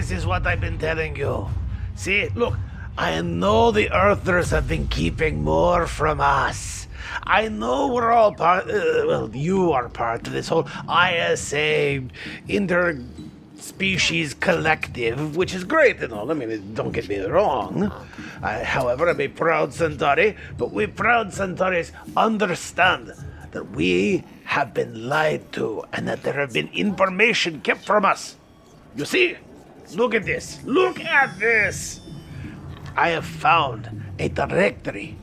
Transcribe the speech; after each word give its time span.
This 0.00 0.10
is 0.10 0.24
what 0.24 0.46
I've 0.46 0.62
been 0.62 0.78
telling 0.78 1.14
you. 1.14 1.46
See, 1.94 2.30
look, 2.34 2.54
I 2.96 3.20
know 3.20 3.70
the 3.70 3.92
Earthers 3.92 4.48
have 4.48 4.66
been 4.66 4.88
keeping 4.88 5.44
more 5.44 5.86
from 5.86 6.22
us. 6.22 6.88
I 7.24 7.48
know 7.48 7.88
we're 7.88 8.10
all 8.10 8.32
part, 8.32 8.64
uh, 8.64 9.04
well, 9.06 9.30
you 9.34 9.72
are 9.72 9.90
part 9.90 10.26
of 10.26 10.32
this 10.32 10.48
whole 10.48 10.66
ISA 10.88 12.02
interspecies 12.48 14.40
collective, 14.40 15.36
which 15.36 15.54
is 15.54 15.64
great 15.64 16.00
and 16.02 16.14
all. 16.14 16.30
I 16.30 16.34
mean, 16.34 16.72
don't 16.72 16.92
get 16.92 17.06
me 17.06 17.20
wrong. 17.20 17.92
I, 18.42 18.64
however, 18.64 19.06
I'm 19.10 19.20
a 19.20 19.28
proud 19.28 19.74
Centauri, 19.74 20.34
but 20.56 20.72
we 20.72 20.86
proud 20.86 21.28
Centauris 21.28 21.92
understand 22.16 23.12
that 23.50 23.70
we 23.72 24.24
have 24.44 24.72
been 24.72 25.10
lied 25.10 25.52
to 25.52 25.84
and 25.92 26.08
that 26.08 26.22
there 26.22 26.40
have 26.40 26.54
been 26.54 26.70
information 26.72 27.60
kept 27.60 27.84
from 27.84 28.06
us. 28.06 28.36
You 28.96 29.04
see? 29.04 29.36
Look 29.94 30.14
at 30.14 30.24
this. 30.24 30.60
Look 30.64 31.00
at 31.00 31.38
this. 31.38 32.00
I 32.96 33.10
have 33.10 33.24
found 33.24 34.02
a 34.18 34.28
directory 34.28 35.16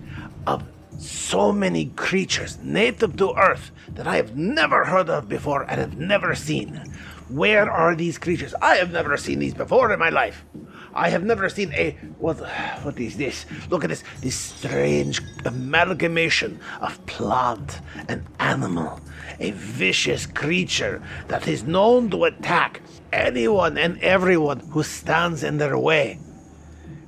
of 0.46 0.64
so 0.98 1.52
many 1.52 1.86
creatures 1.96 2.58
native 2.64 3.18
to 3.18 3.34
Earth 3.36 3.72
that 3.90 4.08
I 4.08 4.16
have 4.16 4.36
never 4.36 4.86
heard 4.86 5.10
of 5.10 5.30
before 5.30 5.64
and 5.64 5.80
have 5.80 5.98
never 5.98 6.36
seen. 6.36 6.82
Where 7.30 7.70
are 7.70 7.96
these 7.96 8.18
creatures? 8.18 8.54
I 8.62 8.76
have 8.76 8.92
never 8.92 9.18
seen 9.18 9.40
these 9.40 9.54
before 9.54 9.92
in 9.92 10.00
my 10.00 10.10
life. 10.10 10.44
I 10.98 11.10
have 11.10 11.24
never 11.24 11.48
seen 11.48 11.72
a 11.74 11.92
what 12.18 12.40
what 12.82 13.00
is 13.00 13.18
this? 13.18 13.46
Look 13.70 13.84
at 13.84 13.90
this 13.90 14.04
this 14.20 14.36
strange 14.36 15.22
amalgamation 15.46 16.60
of 16.82 17.06
plant 17.06 17.82
and 18.10 18.26
animal. 18.40 19.00
A 19.40 19.52
vicious 19.52 20.26
creature 20.26 21.00
that 21.28 21.48
is 21.48 21.64
known 21.64 22.10
to 22.10 22.24
attack 22.24 22.82
anyone 23.14 23.78
and 23.78 24.02
everyone 24.02 24.60
who 24.72 24.82
stands 24.82 25.44
in 25.44 25.60
their 25.60 25.78
way. 25.78 26.20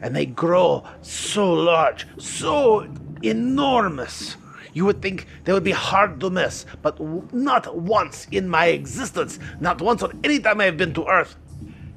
And 0.02 0.16
they 0.16 0.28
grow 0.28 0.84
so 1.02 1.52
large, 1.52 2.06
so 2.20 2.88
enormous. 3.24 4.38
You 4.72 4.86
would 4.86 5.02
think 5.02 5.26
they 5.46 5.52
would 5.52 5.64
be 5.64 5.72
hard 5.72 6.20
to 6.20 6.30
miss, 6.30 6.68
but 6.84 6.98
w- 7.00 7.28
not 7.34 7.76
once 7.76 8.28
in 8.32 8.48
my 8.48 8.68
existence, 8.68 9.40
not 9.60 9.82
once 9.82 10.04
on 10.04 10.20
any 10.24 10.40
time 10.40 10.62
I 10.62 10.66
have 10.66 10.78
been 10.78 10.94
to 10.94 11.08
Earth, 11.08 11.36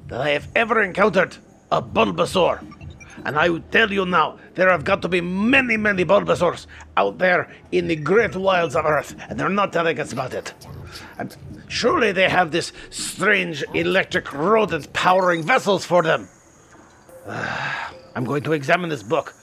that 0.07 0.19
I 0.19 0.31
have 0.31 0.47
ever 0.55 0.81
encountered 0.81 1.37
a 1.73 1.81
Bulbasaur. 1.81 2.63
And 3.25 3.37
I 3.37 3.49
would 3.49 3.71
tell 3.71 3.91
you 3.91 4.05
now, 4.05 4.37
there 4.53 4.69
have 4.69 4.83
got 4.83 5.01
to 5.01 5.07
be 5.07 5.21
many, 5.21 5.75
many 5.75 6.05
Bulbasaurs 6.05 6.67
out 6.97 7.17
there 7.17 7.51
in 7.71 7.87
the 7.87 7.95
great 7.95 8.35
wilds 8.35 8.75
of 8.75 8.85
Earth, 8.85 9.15
and 9.27 9.39
they're 9.39 9.49
not 9.49 9.73
telling 9.73 9.99
us 9.99 10.13
about 10.13 10.33
it. 10.33 10.53
And 11.17 11.35
surely 11.67 12.11
they 12.11 12.29
have 12.29 12.51
this 12.51 12.73
strange 12.91 13.63
electric 13.73 14.33
rodent 14.33 14.93
powering 14.93 15.41
vessels 15.41 15.83
for 15.85 16.03
them. 16.03 16.27
I'm 18.15 18.25
going 18.25 18.43
to 18.43 18.53
examine 18.53 18.89
this 18.91 19.01
book 19.01 19.33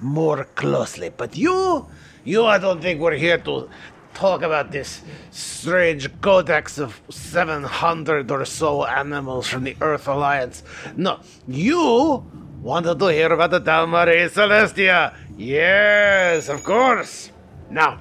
more 0.00 0.44
closely. 0.54 1.08
But 1.08 1.36
you, 1.36 1.86
you, 2.24 2.44
I 2.44 2.58
don't 2.58 2.80
think 2.80 3.00
we're 3.00 3.16
here 3.16 3.38
to 3.38 3.68
talk 4.14 4.42
about 4.42 4.70
this 4.70 5.02
strange 5.30 6.08
codex 6.20 6.78
of 6.78 7.00
700 7.10 8.30
or 8.30 8.44
so 8.44 8.84
animals 8.84 9.48
from 9.48 9.64
the 9.64 9.76
Earth 9.80 10.08
Alliance. 10.08 10.62
No, 10.96 11.20
you 11.48 12.24
wanted 12.62 12.98
to 12.98 13.06
hear 13.08 13.32
about 13.32 13.50
the 13.50 13.60
TauMarie 13.60 14.30
Celestia. 14.30 15.14
Yes, 15.36 16.48
of 16.48 16.62
course. 16.64 17.30
Now, 17.70 17.98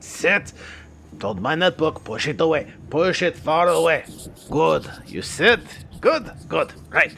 sit. 0.00 0.52
Don't 1.18 1.40
mind 1.42 1.62
that 1.62 1.76
book. 1.76 2.04
Push 2.04 2.28
it 2.28 2.40
away. 2.40 2.72
Push 2.88 3.22
it 3.22 3.36
far 3.36 3.68
away. 3.68 4.04
Good. 4.50 4.90
You 5.06 5.22
sit. 5.22 5.60
Good. 6.00 6.30
Good. 6.48 6.72
Right. 6.90 7.14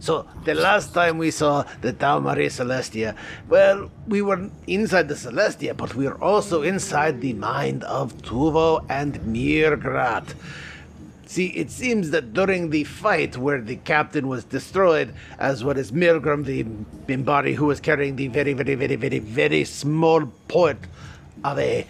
So 0.00 0.26
the 0.44 0.54
last 0.54 0.94
time 0.94 1.18
we 1.18 1.30
saw 1.30 1.64
the 1.82 1.92
TauMarie 1.92 2.46
Celestia, 2.46 3.14
well, 3.50 3.90
we 4.08 4.22
were 4.22 4.50
inside 4.66 5.08
the 5.08 5.14
Celestia, 5.14 5.76
but 5.76 5.94
we 5.94 6.06
were 6.06 6.22
also 6.24 6.62
inside 6.62 7.20
the 7.20 7.34
mind 7.34 7.84
of 7.84 8.16
Tuvo 8.22 8.84
and 8.88 9.20
Mirgrat. 9.20 10.34
See, 11.26 11.48
it 11.48 11.70
seems 11.70 12.10
that 12.10 12.32
during 12.32 12.70
the 12.70 12.84
fight 12.84 13.36
where 13.36 13.60
the 13.60 13.76
captain 13.76 14.26
was 14.26 14.42
destroyed, 14.44 15.14
as 15.38 15.62
well 15.62 15.78
as 15.78 15.92
Milgram, 15.92 16.44
the 16.46 16.64
Minbari 17.06 17.54
who 17.54 17.66
was 17.66 17.78
carrying 17.78 18.16
the 18.16 18.28
very, 18.28 18.54
very, 18.54 18.74
very, 18.74 18.96
very, 18.96 19.18
very 19.18 19.64
small 19.64 20.26
port 20.48 20.78
of 21.44 21.58
a 21.58 21.86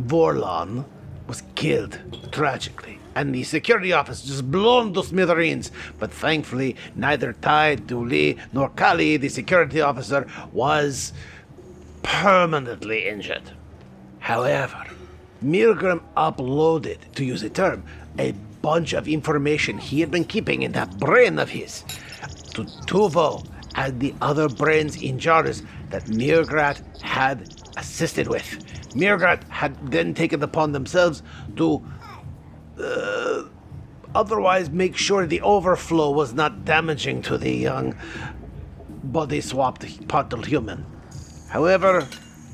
Vorlon, 0.00 0.84
was 1.28 1.42
killed 1.54 1.98
tragically. 2.32 2.98
And 3.14 3.34
the 3.34 3.42
security 3.42 3.92
office 3.92 4.22
just 4.22 4.50
blown 4.50 4.94
to 4.94 5.02
smithereens. 5.02 5.70
But 5.98 6.12
thankfully, 6.12 6.76
neither 6.94 7.32
Ty, 7.34 7.76
Dooley, 7.76 8.38
nor 8.52 8.70
Kali, 8.70 9.16
the 9.16 9.28
security 9.28 9.80
officer, 9.80 10.26
was 10.52 11.12
permanently 12.02 13.08
injured. 13.08 13.50
However, 14.18 14.86
Milgram 15.44 16.00
uploaded, 16.16 16.98
to 17.14 17.24
use 17.24 17.42
a 17.42 17.50
term, 17.50 17.82
a 18.18 18.32
bunch 18.62 18.92
of 18.92 19.08
information 19.08 19.78
he 19.78 20.00
had 20.00 20.10
been 20.10 20.24
keeping 20.24 20.62
in 20.62 20.72
that 20.72 20.98
brain 20.98 21.38
of 21.38 21.50
his 21.50 21.84
to 22.54 22.64
Tuvo 22.86 23.44
and 23.74 23.98
the 24.00 24.14
other 24.20 24.48
brains 24.48 25.00
in 25.02 25.18
jars 25.18 25.62
that 25.90 26.04
Mirgrat 26.04 26.80
had 27.02 27.54
assisted 27.76 28.28
with. 28.28 28.44
Mirgrat 28.94 29.42
had 29.48 29.74
then 29.90 30.14
taken 30.14 30.42
upon 30.42 30.72
themselves 30.72 31.22
to 31.56 31.82
uh, 32.82 33.44
otherwise 34.14 34.70
make 34.70 34.96
sure 34.96 35.26
the 35.26 35.40
overflow 35.40 36.10
was 36.10 36.34
not 36.34 36.64
damaging 36.64 37.22
to 37.22 37.38
the 37.38 37.50
young 37.50 37.94
body 39.02 39.40
swapped 39.40 40.08
potted 40.08 40.46
human. 40.46 40.84
However, 41.48 42.02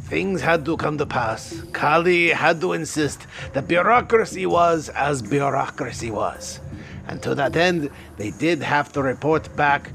things 0.09 0.41
had 0.41 0.65
to 0.65 0.77
come 0.77 0.99
to 0.99 1.07
pass. 1.07 1.63
Kali 1.73 2.31
had 2.31 2.61
to 2.61 2.73
insist 2.73 3.27
that 3.53 3.69
bureaucracy 3.69 4.47
was 4.47 4.89
as 4.91 5.23
bureaucracy 5.23 6.11
was. 6.11 6.61
And 7.07 7.23
to 7.23 7.35
that 7.35 7.57
end, 7.57 7.91
they 8.17 8.31
did 8.31 8.63
have 8.63 8.93
to 8.93 9.03
report 9.03 9.55
back 9.57 9.93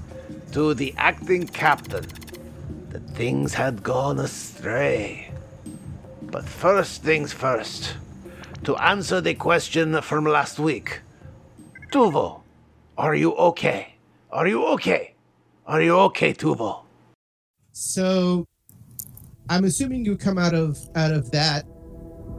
to 0.52 0.74
the 0.74 0.94
acting 0.98 1.48
captain 1.48 2.06
that 2.90 3.04
things 3.10 3.56
had 3.56 3.84
gone 3.84 4.20
astray. 4.20 5.32
But 6.22 6.46
first 6.48 7.04
things 7.04 7.34
first, 7.34 7.96
to 8.64 8.76
answer 8.78 9.20
the 9.22 9.34
question 9.34 10.02
from 10.02 10.26
last 10.26 10.60
week 10.60 11.02
Tuvo, 11.92 12.42
are 12.98 13.14
you 13.14 13.34
okay? 13.36 13.96
Are 14.32 14.48
you 14.48 14.66
okay? 14.68 15.14
Are 15.68 15.82
you 15.82 15.96
okay, 16.10 16.34
Tuvo? 16.34 16.84
So, 17.72 18.48
I'm 19.50 19.66
assuming 19.66 20.04
you 20.06 20.18
come 20.18 20.38
out 20.40 20.56
of 20.56 20.80
out 20.96 21.12
of 21.12 21.30
that 21.32 21.66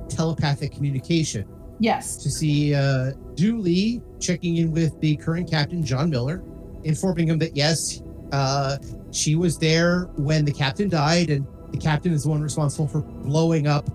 telepathic 0.08 0.72
communication 0.72 1.46
Yes. 1.78 2.16
to 2.18 2.30
see 2.30 2.74
uh, 2.74 3.12
Julie 3.34 4.02
checking 4.20 4.56
in 4.56 4.72
with 4.72 4.98
the 5.00 5.16
current 5.16 5.50
captain, 5.50 5.84
John 5.84 6.10
Miller, 6.10 6.42
informing 6.84 7.28
him 7.28 7.38
that 7.38 7.56
yes, 7.56 8.02
uh, 8.32 8.78
she 9.12 9.34
was 9.34 9.58
there 9.58 10.04
when 10.16 10.44
the 10.44 10.52
captain 10.52 10.88
died, 10.88 11.30
and 11.30 11.46
the 11.70 11.78
captain 11.78 12.12
is 12.12 12.24
the 12.24 12.30
one 12.30 12.42
responsible 12.42 12.88
for 12.88 13.00
blowing 13.02 13.66
up 13.66 13.88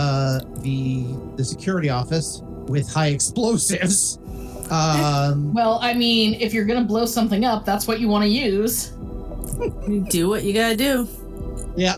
uh, 0.00 0.40
the 0.62 1.04
the 1.36 1.44
security 1.44 1.90
office 1.90 2.42
with 2.68 2.90
high 2.90 3.08
explosives. 3.08 4.18
Um, 4.70 5.52
Well, 5.60 5.78
I 5.82 5.92
mean, 5.94 6.34
if 6.40 6.54
you're 6.54 6.64
gonna 6.64 6.84
blow 6.84 7.04
something 7.04 7.44
up, 7.44 7.66
that's 7.66 7.86
what 7.86 8.00
you 8.00 8.08
want 8.08 8.24
to 8.24 8.30
use. 8.30 8.92
You 9.86 10.06
do 10.08 10.28
what 10.28 10.42
you 10.44 10.54
gotta 10.54 10.76
do. 10.76 11.06
Yeah. 11.76 11.96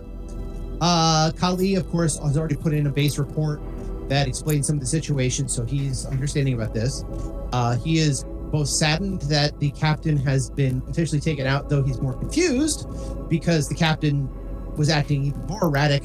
Uh, 0.81 1.31
Kali, 1.39 1.77
of 1.77 1.89
course, 1.91 2.19
has 2.19 2.37
already 2.37 2.57
put 2.57 2.73
in 2.73 2.89
a 2.89 2.91
base 2.91 3.19
report 3.19 3.61
that 4.09 4.27
explains 4.27 4.67
some 4.67 4.77
of 4.77 4.81
the 4.81 4.87
situation, 4.87 5.49
so 5.49 5.65
he's 5.65 6.07
understanding 6.07 6.55
about 6.55 6.75
this. 6.75 7.05
Uh, 7.53 7.77
he 7.77 7.99
is 7.99 8.25
both 8.51 8.69
saddened 8.69 9.23
that 9.23 9.59
the 9.61 9.71
captain 9.71 10.17
has 10.17 10.51
been 10.51 10.83
officially 10.89 11.21
taken 11.21 11.47
out, 11.47 11.69
though 11.69 11.85
he's 11.85 12.01
more 12.01 12.15
confused 12.15 12.89
because 13.29 13.69
the 13.69 13.77
captain 13.77 14.29
was 14.77 14.89
acting 14.89 15.25
even 15.25 15.41
more 15.47 15.65
erratic 15.65 16.05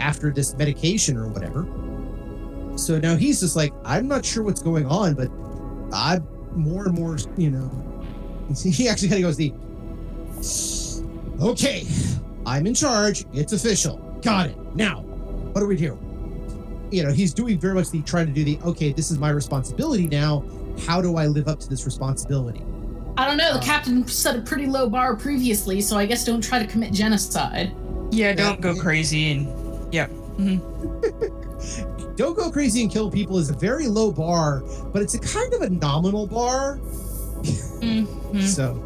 after 0.00 0.30
this 0.32 0.54
medication 0.56 1.16
or 1.16 1.28
whatever. 1.28 1.66
So 2.78 2.98
now 2.98 3.16
he's 3.16 3.40
just 3.40 3.56
like, 3.56 3.72
I'm 3.84 4.06
not 4.06 4.24
sure 4.24 4.42
what's 4.42 4.62
going 4.62 4.86
on, 4.86 5.14
but 5.14 5.28
I'm 5.92 6.26
more 6.54 6.86
and 6.86 6.94
more, 6.94 7.16
you 7.36 7.50
know, 7.50 7.70
he 8.62 8.88
actually 8.88 9.08
kind 9.08 9.24
of 9.24 9.28
goes 9.28 9.36
the, 9.36 9.52
okay, 11.40 11.86
I'm 12.44 12.66
in 12.66 12.74
charge. 12.74 13.24
It's 13.32 13.52
official. 13.52 13.98
Got 14.22 14.50
it. 14.50 14.74
Now, 14.74 15.00
what 15.00 15.60
do 15.60 15.66
we 15.66 15.76
do? 15.76 15.98
You 16.90 17.02
know, 17.02 17.12
he's 17.12 17.34
doing 17.34 17.58
very 17.58 17.74
much 17.74 17.90
the 17.90 18.02
trying 18.02 18.26
to 18.26 18.32
do 18.32 18.44
the, 18.44 18.58
okay, 18.64 18.92
this 18.92 19.10
is 19.10 19.18
my 19.18 19.30
responsibility 19.30 20.06
now. 20.06 20.44
How 20.86 21.00
do 21.00 21.16
I 21.16 21.26
live 21.26 21.48
up 21.48 21.58
to 21.60 21.68
this 21.68 21.84
responsibility? 21.84 22.62
I 23.18 23.26
don't 23.26 23.38
know. 23.38 23.54
The 23.54 23.60
Uh, 23.60 23.62
captain 23.62 24.06
set 24.06 24.36
a 24.36 24.42
pretty 24.42 24.66
low 24.66 24.88
bar 24.88 25.16
previously, 25.16 25.80
so 25.80 25.96
I 25.96 26.04
guess 26.06 26.24
don't 26.24 26.42
try 26.42 26.58
to 26.58 26.66
commit 26.66 26.92
genocide. 26.92 27.72
Yeah, 28.10 28.34
don't 28.34 28.60
go 28.60 28.74
crazy 28.74 29.32
and 29.32 29.65
yeah. 29.90 30.06
hmm 30.06 30.56
Don't 32.16 32.36
go 32.36 32.50
crazy 32.50 32.82
and 32.82 32.90
kill 32.90 33.10
people 33.10 33.38
is 33.38 33.50
a 33.50 33.54
very 33.54 33.88
low 33.88 34.10
bar, 34.10 34.62
but 34.92 35.02
it's 35.02 35.14
a 35.14 35.18
kind 35.18 35.52
of 35.54 35.62
a 35.62 35.70
nominal 35.70 36.26
bar. 36.26 36.78
Mhm. 37.42 38.06
So, 38.42 38.82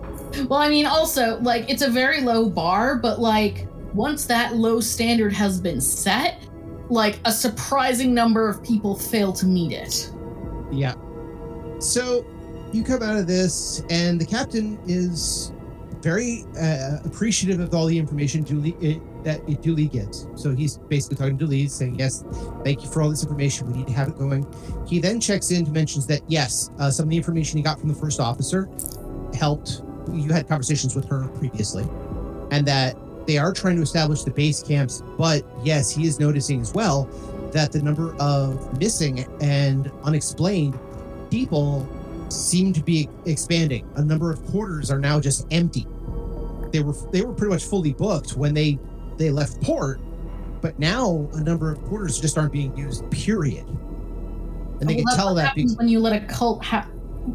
Well, 0.48 0.60
I 0.60 0.68
mean, 0.68 0.86
also, 0.86 1.38
like, 1.40 1.68
it's 1.68 1.82
a 1.82 1.90
very 1.90 2.20
low 2.20 2.48
bar, 2.48 2.96
but 2.96 3.20
like, 3.20 3.66
once 3.94 4.26
that 4.26 4.56
low 4.56 4.80
standard 4.80 5.32
has 5.32 5.60
been 5.60 5.80
set, 5.80 6.40
like, 6.88 7.18
a 7.24 7.32
surprising 7.32 8.14
number 8.14 8.48
of 8.48 8.62
people 8.62 8.96
fail 8.96 9.32
to 9.34 9.46
meet 9.46 9.72
it. 9.72 10.12
Yeah. 10.70 10.94
So 11.80 12.24
you 12.72 12.84
come 12.84 13.02
out 13.02 13.16
of 13.16 13.26
this, 13.26 13.82
and 13.90 14.20
the 14.20 14.26
captain 14.26 14.78
is 14.86 15.52
very 16.02 16.44
uh, 16.60 16.98
appreciative 17.04 17.60
of 17.60 17.74
all 17.74 17.86
the 17.86 17.98
information 17.98 18.42
Dooley, 18.42 18.74
uh, 18.82 19.22
that 19.24 19.62
Dooley 19.62 19.86
gets. 19.86 20.26
So 20.34 20.54
he's 20.54 20.78
basically 20.78 21.16
talking 21.16 21.38
to 21.38 21.44
Dooley, 21.44 21.68
saying, 21.68 21.98
Yes, 21.98 22.24
thank 22.64 22.82
you 22.82 22.90
for 22.90 23.02
all 23.02 23.10
this 23.10 23.22
information. 23.22 23.70
We 23.70 23.78
need 23.78 23.86
to 23.88 23.92
have 23.92 24.08
it 24.08 24.18
going. 24.18 24.46
He 24.86 24.98
then 24.98 25.20
checks 25.20 25.50
in 25.50 25.64
to 25.64 25.70
mentions 25.70 26.06
that, 26.06 26.22
yes, 26.28 26.70
uh, 26.78 26.90
some 26.90 27.04
of 27.04 27.10
the 27.10 27.16
information 27.16 27.58
he 27.58 27.62
got 27.62 27.78
from 27.78 27.88
the 27.88 27.94
first 27.94 28.20
officer 28.20 28.68
helped. 29.34 29.82
You 30.12 30.32
had 30.32 30.48
conversations 30.48 30.96
with 30.96 31.06
her 31.08 31.28
previously, 31.28 31.84
and 32.50 32.66
that 32.66 32.96
they 33.26 33.38
are 33.38 33.52
trying 33.52 33.76
to 33.76 33.82
establish 33.82 34.22
the 34.22 34.30
base 34.30 34.62
camps. 34.62 35.02
But 35.18 35.44
yes, 35.62 35.90
he 35.90 36.06
is 36.06 36.18
noticing 36.18 36.60
as 36.60 36.72
well 36.72 37.04
that 37.52 37.72
the 37.72 37.82
number 37.82 38.14
of 38.18 38.78
missing 38.78 39.24
and 39.40 39.90
unexplained 40.04 40.78
people 41.30 41.86
seem 42.32 42.72
to 42.72 42.82
be 42.82 43.08
expanding. 43.26 43.88
A 43.96 44.02
number 44.02 44.30
of 44.30 44.44
quarters 44.46 44.90
are 44.90 44.98
now 44.98 45.20
just 45.20 45.46
empty. 45.50 45.86
They 46.72 46.80
were 46.80 46.94
they 47.12 47.22
were 47.22 47.32
pretty 47.32 47.52
much 47.52 47.64
fully 47.64 47.92
booked 47.92 48.36
when 48.36 48.54
they 48.54 48.78
they 49.16 49.30
left 49.30 49.60
port, 49.62 50.00
but 50.60 50.78
now 50.78 51.28
a 51.34 51.40
number 51.40 51.70
of 51.70 51.82
quarters 51.84 52.20
just 52.20 52.38
aren't 52.38 52.52
being 52.52 52.76
used. 52.76 53.08
Period. 53.10 53.66
And 54.80 54.88
they 54.88 54.96
Well, 54.96 55.04
can 55.04 55.16
tell 55.16 55.34
what 55.34 55.42
that 55.42 55.54
because 55.54 55.76
when 55.76 55.88
you 55.88 56.00
let 56.00 56.22
a 56.22 56.24
cult 56.26 56.64
ha- 56.64 56.88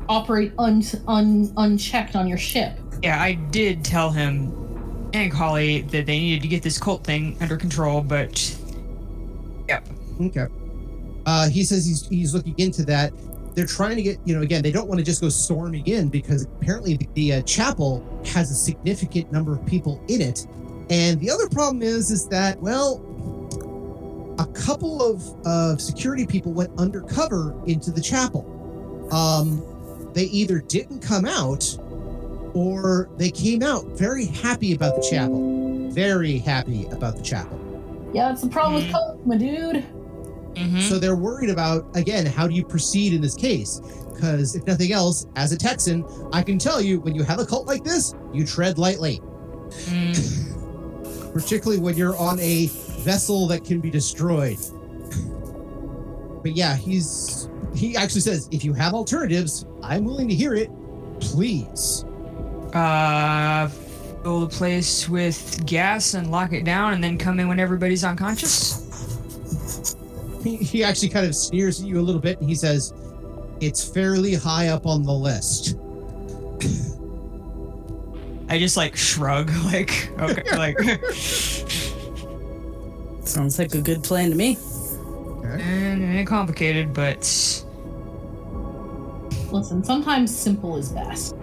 operate 0.09 0.53
un- 0.57 0.83
un- 1.07 1.53
unchecked 1.57 2.15
on 2.15 2.27
your 2.27 2.37
ship. 2.37 2.79
Yeah, 3.03 3.21
I 3.21 3.33
did 3.33 3.83
tell 3.83 4.09
him 4.09 4.51
and 5.13 5.31
Holly 5.31 5.81
that 5.81 6.05
they 6.05 6.19
needed 6.19 6.41
to 6.41 6.47
get 6.47 6.63
this 6.63 6.77
cult 6.79 7.03
thing 7.03 7.37
under 7.39 7.55
control, 7.57 8.01
but 8.01 8.57
yep. 9.67 9.87
okay. 10.21 10.47
Uh, 11.25 11.49
he 11.49 11.63
says 11.63 11.85
he's 11.85 12.07
he's 12.07 12.33
looking 12.33 12.55
into 12.57 12.83
that. 12.85 13.13
They're 13.55 13.65
trying 13.65 13.95
to 13.95 14.03
get 14.03 14.19
you 14.25 14.35
know 14.35 14.41
again 14.41 14.61
they 14.61 14.71
don't 14.71 14.87
want 14.87 14.99
to 14.99 15.05
just 15.05 15.21
go 15.21 15.29
storming 15.29 15.87
in 15.87 16.09
because 16.09 16.43
apparently 16.43 16.97
the, 16.97 17.07
the 17.13 17.33
uh, 17.33 17.41
chapel 17.43 18.05
has 18.25 18.51
a 18.51 18.55
significant 18.55 19.31
number 19.31 19.53
of 19.53 19.65
people 19.65 20.03
in 20.07 20.21
it, 20.21 20.45
and 20.89 21.19
the 21.19 21.31
other 21.31 21.47
problem 21.49 21.81
is 21.81 22.11
is 22.11 22.27
that 22.27 22.59
well 22.61 23.01
a 24.39 24.45
couple 24.47 25.01
of 25.01 25.23
uh, 25.45 25.77
security 25.77 26.25
people 26.25 26.51
went 26.51 26.71
undercover 26.77 27.55
into 27.65 27.91
the 27.91 28.01
chapel. 28.01 28.43
Um, 29.11 29.63
they 30.13 30.25
either 30.25 30.59
didn't 30.59 30.99
come 30.99 31.25
out 31.25 31.77
or 32.53 33.09
they 33.17 33.29
came 33.29 33.61
out 33.61 33.85
very 33.97 34.25
happy 34.25 34.73
about 34.73 34.95
the 34.95 35.07
chapel. 35.09 35.89
Very 35.91 36.37
happy 36.37 36.85
about 36.87 37.17
the 37.17 37.21
chapel. 37.21 37.61
Yeah, 38.13 38.29
that's 38.29 38.41
the 38.41 38.49
problem 38.49 38.75
with 38.75 38.91
cult, 38.91 39.25
my 39.25 39.37
dude. 39.37 39.85
Mhm. 40.55 40.81
So 40.89 40.97
they're 40.99 41.15
worried 41.15 41.49
about, 41.49 41.85
again, 41.95 42.25
how 42.25 42.47
do 42.47 42.53
you 42.53 42.63
proceed 42.65 43.13
in 43.13 43.21
this 43.21 43.35
case? 43.35 43.81
Because 44.13 44.55
if 44.55 44.65
nothing 44.65 44.91
else, 44.93 45.25
as 45.35 45.51
a 45.51 45.57
Texan, 45.57 46.05
I 46.31 46.41
can 46.41 46.57
tell 46.57 46.79
you 46.81 46.99
when 47.01 47.13
you 47.15 47.23
have 47.23 47.39
a 47.39 47.45
cult 47.45 47.67
like 47.67 47.83
this, 47.83 48.13
you 48.33 48.45
tread 48.45 48.77
lightly, 48.77 49.21
Mm, 49.89 51.33
particularly 51.33 51.81
when 51.81 51.97
you're 51.97 52.15
on 52.17 52.39
a 52.39 52.67
vessel 53.01 53.47
that 53.47 53.63
can 53.65 53.79
be 53.81 53.89
destroyed. 53.89 54.57
But 56.43 56.55
yeah, 56.55 56.75
he's 56.75 57.49
he 57.75 57.97
actually 57.97 58.21
says, 58.21 58.47
if 58.51 58.63
you 58.63 58.71
have 58.73 58.93
alternatives, 58.93 59.65
I'm 59.83 60.05
willing 60.05 60.29
to 60.29 60.35
hear 60.35 60.53
it. 60.53 60.69
Please. 61.19 62.05
uh, 62.73 63.67
fill 64.23 64.41
the 64.41 64.47
place 64.49 65.07
with 65.09 65.65
gas 65.65 66.13
and 66.13 66.29
lock 66.31 66.51
it 66.53 66.63
down, 66.65 66.93
and 66.93 67.03
then 67.03 67.17
come 67.17 67.39
in 67.39 67.47
when 67.47 67.59
everybody's 67.59 68.03
unconscious. 68.03 68.84
He, 70.45 70.57
he 70.57 70.83
actually 70.83 71.09
kind 71.09 71.25
of 71.25 71.35
sneers 71.35 71.81
at 71.81 71.87
you 71.87 71.99
a 71.99 72.03
little 72.03 72.21
bit 72.21 72.39
and 72.39 72.47
he 72.47 72.53
says, 72.53 72.93
It's 73.61 73.83
fairly 73.83 74.35
high 74.35 74.67
up 74.67 74.85
on 74.85 75.01
the 75.01 75.11
list. 75.11 75.75
I 78.47 78.59
just 78.59 78.77
like 78.77 78.95
shrug, 78.95 79.49
like 79.65 80.11
okay, 80.19 80.43
like 80.55 80.77
Sounds 83.25 83.57
like 83.57 83.73
a 83.73 83.81
good 83.81 84.03
plan 84.03 84.29
to 84.29 84.35
me. 84.35 84.57
and, 85.43 86.03
and 86.03 86.27
complicated, 86.27 86.93
but 86.93 87.21
Listen, 89.51 89.83
sometimes 89.83 90.35
simple 90.35 90.77
is 90.77 90.89
best. 90.89 91.35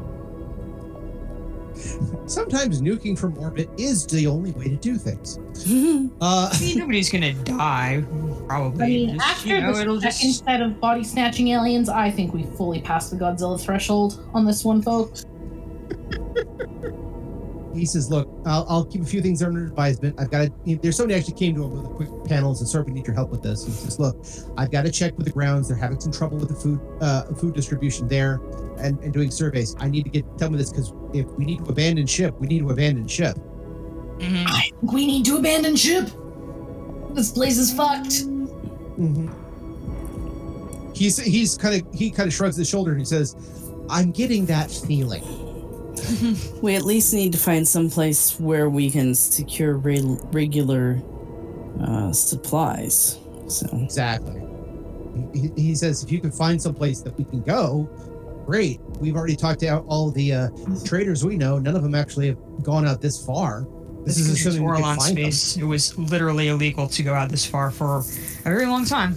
Sometimes 2.27 2.81
nuking 2.81 3.19
from 3.19 3.37
orbit 3.39 3.69
is 3.79 4.07
the 4.07 4.27
only 4.27 4.53
way 4.53 4.65
to 4.69 4.77
do 4.77 4.97
things. 4.97 5.39
Uh, 6.21 6.49
I 6.53 6.61
mean, 6.61 6.79
nobody's 6.79 7.11
gonna 7.11 7.33
die. 7.45 8.05
Probably. 8.47 8.85
I 8.85 8.89
mean, 8.89 9.15
Just, 9.15 9.27
after 9.27 9.49
you 9.49 9.61
know, 9.61 9.73
the 9.75 9.81
it'll 9.81 10.01
second 10.01 10.29
just 10.29 10.45
set 10.45 10.61
of 10.61 10.79
body 10.81 11.03
snatching 11.03 11.49
aliens, 11.49 11.89
I 11.89 12.11
think 12.11 12.33
we 12.33 12.45
fully 12.45 12.81
passed 12.81 13.11
the 13.11 13.17
Godzilla 13.17 13.61
threshold 13.61 14.25
on 14.35 14.45
this 14.47 14.65
one, 14.65 14.83
folks. 14.83 15.27
He 17.83 17.87
says, 17.87 18.09
"Look, 18.09 18.29
I'll, 18.47 18.65
I'll 18.69 18.85
keep 18.85 19.03
a 19.03 19.05
few 19.05 19.21
things 19.21 19.43
under 19.43 19.65
advisement. 19.65 20.15
I've 20.17 20.31
got 20.31 20.47
to. 20.47 20.77
There's 20.77 20.97
somebody 20.97 21.19
actually 21.19 21.35
came 21.35 21.57
to 21.57 21.65
him 21.65 21.73
with 21.73 21.85
a 21.85 21.89
quick 21.89 22.11
panels 22.27 22.61
and 22.61 22.71
said, 22.71 22.87
"We 22.87 22.93
need 22.93 23.09
your 23.09 23.17
help 23.17 23.31
with 23.31 23.43
this." 23.43 23.67
He 23.67 23.73
says, 23.73 23.99
"Look, 23.99 24.25
I've 24.57 24.71
got 24.71 24.83
to 24.83 24.93
check 24.93 25.17
with 25.17 25.27
the 25.27 25.33
grounds. 25.33 25.67
They're 25.67 25.77
having 25.77 25.99
some 25.99 26.13
trouble 26.13 26.39
with 26.39 26.51
the 26.51 26.55
food, 26.55 26.79
uh, 27.01 27.25
food 27.35 27.55
distribution 27.55 28.07
there, 28.07 28.41
and, 28.79 29.01
and 29.01 29.13
doing 29.13 29.33
surveys. 29.33 29.75
I 29.81 29.89
need 29.89 30.05
to 30.05 30.11
get 30.11 30.39
done 30.39 30.53
with 30.53 30.61
this 30.61 30.71
because 30.71 30.93
if 31.13 31.27
we 31.33 31.45
need 31.45 31.59
to 31.65 31.73
abandon 31.73 32.07
ship, 32.07 32.39
we 32.39 32.47
need 32.47 32.61
to 32.61 32.71
abandon 32.71 33.09
ship." 33.09 33.37
Mhm. 34.19 34.45
I 34.47 34.71
think 34.79 34.93
we 34.93 35.05
need 35.05 35.25
to 35.25 35.39
abandon 35.39 35.75
ship. 35.75 36.09
This 37.15 37.33
place 37.33 37.59
is 37.59 37.73
fucked. 37.73 38.13
Mm-hmm. 38.97 39.27
He's 40.95 41.19
he's 41.19 41.59
kind 41.59 41.83
of 41.83 41.93
he 41.93 42.13
kind 42.13 42.29
of 42.29 42.33
shrugs 42.33 42.55
his 42.55 42.69
shoulder 42.69 42.93
and 42.93 43.01
he 43.01 43.07
says, 43.07 43.35
"I'm 43.91 44.13
getting 44.13 44.47
that 44.47 44.71
feeling." 44.71 45.52
We 46.63 46.75
at 46.77 46.83
least 46.85 47.13
need 47.13 47.33
to 47.33 47.39
find 47.39 47.67
some 47.67 47.91
place 47.91 48.39
where 48.41 48.69
we 48.71 48.91
can 48.91 49.15
secure 49.15 49.77
re- 49.77 50.17
regular 50.33 51.01
uh, 51.81 52.13
supplies. 52.13 53.19
So 53.49 53.67
Exactly. 53.83 54.41
He, 55.35 55.51
he 55.57 55.75
says, 55.75 56.03
"If 56.03 56.11
you 56.11 56.21
can 56.21 56.31
find 56.33 56.61
some 56.61 56.75
place 56.75 57.03
that 57.03 57.17
we 57.19 57.25
can 57.25 57.43
go, 57.43 57.89
great. 58.47 58.81
We've 58.99 59.15
already 59.17 59.37
talked 59.37 59.61
to 59.61 59.81
all 59.81 60.11
the 60.11 60.33
uh, 60.33 60.49
traders 60.85 61.25
we 61.25 61.37
know. 61.37 61.59
None 61.59 61.77
of 61.77 61.83
them 61.83 61.95
actually 61.95 62.29
have 62.29 62.39
gone 62.63 62.87
out 62.87 63.01
this 63.03 63.25
far. 63.25 63.67
This 64.05 64.17
is 64.19 64.27
Because 64.29 64.31
it's 64.31 64.47
assuming 64.47 64.69
we 64.71 64.77
can 64.77 64.83
Vorlon 64.85 64.97
find 64.97 65.17
them. 65.19 65.25
space. 65.33 65.57
It 65.59 65.65
was 65.65 65.97
literally 65.99 66.49
illegal 66.49 66.89
to 66.89 67.03
go 67.03 67.13
out 67.15 67.29
this 67.29 67.45
far 67.45 67.71
for 67.71 67.99
a 67.99 68.03
very 68.45 68.67
long 68.67 68.85
time. 68.87 69.15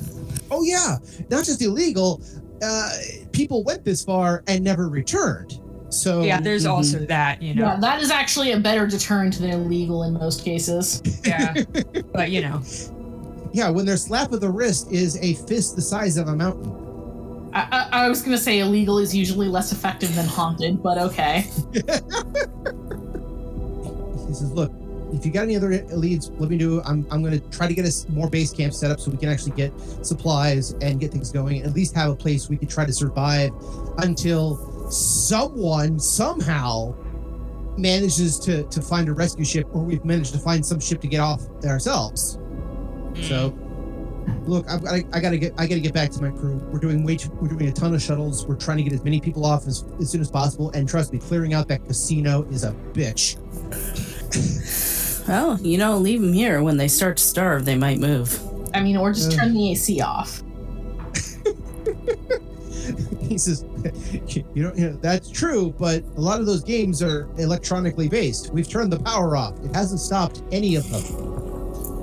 Oh 0.51 0.63
yeah, 0.63 0.97
not 1.29 1.45
just 1.45 1.61
illegal. 1.61 2.21
Uh, 2.61 2.91
people 3.31 3.63
went 3.63 3.83
this 3.85 4.03
far 4.03 4.43
and 4.47 4.63
never 4.63 4.89
returned. 4.89 5.59
So 5.89 6.23
Yeah, 6.23 6.41
there's 6.41 6.65
Mhm. 6.65 6.71
also 6.71 6.99
that, 7.05 7.41
you 7.41 7.53
know. 7.53 7.65
Yeah, 7.65 7.77
that 7.79 8.01
is 8.01 8.11
actually 8.11 8.51
a 8.51 8.59
better 8.59 8.85
deterrent 8.87 9.39
than 9.39 9.51
illegal 9.51 10.03
in 10.03 10.13
most 10.13 10.43
cases. 10.43 11.01
Yeah, 11.25 11.53
but 12.13 12.31
you 12.31 12.41
know, 12.41 12.61
yeah, 13.53 13.69
when 13.69 13.85
their 13.85 13.97
slap 13.97 14.31
of 14.33 14.41
the 14.41 14.49
wrist 14.49 14.91
is 14.91 15.17
a 15.21 15.35
fist 15.47 15.75
the 15.75 15.81
size 15.81 16.17
of 16.17 16.27
a 16.27 16.35
mountain. 16.35 16.71
I, 17.53 17.87
I, 17.91 18.05
I 18.05 18.09
was 18.09 18.21
gonna 18.21 18.37
say 18.37 18.59
illegal 18.59 18.97
is 18.97 19.15
usually 19.15 19.47
less 19.47 19.71
effective 19.71 20.13
than 20.15 20.25
haunted, 20.25 20.81
but 20.83 20.97
okay. 20.97 21.45
He 24.27 24.33
says, 24.33 24.51
"Look, 24.51 24.71
if 25.13 25.25
you 25.25 25.31
got 25.31 25.43
any 25.43 25.55
other 25.55 25.85
leads, 25.91 26.29
let 26.39 26.49
me 26.49 26.57
know. 26.57 26.81
I'm 26.83 27.05
I'm 27.11 27.21
going 27.23 27.39
to 27.39 27.49
try 27.49 27.67
to 27.67 27.73
get 27.73 27.85
us 27.85 28.05
more 28.09 28.29
base 28.29 28.51
camp 28.51 28.73
set 28.73 28.91
up 28.91 28.99
so 28.99 29.11
we 29.11 29.17
can 29.17 29.29
actually 29.29 29.51
get 29.55 29.71
supplies 30.01 30.71
and 30.81 30.99
get 30.99 31.11
things 31.11 31.31
going. 31.31 31.61
At 31.61 31.73
least 31.73 31.95
have 31.95 32.11
a 32.11 32.15
place 32.15 32.49
we 32.49 32.57
can 32.57 32.67
try 32.67 32.85
to 32.85 32.91
survive 32.91 33.51
until 33.99 34.55
someone 34.89 35.99
somehow 35.99 36.95
manages 37.77 38.39
to 38.39 38.63
to 38.63 38.81
find 38.81 39.09
a 39.09 39.13
rescue 39.13 39.45
ship, 39.45 39.67
or 39.73 39.83
we've 39.83 40.05
managed 40.05 40.33
to 40.33 40.39
find 40.39 40.65
some 40.65 40.79
ship 40.79 41.01
to 41.01 41.07
get 41.07 41.19
off 41.19 41.41
ourselves. 41.65 42.35
Hmm. 43.15 43.21
So 43.23 43.59
Look, 44.45 44.69
I, 44.69 44.75
I, 44.75 45.03
I 45.13 45.19
gotta 45.19 45.37
get 45.37 45.53
I 45.57 45.67
gotta 45.67 45.81
get 45.81 45.93
back 45.93 46.11
to 46.11 46.21
my 46.21 46.31
crew. 46.31 46.55
We're 46.71 46.79
doing 46.79 47.03
way 47.03 47.15
too, 47.15 47.29
we're 47.41 47.47
doing 47.47 47.67
a 47.67 47.71
ton 47.71 47.93
of 47.93 48.01
shuttles. 48.01 48.45
We're 48.45 48.55
trying 48.55 48.77
to 48.77 48.83
get 48.83 48.93
as 48.93 49.03
many 49.03 49.19
people 49.19 49.45
off 49.45 49.67
as, 49.67 49.85
as 49.99 50.09
soon 50.09 50.21
as 50.21 50.29
possible. 50.29 50.71
And 50.71 50.87
trust 50.87 51.13
me, 51.13 51.19
clearing 51.19 51.53
out 51.53 51.67
that 51.67 51.85
casino 51.85 52.43
is 52.49 52.63
a 52.63 52.71
bitch. 52.93 53.37
Well, 55.27 55.59
you 55.59 55.79
know, 55.79 55.97
leave 55.97 56.21
them 56.21 56.33
here. 56.33 56.61
When 56.61 56.77
they 56.77 56.87
start 56.87 57.17
to 57.17 57.23
starve, 57.23 57.65
they 57.65 57.75
might 57.75 57.97
move. 57.97 58.39
I 58.75 58.81
mean, 58.81 58.95
or 58.95 59.11
just 59.11 59.31
Ugh. 59.31 59.39
turn 59.39 59.53
the 59.55 59.71
AC 59.71 59.99
off. 59.99 60.43
He 63.27 63.37
says, 63.37 63.63
you 64.27 64.43
know, 64.55 64.73
you 64.75 64.89
know, 64.89 64.97
that's 65.01 65.29
true, 65.29 65.73
but 65.77 66.03
a 66.15 66.21
lot 66.21 66.39
of 66.39 66.45
those 66.45 66.63
games 66.63 67.01
are 67.01 67.27
electronically 67.37 68.09
based. 68.09 68.51
We've 68.51 68.67
turned 68.67 68.91
the 68.91 68.99
power 68.99 69.35
off. 69.35 69.59
It 69.63 69.75
hasn't 69.75 69.99
stopped 69.99 70.43
any 70.51 70.75
of 70.75 70.89
them. 70.89 71.03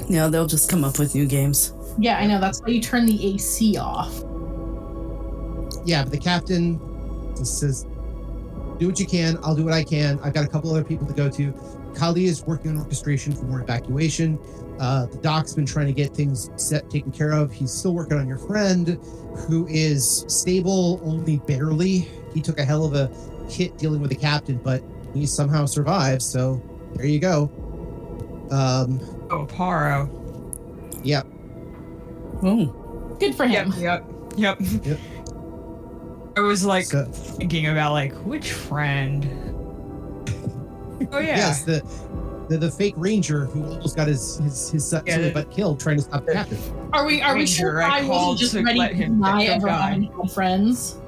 You 0.09 0.17
know, 0.17 0.31
they'll 0.31 0.47
just 0.47 0.69
come 0.69 0.85
up 0.85 0.99
with 0.99 1.15
new 1.15 1.27
games. 1.27 1.73
Yeah, 1.99 2.19
I 2.19 2.27
know. 2.27 2.41
That's 2.41 2.61
why 2.61 2.69
you 2.69 2.81
turn 2.81 3.07
the 3.07 3.35
AC 3.35 3.77
off. 3.77 4.13
Yeah, 5.85 6.03
but 6.03 6.13
the 6.13 6.19
captain 6.19 6.79
just 7.37 7.59
says, 7.59 7.87
do 8.79 8.89
what 8.89 8.99
you 8.99 9.07
can. 9.07 9.39
I'll 9.43 9.55
do 9.55 9.65
what 9.65 9.75
I 9.75 9.85
can. 9.85 10.19
I've 10.21 10.35
got 10.35 10.45
a 10.45 10.49
couple 10.49 10.71
other 10.71 10.85
people 10.85 11.07
to 11.07 11.13
go 11.13 11.29
to. 11.31 11.55
Kali 11.95 12.25
is 12.27 12.45
working 12.45 12.73
on 12.73 12.79
orchestration 12.79 13.33
for 13.35 13.45
more 13.45 13.61
evacuation. 13.61 14.39
Uh, 14.81 15.07
the 15.07 15.19
doc's 15.19 15.55
been 15.55 15.67
trying 15.67 15.87
to 15.87 15.93
get 15.93 16.15
things 16.15 16.51
set, 16.57 16.89
taken 16.91 17.13
care 17.13 17.33
of. 17.33 17.53
He's 17.53 17.71
still 17.73 17.95
working 17.95 18.19
on 18.19 18.27
your 18.27 18.39
friend, 18.39 18.99
who 19.49 19.67
is 19.69 20.25
stable 20.29 21.01
only 21.05 21.39
barely. 21.39 22.09
He 22.35 22.41
took 22.41 22.59
a 22.59 22.65
hell 22.65 22.85
of 22.85 22.95
a 22.95 23.09
hit 23.51 23.77
dealing 23.79 24.01
with 24.01 24.11
the 24.11 24.17
captain, 24.17 24.57
but 24.59 24.83
he 25.15 25.27
somehow 25.27 25.67
survived. 25.67 26.23
So 26.23 26.61
there 26.95 27.07
you 27.07 27.19
go. 27.21 27.45
Um, 28.51 28.99
Oh, 29.31 29.47
Paro. 29.47 30.09
yep. 31.05 31.27
Oh, 32.43 32.67
Good 33.21 33.35
for 33.35 33.47
him. 33.47 33.73
Yep, 33.79 34.05
yep, 34.37 34.59
yep. 34.61 34.85
Yep. 34.85 34.99
I 36.37 36.41
was 36.41 36.65
like 36.65 36.87
So- 36.87 37.05
thinking 37.05 37.67
about 37.69 37.93
like 37.93 38.15
which 38.25 38.53
friend. 38.53 39.52
Oh 41.13 41.19
yeah. 41.19 41.37
Yes, 41.37 41.65
the, 41.65 41.83
the 42.49 42.59
the 42.59 42.71
fake 42.71 42.95
ranger 42.97 43.47
who 43.47 43.65
almost 43.65 43.97
got 43.97 44.09
his 44.09 44.37
his 44.39 44.71
his 44.71 44.87
son 44.87 45.03
Yeah, 45.07 45.19
the- 45.19 45.31
butt 45.33 45.51
killed 45.51 45.81
trying 45.81 45.97
to 45.97 46.03
stop 46.03 46.25
the 46.27 46.33
captain. 46.33 46.59
Are 46.93 47.05
we? 47.07 47.21
Are 47.23 47.35
we 47.37 47.47
sure 47.47 47.83
I 47.83 47.99
I 48.01 48.05
wasn't 48.09 48.39
just 48.41 48.55
ready 48.55 48.79
to 48.79 48.87
him 48.95 49.13
deny 49.15 49.39
pick 49.39 49.49
the 49.49 49.55
ever 49.55 49.69
having 49.69 50.03
had 50.05 50.31
friends? 50.33 50.99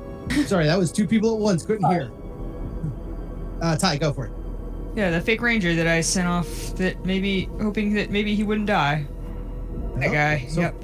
Sorry, 0.46 0.64
that 0.66 0.78
was 0.78 0.90
two 0.90 1.06
people 1.06 1.34
at 1.34 1.38
once. 1.40 1.64
Couldn't 1.64 1.90
hear. 1.90 2.10
Uh, 3.60 3.76
Ty, 3.76 3.96
go 3.96 4.12
for 4.12 4.26
it. 4.26 4.32
Yeah, 4.94 5.10
the 5.10 5.20
fake 5.20 5.40
ranger 5.40 5.74
that 5.74 5.86
I 5.86 6.00
sent 6.02 6.28
off 6.28 6.46
that 6.76 7.02
maybe 7.06 7.48
hoping 7.62 7.94
that 7.94 8.10
maybe 8.10 8.34
he 8.34 8.42
wouldn't 8.42 8.66
die. 8.66 9.06
That 9.94 10.00
Well, 10.00 10.12
guy. 10.12 10.46
So, 10.48 10.60
yep. 10.60 10.74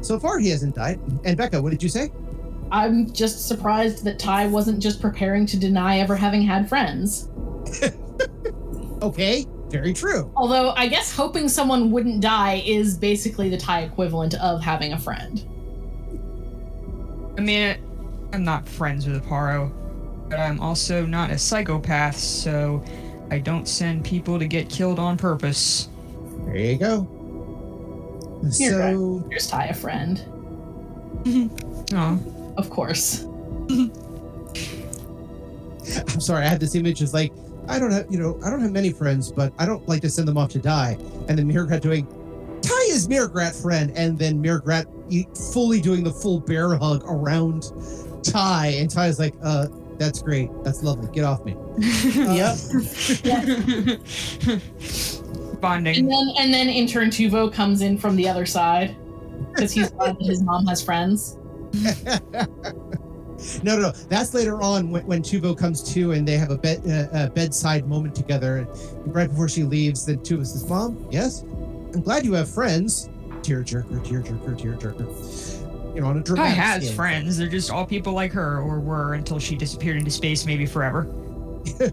so 0.00 0.20
far, 0.20 0.38
he 0.38 0.50
hasn't 0.50 0.76
died. 0.76 1.00
And 1.24 1.36
Becca, 1.36 1.60
what 1.60 1.70
did 1.70 1.82
you 1.82 1.88
say? 1.88 2.12
I'm 2.70 3.10
just 3.12 3.48
surprised 3.48 4.04
that 4.04 4.18
Ty 4.20 4.46
wasn't 4.46 4.78
just 4.80 5.00
preparing 5.00 5.46
to 5.46 5.58
deny 5.58 5.98
ever 5.98 6.14
having 6.14 6.42
had 6.42 6.68
friends. 6.68 7.28
Okay, 9.02 9.44
very 9.68 9.92
true. 9.92 10.32
Although 10.34 10.70
I 10.70 10.86
guess 10.88 11.14
hoping 11.14 11.46
someone 11.46 11.90
wouldn't 11.90 12.22
die 12.22 12.62
is 12.64 12.96
basically 12.96 13.50
the 13.50 13.58
Ty 13.58 13.80
equivalent 13.82 14.32
of 14.36 14.62
having 14.62 14.94
a 14.94 14.98
friend. 14.98 15.44
I 17.36 17.42
mean, 17.42 17.76
I'm 18.32 18.42
not 18.44 18.66
friends 18.66 19.06
with 19.06 19.22
Paro, 19.26 19.70
but 20.30 20.40
I'm 20.40 20.58
also 20.58 21.04
not 21.04 21.30
a 21.30 21.36
psychopath, 21.36 22.16
so 22.16 22.82
I 23.30 23.38
don't 23.38 23.68
send 23.68 24.06
people 24.06 24.38
to 24.38 24.46
get 24.46 24.70
killed 24.70 24.98
on 24.98 25.18
purpose. 25.18 25.88
There 26.46 26.56
you 26.56 26.78
go. 26.78 27.06
Here, 28.56 28.70
So, 28.72 29.26
Here's 29.28 29.48
Ty 29.48 29.66
a 29.66 29.74
friend. 29.74 30.24
Oh, 31.92 32.54
Of 32.56 32.70
course. 32.70 33.24
I'm 36.08 36.20
sorry, 36.20 36.46
I 36.46 36.48
had 36.48 36.60
this 36.60 36.74
image. 36.74 37.02
It's 37.02 37.12
like 37.12 37.32
I 37.68 37.78
don't 37.78 37.90
have, 37.90 38.06
you 38.10 38.18
know, 38.18 38.38
I 38.44 38.50
don't 38.50 38.60
have 38.60 38.72
many 38.72 38.90
friends, 38.92 39.32
but 39.32 39.52
I 39.58 39.66
don't 39.66 39.86
like 39.88 40.00
to 40.02 40.10
send 40.10 40.28
them 40.28 40.36
off 40.38 40.50
to 40.50 40.58
die. 40.58 40.96
And 41.28 41.38
then 41.38 41.50
Mirgrat 41.50 41.80
doing, 41.80 42.06
Ty 42.62 42.74
is 42.88 43.08
Mirgrat 43.08 43.60
friend, 43.60 43.92
and 43.96 44.18
then 44.18 44.42
Mirgrat 44.42 44.86
e- 45.10 45.26
fully 45.52 45.80
doing 45.80 46.04
the 46.04 46.10
full 46.12 46.40
bear 46.40 46.74
hug 46.76 47.04
around 47.06 47.72
Ty, 48.22 48.68
and 48.78 48.90
Ty's 48.90 49.18
like, 49.18 49.34
uh, 49.42 49.66
that's 49.98 50.20
great, 50.20 50.50
that's 50.64 50.82
lovely, 50.82 51.08
get 51.12 51.24
off 51.24 51.44
me. 51.44 51.56
yep. 52.14 52.56
And 55.54 55.60
Bonding. 55.60 56.06
then 56.08 56.28
and 56.38 56.52
then 56.52 56.68
intern 56.68 57.08
Tuvo 57.08 57.50
comes 57.50 57.80
in 57.80 57.96
from 57.96 58.16
the 58.16 58.28
other 58.28 58.44
side 58.44 58.94
because 59.50 59.72
he's 59.72 59.90
glad 59.92 60.18
that 60.18 60.26
his 60.26 60.42
mom 60.42 60.66
has 60.66 60.82
friends. 60.82 61.38
No, 63.62 63.76
no, 63.76 63.82
no. 63.82 63.90
That's 64.08 64.34
later 64.34 64.62
on 64.62 64.90
when, 64.90 65.06
when 65.06 65.22
Tuvo 65.22 65.56
comes 65.56 65.82
to 65.94 66.12
and 66.12 66.26
they 66.26 66.36
have 66.36 66.50
a 66.50 66.58
bed 66.58 66.82
uh, 66.86 67.24
a 67.26 67.30
bedside 67.30 67.86
moment 67.86 68.14
together. 68.14 68.58
And 68.58 69.14
right 69.14 69.28
before 69.28 69.48
she 69.48 69.64
leaves, 69.64 70.06
then 70.06 70.18
Tuvo 70.18 70.46
says, 70.46 70.68
"Mom, 70.68 71.06
yes, 71.10 71.42
I'm 71.42 72.00
glad 72.02 72.24
you 72.24 72.32
have 72.34 72.48
friends." 72.48 73.08
Tearjerker, 73.42 74.04
tearjerker, 74.06 74.58
tearjerker. 74.58 75.94
You 75.94 76.00
know, 76.00 76.08
on 76.08 76.16
a 76.16 76.22
dramatic 76.22 76.56
has 76.56 76.82
scale. 76.84 76.96
friends. 76.96 77.36
They're 77.38 77.46
just 77.48 77.70
all 77.70 77.86
people 77.86 78.14
like 78.14 78.32
her, 78.32 78.58
or 78.58 78.80
were 78.80 79.14
until 79.14 79.38
she 79.38 79.54
disappeared 79.54 79.96
into 79.96 80.10
space, 80.10 80.46
maybe 80.46 80.66
forever. 80.66 81.06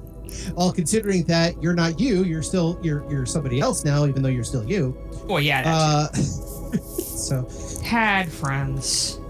All 0.55 0.72
considering 0.72 1.24
that 1.25 1.62
you're 1.62 1.74
not 1.74 2.00
you, 2.00 2.24
you're 2.24 2.41
still 2.41 2.79
you're 2.81 3.10
you're 3.12 3.25
somebody 3.25 3.60
else 3.60 3.84
now, 3.84 4.05
even 4.05 4.22
though 4.24 4.29
you're 4.29 4.46
still 4.46 4.63
you. 4.63 4.98
Well, 5.25 5.41
yeah, 5.41 5.62
that's 5.63 6.39
Uh, 6.72 6.77
so, 6.77 7.84
had 7.84 8.31
friends. 8.31 9.21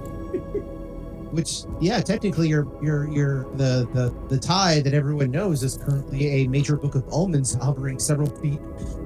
Which 1.31 1.61
yeah, 1.79 2.01
technically 2.01 2.49
you're 2.49 2.67
you're 2.83 3.09
you're 3.09 3.43
the 3.55 3.87
the 3.93 4.13
the 4.27 4.37
Ty 4.37 4.81
that 4.81 4.93
everyone 4.93 5.31
knows 5.31 5.63
is 5.63 5.77
currently 5.77 6.43
a 6.43 6.47
major 6.47 6.75
book 6.75 6.95
of 6.95 7.05
omens 7.11 7.53
hovering 7.55 7.99
several 7.99 8.29
feet 8.41 8.59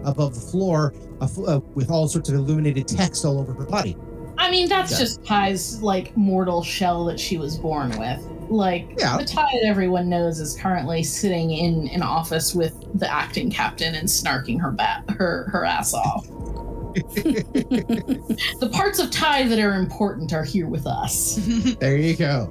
above 0.03 0.33
the 0.35 0.41
floor, 0.41 0.93
uh, 1.21 1.27
uh, 1.45 1.59
with 1.75 1.91
all 1.91 2.07
sorts 2.07 2.29
of 2.29 2.35
illuminated 2.35 2.87
text 2.87 3.25
all 3.25 3.39
over 3.39 3.53
her 3.53 3.65
body. 3.65 3.95
I 4.37 4.51
mean, 4.51 4.67
that's 4.67 4.91
Yeah. 4.91 4.97
just 4.97 5.23
Ty's 5.23 5.81
like 5.81 6.15
mortal 6.17 6.61
shell 6.63 7.05
that 7.05 7.19
she 7.19 7.37
was 7.37 7.57
born 7.57 7.97
with. 7.97 8.19
Like 8.49 8.95
Yeah. 8.99 9.17
the 9.17 9.23
Ty 9.25 9.43
that 9.53 9.67
everyone 9.67 10.09
knows 10.09 10.39
is 10.39 10.55
currently 10.59 11.03
sitting 11.03 11.51
in 11.51 11.87
an 11.89 12.01
office 12.01 12.53
with 12.53 12.73
the 12.99 13.11
acting 13.11 13.49
captain 13.49 13.95
and 13.95 14.07
snarking 14.07 14.59
her 14.61 14.71
bat 14.71 15.03
her 15.17 15.47
her 15.51 15.63
ass 15.63 15.93
off. 15.93 16.27
the 18.59 18.69
parts 18.71 18.99
of 18.99 19.11
Ty 19.11 19.47
that 19.47 19.59
are 19.59 19.73
important 19.75 20.33
are 20.33 20.43
here 20.43 20.67
with 20.67 20.87
us. 20.87 21.37
There 21.79 21.97
you 21.97 22.15
go. 22.15 22.49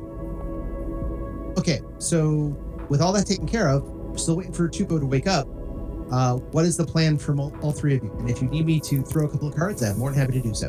Okay, 1.59 1.81
so 1.99 2.57
with 2.89 3.01
all 3.01 3.13
that 3.13 3.27
taken 3.27 3.47
care 3.47 3.69
of, 3.69 3.85
we're 3.85 4.19
still 4.19 4.37
waiting 4.37 4.53
for 4.53 4.69
Tuvo 4.69 5.01
to 5.01 5.07
wake 5.07 5.27
up. 5.27 5.47
Uh, 6.13 6.35
what 6.53 6.65
is 6.67 6.77
the 6.77 6.85
plan 6.85 7.17
from 7.17 7.41
all, 7.41 7.53
all 7.63 7.73
three 7.73 7.97
of 7.97 8.05
you? 8.05 8.13
And 8.19 8.29
if 8.29 8.43
you 8.43 8.49
need 8.49 8.67
me 8.67 8.79
to 8.81 9.03
throw 9.03 9.25
a 9.25 9.29
couple 9.29 9.49
of 9.49 9.55
cards, 9.57 9.83
I'm 9.83 9.99
more 9.99 10.11
than 10.11 10.21
happy 10.21 10.33
to 10.35 10.41
do 10.43 10.53
so. 10.55 10.69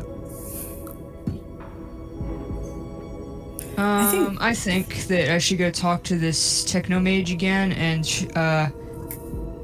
Um, 3.77 4.10
think- 4.10 4.41
I 4.41 4.53
think 4.53 5.08
that 5.08 5.29
I 5.34 5.38
should 5.38 5.58
go 5.58 5.70
talk 5.70 6.03
to 6.03 6.15
this 6.17 6.63
techno 6.63 7.00
mage 7.00 7.32
again 7.32 7.74
and 7.74 8.05
sh- 8.08 8.25
uh, 8.36 8.70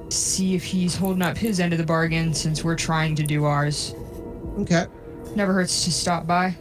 see 0.10 0.53
if 0.56 0.63
he's 0.65 0.94
holding 0.96 1.22
up 1.22 1.38
his 1.38 1.62
end 1.62 1.72
of 1.72 1.80
the 1.80 1.86
bargain 1.86 2.34
since 2.34 2.63
we're 2.63 2.75
trying 2.75 3.15
to 3.15 3.24
do 3.24 3.46
ours. 3.46 3.96
Okay. 4.60 4.86
Never 5.36 5.53
hurts 5.53 5.84
to 5.86 5.91
stop 5.91 6.27
by. 6.27 6.55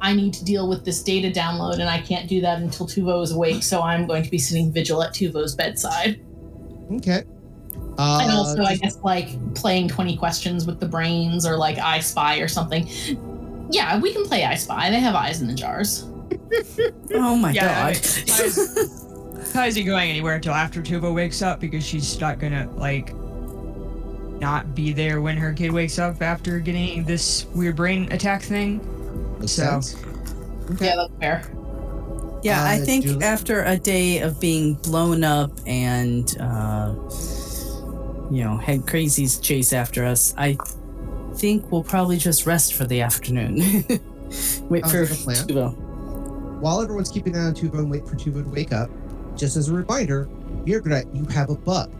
I 0.00 0.12
need 0.12 0.34
to 0.34 0.44
deal 0.44 0.68
with 0.68 0.84
this 0.84 1.02
data 1.02 1.30
download, 1.30 1.74
and 1.74 1.84
I 1.88 2.00
can't 2.00 2.28
do 2.28 2.40
that 2.42 2.60
until 2.60 2.86
Tuvo 2.86 3.22
is 3.22 3.32
awake. 3.32 3.62
So 3.62 3.82
I'm 3.82 4.06
going 4.06 4.22
to 4.22 4.30
be 4.30 4.38
sitting 4.38 4.70
vigil 4.72 5.02
at 5.02 5.12
Tuvo's 5.12 5.54
bedside, 5.54 6.20
Okay. 6.92 7.24
Uh, 7.98 8.20
and 8.22 8.30
also 8.30 8.62
I 8.62 8.76
guess 8.76 8.98
like 9.02 9.54
playing 9.54 9.88
twenty 9.88 10.16
questions 10.16 10.66
with 10.66 10.80
the 10.80 10.86
brains, 10.88 11.46
or 11.46 11.56
like 11.56 11.78
I 11.78 12.00
Spy 12.00 12.38
or 12.38 12.48
something. 12.48 12.86
Yeah, 13.70 13.98
we 13.98 14.12
can 14.12 14.24
play 14.24 14.44
I 14.44 14.54
Spy. 14.54 14.90
They 14.90 15.00
have 15.00 15.14
eyes 15.14 15.40
in 15.40 15.48
the 15.48 15.54
jars. 15.54 16.06
Oh 17.14 17.36
my 17.36 17.52
Yeah, 17.52 17.92
god. 17.92 17.94
Ty's, 17.94 19.52
Ty's 19.52 19.76
not 19.76 19.86
going 19.86 20.10
anywhere 20.10 20.34
until 20.34 20.52
after 20.52 20.82
Tuvo 20.82 21.14
wakes 21.14 21.40
up 21.40 21.60
because 21.60 21.84
she's 21.84 22.20
not 22.20 22.38
gonna 22.38 22.68
like 22.76 23.12
not 24.40 24.74
be 24.74 24.92
there 24.92 25.20
when 25.20 25.36
her 25.36 25.52
kid 25.52 25.72
wakes 25.72 25.98
up 25.98 26.20
after 26.22 26.58
getting 26.58 27.04
this 27.04 27.46
weird 27.54 27.76
brain 27.76 28.10
attack 28.12 28.42
thing. 28.42 28.80
makes 29.40 29.52
so- 29.52 29.80
sense. 29.80 29.96
Okay. 30.72 30.86
Yeah, 30.86 30.94
that's 30.96 31.12
fair. 31.20 31.42
Yeah, 32.42 32.62
I 32.64 32.80
Uh, 32.80 32.84
think 32.84 33.04
do- 33.04 33.20
after 33.22 33.62
a 33.64 33.76
day 33.76 34.18
of 34.18 34.38
being 34.40 34.74
blown 34.74 35.24
up 35.24 35.50
and, 35.66 36.36
uh, 36.40 36.94
you 38.30 38.42
know, 38.44 38.56
had 38.56 38.80
crazies 38.82 39.40
chase 39.40 39.72
after 39.72 40.04
us, 40.04 40.34
I 40.36 40.56
think 41.36 41.70
we'll 41.70 41.82
probably 41.84 42.16
just 42.18 42.46
rest 42.46 42.74
for 42.74 42.84
the 42.84 43.00
afternoon. 43.00 43.58
Wait 44.68 44.84
Sounds 44.86 45.22
for 45.24 45.30
like. 45.30 45.38
Tuvo. 45.38 45.76
While 46.60 46.80
everyone's 46.82 47.10
keeping 47.10 47.34
an 47.36 47.42
eye 47.42 47.46
on 47.46 47.54
Tuvo 47.54 47.78
and 47.78 47.90
wait 47.90 48.08
for 48.08 48.16
Tuvo 48.16 48.42
to 48.42 48.48
wake 48.50 48.72
up, 48.72 48.90
just 49.36 49.56
as 49.56 49.68
a 49.68 49.74
reminder, 49.74 50.28
Mirgrat, 50.64 51.04
you 51.14 51.24
have 51.26 51.50
a 51.50 51.54
bug. 51.54 51.92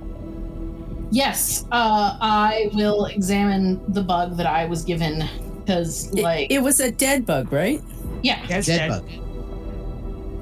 Yes, 1.10 1.64
uh, 1.72 2.16
I 2.20 2.70
will 2.74 3.06
examine 3.06 3.80
the 3.92 4.02
bug 4.02 4.36
that 4.36 4.46
I 4.46 4.64
was 4.66 4.82
given 4.84 5.24
because 5.60 6.12
like 6.14 6.50
it, 6.50 6.58
was 6.60 6.80
a 6.80 6.90
dead 6.90 7.24
bug, 7.26 7.52
right? 7.52 7.80
yeah, 8.22 8.44
That's 8.46 8.66
Dead 8.66 8.88
dead. 8.88 8.90
bug. 8.90 9.08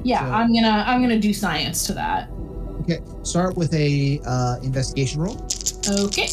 yeah. 0.04 0.20
So- 0.26 0.32
I'm 0.32 0.54
gonna 0.54 0.84
I'm 0.86 1.00
gonna 1.02 1.18
do 1.18 1.32
science 1.34 1.86
to 1.86 1.92
that. 1.94 2.30
Okay. 2.82 3.00
Start 3.22 3.56
with 3.56 3.72
a 3.74 4.20
uh, 4.26 4.56
investigation 4.62 5.20
roll. 5.20 5.36
Okay. 5.88 6.28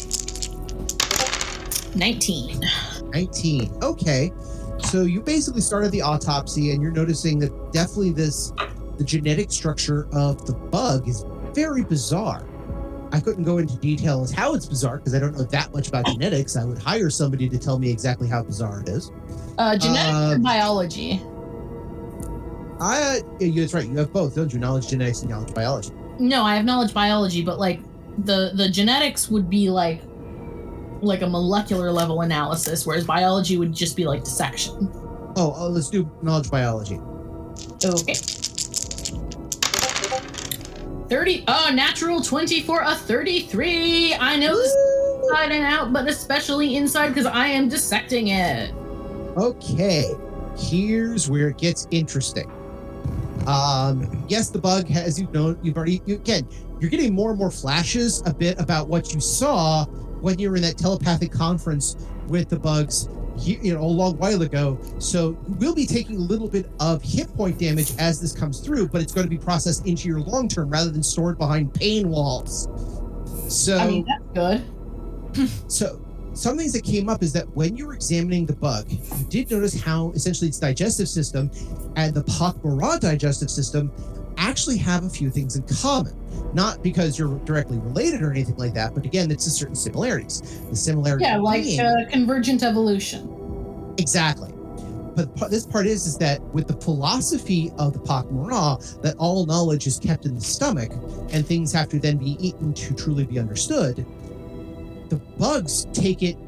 Nineteen. 1.94 2.60
19. 3.12 3.70
Okay. 3.82 4.32
So 4.84 5.02
you 5.02 5.20
basically 5.20 5.60
started 5.60 5.92
the 5.92 6.00
autopsy 6.02 6.70
and 6.72 6.82
you're 6.82 6.90
noticing 6.90 7.38
that 7.40 7.72
definitely 7.72 8.12
this 8.12 8.52
the 8.96 9.04
genetic 9.04 9.50
structure 9.52 10.08
of 10.12 10.44
the 10.46 10.54
bug 10.54 11.06
is 11.08 11.24
very 11.54 11.82
bizarre. 11.82 12.42
I 13.12 13.20
couldn't 13.20 13.44
go 13.44 13.58
into 13.58 13.76
detail 13.76 14.22
as 14.22 14.32
how 14.32 14.54
it's 14.54 14.64
bizarre 14.64 14.96
because 14.96 15.14
I 15.14 15.18
don't 15.18 15.36
know 15.36 15.44
that 15.44 15.72
much 15.72 15.88
about 15.88 16.06
genetics. 16.06 16.56
I 16.56 16.64
would 16.64 16.78
hire 16.78 17.10
somebody 17.10 17.48
to 17.48 17.58
tell 17.58 17.78
me 17.78 17.90
exactly 17.90 18.26
how 18.26 18.42
bizarre 18.42 18.80
it 18.80 18.88
is. 18.88 19.12
Uh, 19.58 19.76
genetics 19.76 20.34
and 20.34 20.42
biology. 20.42 21.20
I 22.80 23.20
yeah, 23.38 23.60
that's 23.60 23.74
right. 23.74 23.86
You 23.86 23.98
have 23.98 24.12
both, 24.12 24.34
don't 24.34 24.52
you? 24.52 24.58
Knowledge 24.58 24.88
genetics 24.88 25.20
and 25.20 25.30
knowledge 25.30 25.54
biology. 25.54 25.92
No, 26.18 26.42
I 26.42 26.56
have 26.56 26.64
knowledge 26.64 26.94
biology, 26.94 27.42
but 27.42 27.58
like 27.58 27.80
the 28.24 28.52
the 28.54 28.68
genetics 28.68 29.28
would 29.28 29.50
be 29.50 29.68
like 29.68 30.02
like 31.02 31.20
a 31.20 31.28
molecular 31.28 31.92
level 31.92 32.22
analysis, 32.22 32.86
whereas 32.86 33.04
biology 33.04 33.58
would 33.58 33.74
just 33.74 33.94
be 33.94 34.04
like 34.04 34.24
dissection. 34.24 34.90
Oh, 35.36 35.54
oh 35.56 35.68
let's 35.68 35.90
do 35.90 36.10
knowledge 36.22 36.50
biology. 36.50 36.98
Okay. 37.84 38.14
30 41.12 41.44
oh 41.46 41.70
natural 41.74 42.22
20 42.22 42.62
for 42.62 42.80
a 42.80 42.94
33 42.94 44.14
i 44.14 44.34
know 44.34 44.56
this 44.56 44.72
is 44.72 45.22
inside 45.22 45.52
and 45.52 45.62
out 45.62 45.92
but 45.92 46.08
especially 46.08 46.76
inside 46.76 47.08
because 47.08 47.26
i 47.26 47.46
am 47.46 47.68
dissecting 47.68 48.28
it. 48.28 48.72
Okay, 49.36 50.10
here's 50.56 51.28
where 51.28 51.48
it 51.48 51.58
gets 51.58 51.86
interesting. 51.90 52.50
Um, 53.46 54.24
yes, 54.26 54.48
the 54.48 54.58
bug 54.58 54.88
has 54.88 55.20
you 55.20 55.28
know 55.34 55.54
you've 55.62 55.76
already 55.76 56.00
you, 56.06 56.14
again 56.14 56.48
you're 56.80 56.88
getting 56.88 57.14
more 57.14 57.28
and 57.28 57.38
more 57.38 57.50
flashes 57.50 58.22
a 58.24 58.32
bit 58.32 58.58
about 58.58 58.88
what 58.88 59.12
you 59.12 59.20
saw 59.20 59.84
when 60.22 60.38
you 60.38 60.48
were 60.48 60.56
in 60.56 60.62
that 60.62 60.78
telepathic 60.78 61.30
conference 61.30 61.94
with 62.28 62.48
the 62.48 62.58
bugs 62.58 63.10
you, 63.46 63.74
know 63.74 63.80
a 63.80 63.84
long 63.84 64.16
while 64.18 64.42
ago. 64.42 64.78
So 64.98 65.38
you 65.48 65.54
will 65.58 65.74
be 65.74 65.86
taking 65.86 66.16
a 66.16 66.20
little 66.20 66.48
bit 66.48 66.70
of 66.80 67.02
hit 67.02 67.34
point 67.36 67.58
damage 67.58 67.92
as 67.98 68.20
this 68.20 68.32
comes 68.32 68.60
through, 68.60 68.88
but 68.88 69.02
it's 69.02 69.12
going 69.12 69.26
to 69.26 69.30
be 69.30 69.38
processed 69.38 69.86
into 69.86 70.08
your 70.08 70.20
long 70.20 70.48
term 70.48 70.70
rather 70.70 70.90
than 70.90 71.02
stored 71.02 71.38
behind 71.38 71.74
pain 71.74 72.08
walls. 72.08 72.68
So 73.48 73.76
i 73.76 73.86
mean 73.86 74.06
that's 74.06 74.24
good 74.34 75.50
so 75.68 76.00
some 76.34 76.56
things 76.56 76.72
that 76.72 76.84
came 76.84 77.08
up 77.08 77.22
is 77.22 77.32
that 77.34 77.48
when 77.54 77.76
you 77.76 77.86
were 77.86 77.94
examining 77.94 78.46
the 78.46 78.54
bug, 78.54 78.86
you 78.90 79.24
did 79.28 79.50
notice 79.50 79.78
how 79.78 80.12
essentially 80.12 80.48
its 80.48 80.58
digestive 80.58 81.08
system 81.08 81.50
and 81.96 82.14
the 82.14 82.24
Pak'ma'ra 82.24 82.98
digestive 83.00 83.50
system 83.50 83.92
actually 84.38 84.78
have 84.78 85.04
a 85.04 85.10
few 85.10 85.28
things 85.28 85.56
in 85.56 85.62
common. 85.64 86.18
Not 86.54 86.82
because 86.82 87.18
you're 87.18 87.38
directly 87.40 87.78
related 87.78 88.22
or 88.22 88.30
anything 88.30 88.56
like 88.56 88.72
that, 88.74 88.94
but 88.94 89.04
again, 89.04 89.30
it's 89.30 89.46
a 89.46 89.50
certain 89.50 89.74
similarities. 89.74 90.60
The 90.70 90.76
similarity 90.76 91.24
yeah 91.24 91.36
like 91.36 91.64
being- 91.64 91.80
uh, 91.80 92.06
convergent 92.10 92.62
evolution 92.62 93.28
Exactly. 93.98 94.52
But 95.14 95.50
this 95.50 95.66
part 95.66 95.86
is 95.86 96.06
is 96.06 96.16
that 96.18 96.40
with 96.54 96.68
the 96.68 96.76
philosophy 96.76 97.70
of 97.78 97.92
the 97.92 97.98
Pak'ma'ra, 97.98 99.02
that 99.02 99.14
all 99.18 99.44
knowledge 99.44 99.86
is 99.86 99.98
kept 99.98 100.24
in 100.24 100.34
the 100.34 100.40
stomach, 100.40 100.90
and 101.30 101.46
things 101.46 101.70
have 101.72 101.90
to 101.90 101.98
then 101.98 102.16
be 102.16 102.36
eaten 102.40 102.72
to 102.72 102.94
truly 102.94 103.24
be 103.24 103.38
understood. 103.38 104.06
The 105.10 105.16
bugs 105.38 105.86
take 105.92 106.22
it 106.22 106.38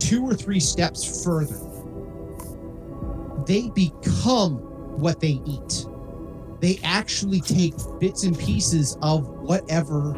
two 0.00 0.24
or 0.24 0.34
three 0.34 0.58
steps 0.58 1.22
further. 1.22 1.60
They 3.46 3.70
become 3.70 4.56
what 4.98 5.20
they 5.20 5.40
eat. 5.46 5.86
They 6.60 6.80
actually 6.82 7.40
take 7.40 7.74
bits 8.00 8.24
and 8.24 8.36
pieces 8.36 8.96
of 9.02 9.28
whatever 9.28 10.16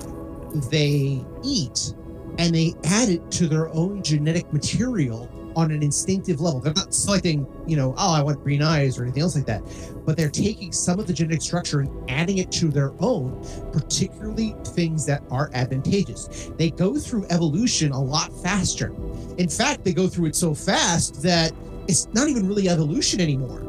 they 0.71 1.25
eat 1.43 1.95
and 2.39 2.55
they 2.55 2.75
add 2.85 3.09
it 3.09 3.31
to 3.33 3.47
their 3.47 3.69
own 3.71 4.03
genetic 4.03 4.53
material 4.53 5.29
on 5.57 5.71
an 5.71 5.83
instinctive 5.83 6.41
level. 6.41 6.61
They're 6.61 6.75
not 6.75 6.93
selecting, 6.95 7.47
you 7.67 7.77
know, 7.77 7.95
oh, 7.97 8.13
I 8.15 8.23
want 8.23 8.43
green 8.43 8.63
eyes 8.63 8.99
or 8.99 9.03
anything 9.05 9.23
else 9.23 9.37
like 9.37 9.47
that, 9.47 9.63
but 10.05 10.17
they're 10.17 10.31
taking 10.31 10.73
some 10.73 10.99
of 10.99 11.07
the 11.07 11.13
genetic 11.13 11.43
structure 11.43 11.81
and 11.81 12.11
adding 12.11 12.39
it 12.39 12.51
to 12.53 12.69
their 12.69 12.93
own, 13.01 13.45
particularly 13.73 14.55
things 14.69 15.07
that 15.07 15.23
are 15.31 15.51
advantageous. 15.55 16.51
They 16.57 16.71
go 16.71 16.99
through 16.99 17.27
evolution 17.31 17.93
a 17.93 18.01
lot 18.01 18.33
faster. 18.43 18.95
In 19.39 19.49
fact, 19.49 19.85
they 19.85 19.93
go 19.93 20.07
through 20.09 20.27
it 20.27 20.37
so 20.37 20.55
fast 20.55 21.23
that 21.23 21.53
it's 21.89 22.09
not 22.15 22.29
even 22.29 22.49
really 22.49 22.69
evolution 22.69 23.21
anymore. 23.21 23.61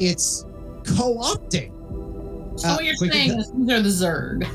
It's 0.00 0.44
co-opting. 0.84 1.70
so 2.58 2.68
Uh, 2.68 2.74
what 2.74 2.84
you're 2.84 2.94
saying 2.96 3.38
is 3.38 3.50
these 3.52 3.70
are 3.70 3.82
the 3.82 3.88
zerg 3.88 4.46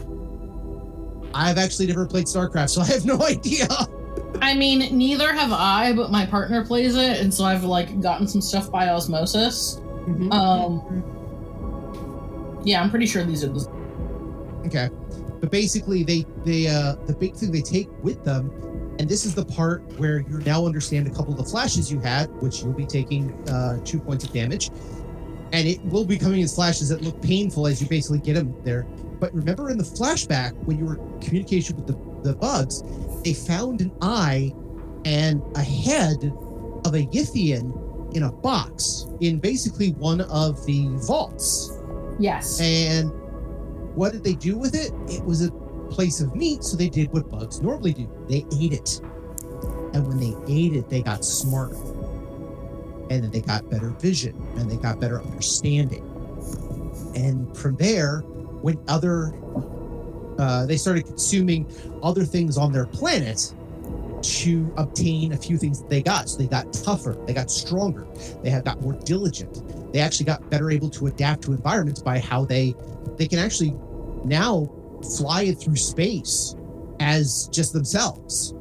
I've 1.33 1.57
actually 1.57 1.87
never 1.87 2.05
played 2.07 2.25
StarCraft, 2.25 2.69
so 2.69 2.81
I 2.81 2.85
have 2.87 3.05
no 3.05 3.21
idea. 3.25 3.67
I 4.41 4.53
mean 4.53 4.97
neither 4.97 5.33
have 5.33 5.51
i 5.51 5.93
but 5.93 6.11
my 6.11 6.25
partner 6.25 6.65
plays 6.65 6.95
it 6.95 7.19
and 7.19 7.33
so 7.33 7.43
i've 7.43 7.63
like 7.63 7.99
gotten 8.01 8.27
some 8.27 8.41
stuff 8.41 8.71
by 8.71 8.89
osmosis 8.89 9.81
um 10.31 11.03
yeah 12.63 12.81
i'm 12.81 12.89
pretty 12.89 13.05
sure 13.05 13.23
these 13.23 13.43
are 13.43 13.49
the 13.49 13.79
Okay. 14.65 14.89
But 15.39 15.51
basically 15.51 16.03
they 16.03 16.25
they 16.43 16.67
uh 16.67 16.95
the 17.05 17.13
big 17.13 17.33
thing 17.35 17.51
they 17.51 17.61
take 17.61 17.87
with 18.03 18.23
them 18.23 18.51
and 18.99 19.07
this 19.07 19.25
is 19.25 19.33
the 19.33 19.45
part 19.45 19.81
where 19.97 20.19
you 20.19 20.39
now 20.39 20.65
understand 20.65 21.07
a 21.07 21.09
couple 21.09 21.31
of 21.31 21.37
the 21.37 21.45
flashes 21.45 21.89
you 21.89 21.99
had, 21.99 22.29
which 22.41 22.61
you'll 22.61 22.73
be 22.73 22.85
taking 22.85 23.31
uh 23.49 23.79
two 23.85 23.99
points 23.99 24.25
of 24.25 24.33
damage. 24.33 24.69
And 25.51 25.67
it 25.67 25.83
will 25.85 26.05
be 26.05 26.17
coming 26.17 26.43
as 26.43 26.53
flashes 26.53 26.89
that 26.89 27.01
look 27.01 27.19
painful 27.21 27.65
as 27.65 27.81
you 27.81 27.87
basically 27.87 28.19
get 28.19 28.33
them 28.35 28.53
there. 28.63 28.83
But 29.19 29.33
remember 29.33 29.69
in 29.69 29.77
the 29.77 29.83
flashback 29.83 30.53
when 30.65 30.77
you 30.77 30.85
were 30.85 30.99
communication 31.21 31.77
with 31.77 31.87
the, 31.87 31.93
the 32.23 32.35
bugs, 32.35 32.83
they 33.23 33.33
found 33.33 33.81
an 33.81 33.91
eye 34.01 34.53
and 35.05 35.41
a 35.55 35.61
head 35.61 36.23
of 36.85 36.93
a 36.93 37.05
Yithian 37.07 38.15
in 38.15 38.23
a 38.23 38.31
box 38.31 39.07
in 39.21 39.39
basically 39.39 39.91
one 39.93 40.21
of 40.21 40.65
the 40.65 40.87
vaults. 41.07 41.77
yes 42.19 42.59
And 42.59 43.11
what 43.95 44.13
did 44.13 44.23
they 44.23 44.33
do 44.33 44.57
with 44.57 44.75
it? 44.75 44.91
It 45.07 45.23
was 45.23 45.45
a 45.45 45.51
place 45.89 46.21
of 46.21 46.35
meat, 46.35 46.63
so 46.63 46.77
they 46.77 46.89
did 46.89 47.11
what 47.11 47.29
bugs 47.29 47.61
normally 47.61 47.93
do. 47.93 48.09
They 48.27 48.45
ate 48.59 48.73
it. 48.73 49.01
And 49.93 50.07
when 50.07 50.19
they 50.19 50.35
ate 50.47 50.73
it, 50.73 50.89
they 50.89 51.01
got 51.01 51.25
smarter. 51.25 51.75
And 53.09 53.23
then 53.23 53.31
they 53.31 53.41
got 53.41 53.69
better 53.69 53.89
vision 53.89 54.35
and 54.55 54.69
they 54.69 54.77
got 54.77 54.99
better 54.99 55.21
understanding. 55.21 56.05
And 57.15 57.55
from 57.57 57.75
there, 57.77 58.19
when 58.61 58.79
other 58.87 59.33
uh, 60.39 60.65
they 60.65 60.77
started 60.77 61.05
consuming 61.05 61.69
other 62.01 62.23
things 62.23 62.57
on 62.57 62.71
their 62.71 62.85
planet 62.85 63.53
to 64.21 64.73
obtain 64.77 65.33
a 65.33 65.37
few 65.37 65.57
things 65.57 65.81
that 65.81 65.89
they 65.89 66.01
got. 66.01 66.29
So 66.29 66.37
they 66.37 66.47
got 66.47 66.71
tougher, 66.73 67.17
they 67.25 67.33
got 67.33 67.51
stronger, 67.51 68.07
they 68.41 68.49
have 68.49 68.63
got 68.63 68.81
more 68.81 68.93
diligent. 68.93 69.93
They 69.93 69.99
actually 69.99 70.25
got 70.25 70.49
better 70.49 70.71
able 70.71 70.89
to 70.91 71.07
adapt 71.07 71.43
to 71.43 71.51
environments 71.51 72.01
by 72.01 72.19
how 72.19 72.45
they 72.45 72.73
they 73.17 73.27
can 73.27 73.39
actually 73.39 73.75
now 74.23 74.71
fly 75.17 75.43
it 75.43 75.55
through 75.55 75.75
space 75.75 76.55
as 76.99 77.49
just 77.51 77.73
themselves. 77.73 78.53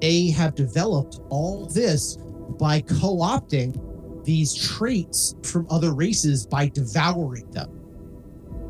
They 0.00 0.30
have 0.30 0.54
developed 0.54 1.20
all 1.30 1.66
this 1.66 2.16
by 2.58 2.80
co-opting 2.80 4.24
these 4.24 4.54
traits 4.54 5.36
from 5.42 5.66
other 5.70 5.94
races 5.94 6.46
by 6.46 6.68
devouring 6.68 7.50
them. 7.50 7.75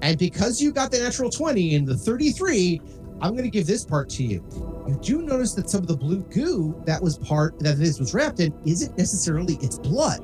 And 0.07 0.17
because 0.17 0.63
you 0.63 0.71
got 0.71 0.93
the 0.93 1.01
natural 1.01 1.31
20 1.31 1.75
and 1.75 1.85
the 1.85 1.97
33, 1.97 2.81
I'm 3.21 3.33
going 3.33 3.43
to 3.43 3.51
give 3.51 3.67
this 3.67 3.85
part 3.85 4.09
to 4.11 4.23
you. 4.23 4.45
You 4.87 4.97
do 5.03 5.23
notice 5.23 5.53
that 5.55 5.69
some 5.69 5.81
of 5.81 5.89
the 5.89 5.97
blue 5.97 6.21
goo 6.33 6.81
that 6.87 7.03
was 7.03 7.19
part 7.19 7.59
that 7.59 7.79
this 7.79 7.99
was 7.99 8.15
wrapped 8.15 8.39
in 8.39 8.55
isn't 8.65 8.97
necessarily 8.97 9.55
its 9.57 9.81
blood 9.81 10.21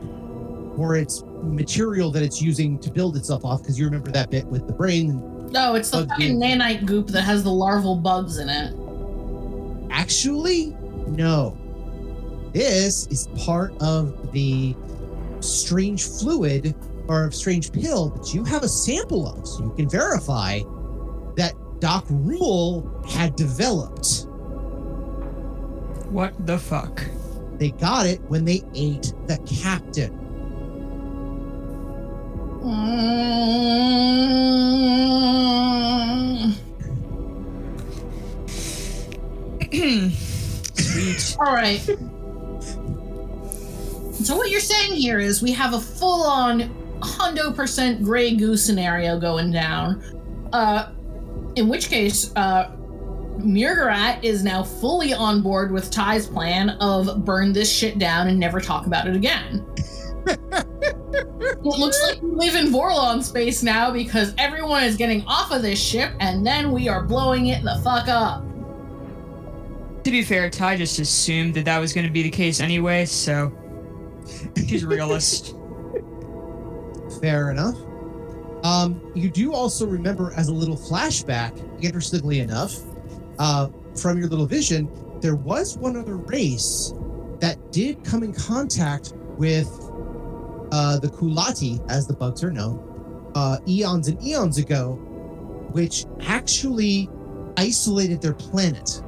or 0.79 0.95
its 0.95 1.25
material 1.42 2.12
that 2.12 2.23
it's 2.23 2.40
using 2.40 2.79
to 2.79 2.92
build 2.92 3.16
itself 3.16 3.45
off 3.45 3.62
because 3.62 3.77
you 3.77 3.85
remember 3.85 4.12
that 4.12 4.31
bit 4.31 4.47
with 4.47 4.68
the 4.68 4.73
brain. 4.73 5.21
no 5.51 5.75
it's 5.75 5.90
the 5.90 6.07
fucking 6.07 6.38
game. 6.38 6.61
nanite 6.61 6.87
goop 6.87 7.09
that 7.09 7.23
has 7.23 7.42
the 7.42 7.51
larval 7.51 7.97
bugs 7.97 8.38
in 8.38 8.49
it 8.49 8.73
Actually, 9.90 10.77
no. 11.09 11.59
This 12.55 13.07
is 13.09 13.27
part 13.45 13.73
of 13.83 14.33
the 14.33 14.75
strange 15.40 16.05
fluid 16.05 16.75
or 17.12 17.31
strange 17.31 17.70
pill 17.72 18.09
that 18.09 18.33
you 18.33 18.42
have 18.42 18.62
a 18.62 18.68
sample 18.68 19.29
of, 19.29 19.46
so 19.46 19.64
you 19.64 19.72
can 19.77 19.87
verify 19.88 20.61
that 21.37 21.53
Doc 21.79 22.07
Rule 22.09 23.05
had 23.07 23.37
developed. 23.37 24.27
What 26.09 26.46
the 26.46 26.59
fuck? 26.59 27.05
They 27.59 27.72
got 27.72 28.07
it 28.07 28.22
when 28.22 28.46
they 28.46 28.62
ate 28.75 29.12
the 29.27 29.37
captain. 29.46 30.18
Sweet. 40.75 41.37
All 41.40 41.53
right. 41.53 41.81
So 44.14 44.37
what 44.37 44.51
you're 44.51 44.61
saying 44.61 44.92
here 44.94 45.18
is 45.18 45.42
we 45.42 45.53
have 45.53 45.75
a 45.75 45.81
full-on 45.81 46.82
hundo 47.03 47.55
percent 47.55 48.03
gray 48.03 48.35
goose 48.35 48.65
scenario 48.65 49.19
going 49.19 49.51
down. 49.51 50.03
Uh, 50.53 50.93
in 51.57 51.69
which 51.69 51.88
case, 51.88 52.33
uh, 52.37 52.71
Murgarat 53.38 54.23
is 54.23 54.45
now 54.45 54.62
fully 54.62 55.12
on 55.12 55.43
board 55.43 55.73
with 55.73 55.91
Ty's 55.91 56.27
plan 56.27 56.71
of 56.81 57.25
burn 57.25 57.53
this 57.53 57.71
shit 57.71 57.99
down 57.99 58.29
and 58.29 58.38
never 58.38 58.61
talk 58.61 58.87
about 58.87 59.09
it 59.09 59.17
again. 59.17 59.67
it 60.27 61.65
looks 61.65 62.01
like 62.07 62.23
we 62.23 62.31
live 62.31 62.55
in 62.55 62.73
Vorlon 62.73 63.23
space 63.23 63.62
now 63.62 63.91
because 63.91 64.35
everyone 64.38 64.85
is 64.85 64.97
getting 64.97 65.25
off 65.27 65.51
of 65.51 65.62
this 65.62 65.81
ship 65.81 66.12
and 66.21 66.47
then 66.47 66.71
we 66.71 66.88
are 66.88 67.03
blowing 67.03 67.47
it 67.47 67.62
the 67.65 67.81
fuck 67.83 68.09
up. 68.09 68.45
To 70.05 70.11
be 70.11 70.23
fair, 70.23 70.51
Ty 70.51 70.77
just 70.77 70.99
assumed 70.99 71.55
that 71.55 71.65
that 71.65 71.79
was 71.79 71.93
going 71.93 72.07
to 72.07 72.12
be 72.12 72.23
the 72.23 72.31
case 72.31 72.61
anyway, 72.61 73.05
so 73.05 73.53
she's 74.67 74.83
a 74.83 74.88
realist. 74.88 75.55
Fair 77.22 77.50
enough. 77.50 77.76
Um, 78.64 79.00
you 79.14 79.30
do 79.30 79.52
also 79.52 79.87
remember 79.87 80.32
as 80.37 80.48
a 80.48 80.52
little 80.52 80.76
flashback, 80.76 81.56
interestingly 81.82 82.40
enough, 82.40 82.74
uh, 83.38 83.68
from 83.96 84.18
your 84.18 84.28
little 84.28 84.46
vision, 84.46 84.90
there 85.20 85.37
was 85.37 85.78
one 85.78 85.96
other 85.96 86.16
race 86.16 86.92
that 87.40 87.72
did 87.72 88.04
come 88.04 88.22
in 88.22 88.32
contact 88.32 89.14
with 89.38 89.68
uh, 90.72 90.98
the 90.98 91.08
Kulati, 91.08 91.85
as 91.90 92.06
the 92.06 92.14
bugs 92.14 92.42
are 92.42 92.50
known, 92.50 93.30
uh, 93.35 93.58
eons 93.68 94.08
and 94.08 94.22
eons 94.24 94.58
ago, 94.58 94.94
which 95.72 96.06
actually 96.22 97.08
isolated 97.56 98.20
their 98.20 98.35
planet. 98.35 99.02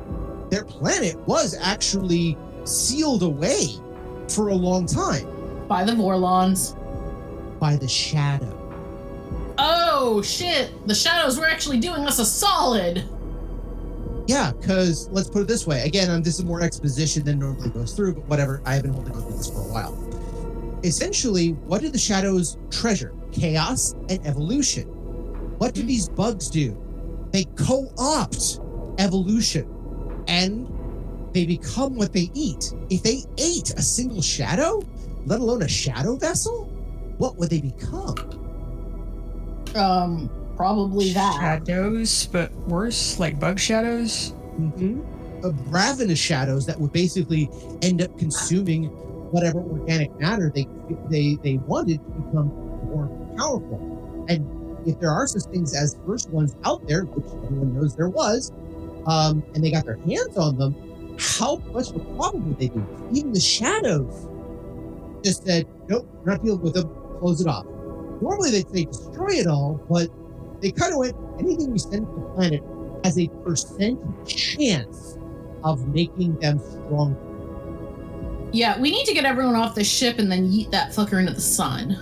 Their 0.50 0.64
planet 0.64 1.16
was 1.26 1.56
actually 1.60 2.38
sealed 2.64 3.22
away 3.22 3.66
for 4.28 4.48
a 4.48 4.54
long 4.54 4.86
time 4.86 5.26
By 5.68 5.84
the 5.84 5.92
Vorlons. 5.92 6.76
By 7.64 7.76
the 7.76 7.88
shadow. 7.88 8.52
Oh 9.56 10.20
shit! 10.20 10.86
The 10.86 10.94
shadows 10.94 11.38
were 11.38 11.46
actually 11.46 11.80
doing 11.80 12.06
us 12.06 12.18
a 12.18 12.24
solid. 12.26 13.08
Yeah, 14.26 14.52
because 14.52 15.08
let's 15.08 15.30
put 15.30 15.40
it 15.40 15.48
this 15.48 15.66
way. 15.66 15.80
Again, 15.80 16.22
this 16.22 16.38
is 16.38 16.44
more 16.44 16.60
exposition 16.60 17.24
than 17.24 17.38
normally 17.38 17.70
goes 17.70 17.94
through, 17.94 18.16
but 18.16 18.24
whatever. 18.28 18.60
I 18.66 18.74
haven't 18.74 18.92
been 18.92 19.00
holding 19.00 19.16
on 19.16 19.32
to 19.32 19.38
this 19.38 19.48
for 19.48 19.60
a 19.60 19.72
while. 19.72 19.94
Essentially, 20.84 21.52
what 21.52 21.80
do 21.80 21.88
the 21.88 21.98
shadows 21.98 22.58
treasure? 22.70 23.14
Chaos 23.32 23.94
and 24.10 24.20
evolution. 24.26 24.84
What 25.56 25.72
do 25.72 25.80
hmm. 25.80 25.86
these 25.86 26.10
bugs 26.10 26.50
do? 26.50 26.76
They 27.32 27.44
co 27.56 27.90
opt 27.96 28.60
evolution 28.98 29.66
and 30.28 30.68
they 31.32 31.46
become 31.46 31.96
what 31.96 32.12
they 32.12 32.30
eat. 32.34 32.74
If 32.90 33.02
they 33.02 33.24
ate 33.38 33.70
a 33.70 33.80
single 33.80 34.20
shadow, 34.20 34.82
let 35.24 35.40
alone 35.40 35.62
a 35.62 35.68
shadow 35.68 36.16
vessel, 36.16 36.70
what 37.24 37.36
would 37.38 37.48
they 37.48 37.60
become? 37.62 38.14
Um, 39.74 40.30
probably 40.56 41.12
that. 41.14 41.36
Shadows, 41.40 42.28
but 42.30 42.52
worse, 42.68 43.18
like 43.18 43.40
bug 43.40 43.58
shadows. 43.58 44.34
mm-hmm. 44.60 45.00
uh, 45.44 45.50
ravenous 45.70 46.18
shadows 46.18 46.66
that 46.66 46.78
would 46.78 46.92
basically 46.92 47.48
end 47.80 48.02
up 48.02 48.16
consuming 48.18 48.84
whatever 49.32 49.58
organic 49.60 50.14
matter 50.20 50.52
they 50.54 50.68
they 51.10 51.36
they 51.42 51.56
wanted 51.66 52.04
to 52.04 52.10
become 52.10 52.48
more 52.92 53.08
powerful. 53.38 53.80
And 54.28 54.46
if 54.86 55.00
there 55.00 55.10
are 55.10 55.26
such 55.26 55.44
things 55.50 55.74
as 55.74 55.96
first 56.06 56.28
ones 56.28 56.54
out 56.64 56.86
there, 56.86 57.04
which 57.04 57.26
everyone 57.44 57.74
knows 57.74 57.96
there 57.96 58.10
was, 58.10 58.52
um, 59.06 59.42
and 59.54 59.64
they 59.64 59.70
got 59.70 59.86
their 59.86 59.96
hands 59.96 60.36
on 60.36 60.58
them, 60.58 60.76
how 61.18 61.56
much 61.72 61.88
of 61.88 61.96
a 61.96 62.04
problem 62.16 62.48
would 62.48 62.58
they 62.58 62.68
be? 62.68 62.82
Even 63.12 63.32
the 63.32 63.40
shadows 63.40 64.28
just 65.24 65.44
said, 65.46 65.66
"Nope, 65.88 66.06
we're 66.22 66.32
not 66.32 66.44
dealing 66.44 66.60
with 66.60 66.74
them. 66.74 66.90
Close 67.18 67.40
it 67.40 67.46
off." 67.46 67.66
Normally 68.20 68.50
they'd 68.50 68.70
say 68.70 68.84
destroy 68.84 69.32
it 69.32 69.46
all, 69.46 69.80
but 69.90 70.08
they 70.60 70.70
kind 70.70 70.92
of 70.92 70.98
went 70.98 71.16
anything 71.38 71.70
we 71.70 71.78
send 71.78 72.06
to 72.06 72.14
the 72.14 72.28
planet 72.34 72.62
has 73.04 73.18
a 73.18 73.28
percent 73.44 74.00
chance 74.26 75.18
of 75.62 75.86
making 75.88 76.36
them 76.38 76.58
strong. 76.58 77.16
Yeah, 78.52 78.80
we 78.80 78.90
need 78.90 79.04
to 79.06 79.14
get 79.14 79.24
everyone 79.24 79.56
off 79.56 79.74
the 79.74 79.84
ship 79.84 80.18
and 80.18 80.30
then 80.30 80.48
yeet 80.48 80.70
that 80.70 80.92
fucker 80.92 81.18
into 81.18 81.32
the 81.32 81.40
sun. 81.40 81.98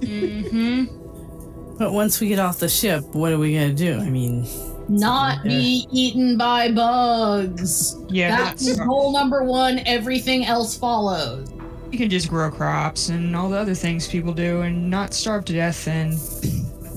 Mm-hmm. 0.00 1.76
But 1.76 1.92
once 1.92 2.20
we 2.20 2.28
get 2.28 2.38
off 2.38 2.58
the 2.58 2.68
ship, 2.68 3.04
what 3.14 3.32
are 3.32 3.38
we 3.38 3.54
gonna 3.54 3.72
do? 3.72 3.98
I 3.98 4.10
mean, 4.10 4.46
Not 4.88 5.44
be 5.44 5.86
eaten 5.90 6.36
by 6.36 6.72
bugs. 6.72 7.96
Yeah, 8.08 8.36
That's 8.36 8.66
that's, 8.66 8.80
goal 8.80 9.12
number 9.12 9.44
one. 9.44 9.80
Everything 9.86 10.44
else 10.44 10.76
follows. 10.76 11.48
You 11.90 11.98
can 11.98 12.10
just 12.10 12.28
grow 12.28 12.50
crops 12.50 13.08
and 13.08 13.34
all 13.34 13.48
the 13.48 13.56
other 13.56 13.74
things 13.74 14.06
people 14.06 14.32
do 14.32 14.62
and 14.62 14.90
not 14.90 15.14
starve 15.14 15.44
to 15.46 15.52
death 15.52 15.86
and 15.88 16.12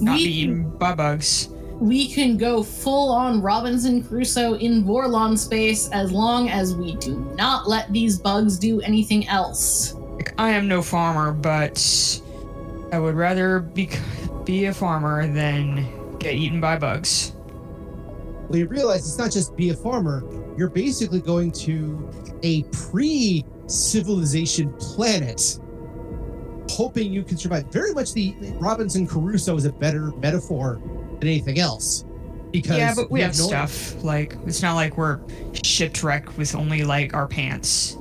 not 0.02 0.18
We 0.18 0.26
be 0.26 0.40
eaten 0.42 0.70
by 0.78 0.94
bugs. 0.96 1.50
we 1.80 2.12
can 2.12 2.38
go 2.38 2.62
full 2.62 3.12
on 3.12 3.42
Robinson 3.42 4.04
Crusoe 4.04 4.56
in 4.56 4.84
Vorlon 4.84 5.38
space 5.38 5.90
as 5.90 6.12
long 6.12 6.50
as 6.50 6.76
we 6.76 6.96
do 6.98 7.20
not 7.36 7.68
let 7.68 7.92
these 7.92 8.20
bugs 8.20 8.60
do 8.60 8.82
anything 8.82 9.28
else. 9.28 9.96
I 10.38 10.50
am 10.52 10.68
no 10.68 10.82
farmer, 10.82 11.32
but 11.32 12.22
I 12.92 13.00
would 13.00 13.16
rather 13.16 13.60
be 13.60 13.90
be 14.44 14.66
a 14.66 14.74
farmer 14.74 15.28
than 15.28 16.18
get 16.20 16.36
eaten 16.36 16.60
by 16.60 16.78
bugs. 16.78 17.34
Well, 18.50 18.60
you 18.60 18.68
realize 18.68 19.08
it's 19.08 19.18
not 19.18 19.32
just 19.32 19.56
be 19.56 19.70
a 19.70 19.76
farmer, 19.76 20.24
you're 20.58 20.70
basically 20.70 21.22
going 21.22 21.52
to 21.54 22.10
a 22.44 22.64
pre 22.64 23.46
civilization 23.72 24.74
planet, 24.74 25.60
hoping 26.70 27.12
you 27.14 27.24
can 27.24 27.38
survive. 27.38 27.66
Very 27.68 27.94
much 27.94 28.14
the 28.14 28.36
Robinson 28.60 29.08
Crusoe 29.08 29.56
is 29.56 29.66
a 29.66 29.72
better 29.72 30.12
metaphor 30.18 30.82
than 31.20 31.28
anything 31.28 31.60
else. 31.60 32.06
Because 32.52 32.78
yeah, 32.78 32.94
but 32.94 33.10
we 33.10 33.20
you 33.20 33.26
have 33.26 33.38
no- 33.38 33.48
stuff. 33.48 34.04
Like 34.04 34.36
it's 34.46 34.62
not 34.62 34.76
like 34.76 34.98
we're 34.98 35.22
shipwrecked 35.64 36.38
with 36.38 36.54
only 36.54 36.84
like 36.84 37.14
our 37.14 37.28
pants. 37.28 37.98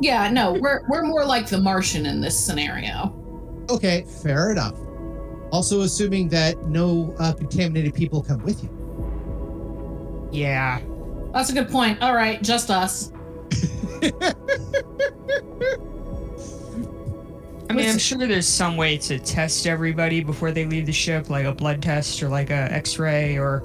Yeah, 0.00 0.30
no, 0.30 0.54
we're 0.54 0.82
we're 0.88 1.02
more 1.02 1.26
like 1.26 1.48
the 1.48 1.58
Martian 1.58 2.06
in 2.06 2.20
this 2.20 2.38
scenario. 2.38 3.14
Okay, 3.68 4.06
fair 4.22 4.50
enough. 4.50 4.74
Also, 5.52 5.82
assuming 5.82 6.28
that 6.28 6.56
no 6.66 7.14
uh, 7.18 7.32
contaminated 7.32 7.92
people 7.94 8.22
come 8.22 8.42
with 8.42 8.62
you. 8.62 8.70
Yeah. 10.32 10.80
That's 11.32 11.50
a 11.50 11.52
good 11.52 11.68
point. 11.68 12.00
All 12.02 12.14
right, 12.14 12.42
just 12.42 12.70
us. 12.70 13.12
I 17.68 17.72
mean, 17.72 17.88
I'm 17.88 17.98
sure 17.98 18.18
there's 18.18 18.48
some 18.48 18.76
way 18.76 18.98
to 18.98 19.18
test 19.18 19.66
everybody 19.66 20.22
before 20.24 20.50
they 20.50 20.66
leave 20.66 20.86
the 20.86 20.92
ship, 20.92 21.30
like 21.30 21.46
a 21.46 21.52
blood 21.52 21.80
test 21.80 22.20
or 22.22 22.28
like 22.28 22.50
a 22.50 22.72
X-ray 22.72 23.38
or 23.38 23.62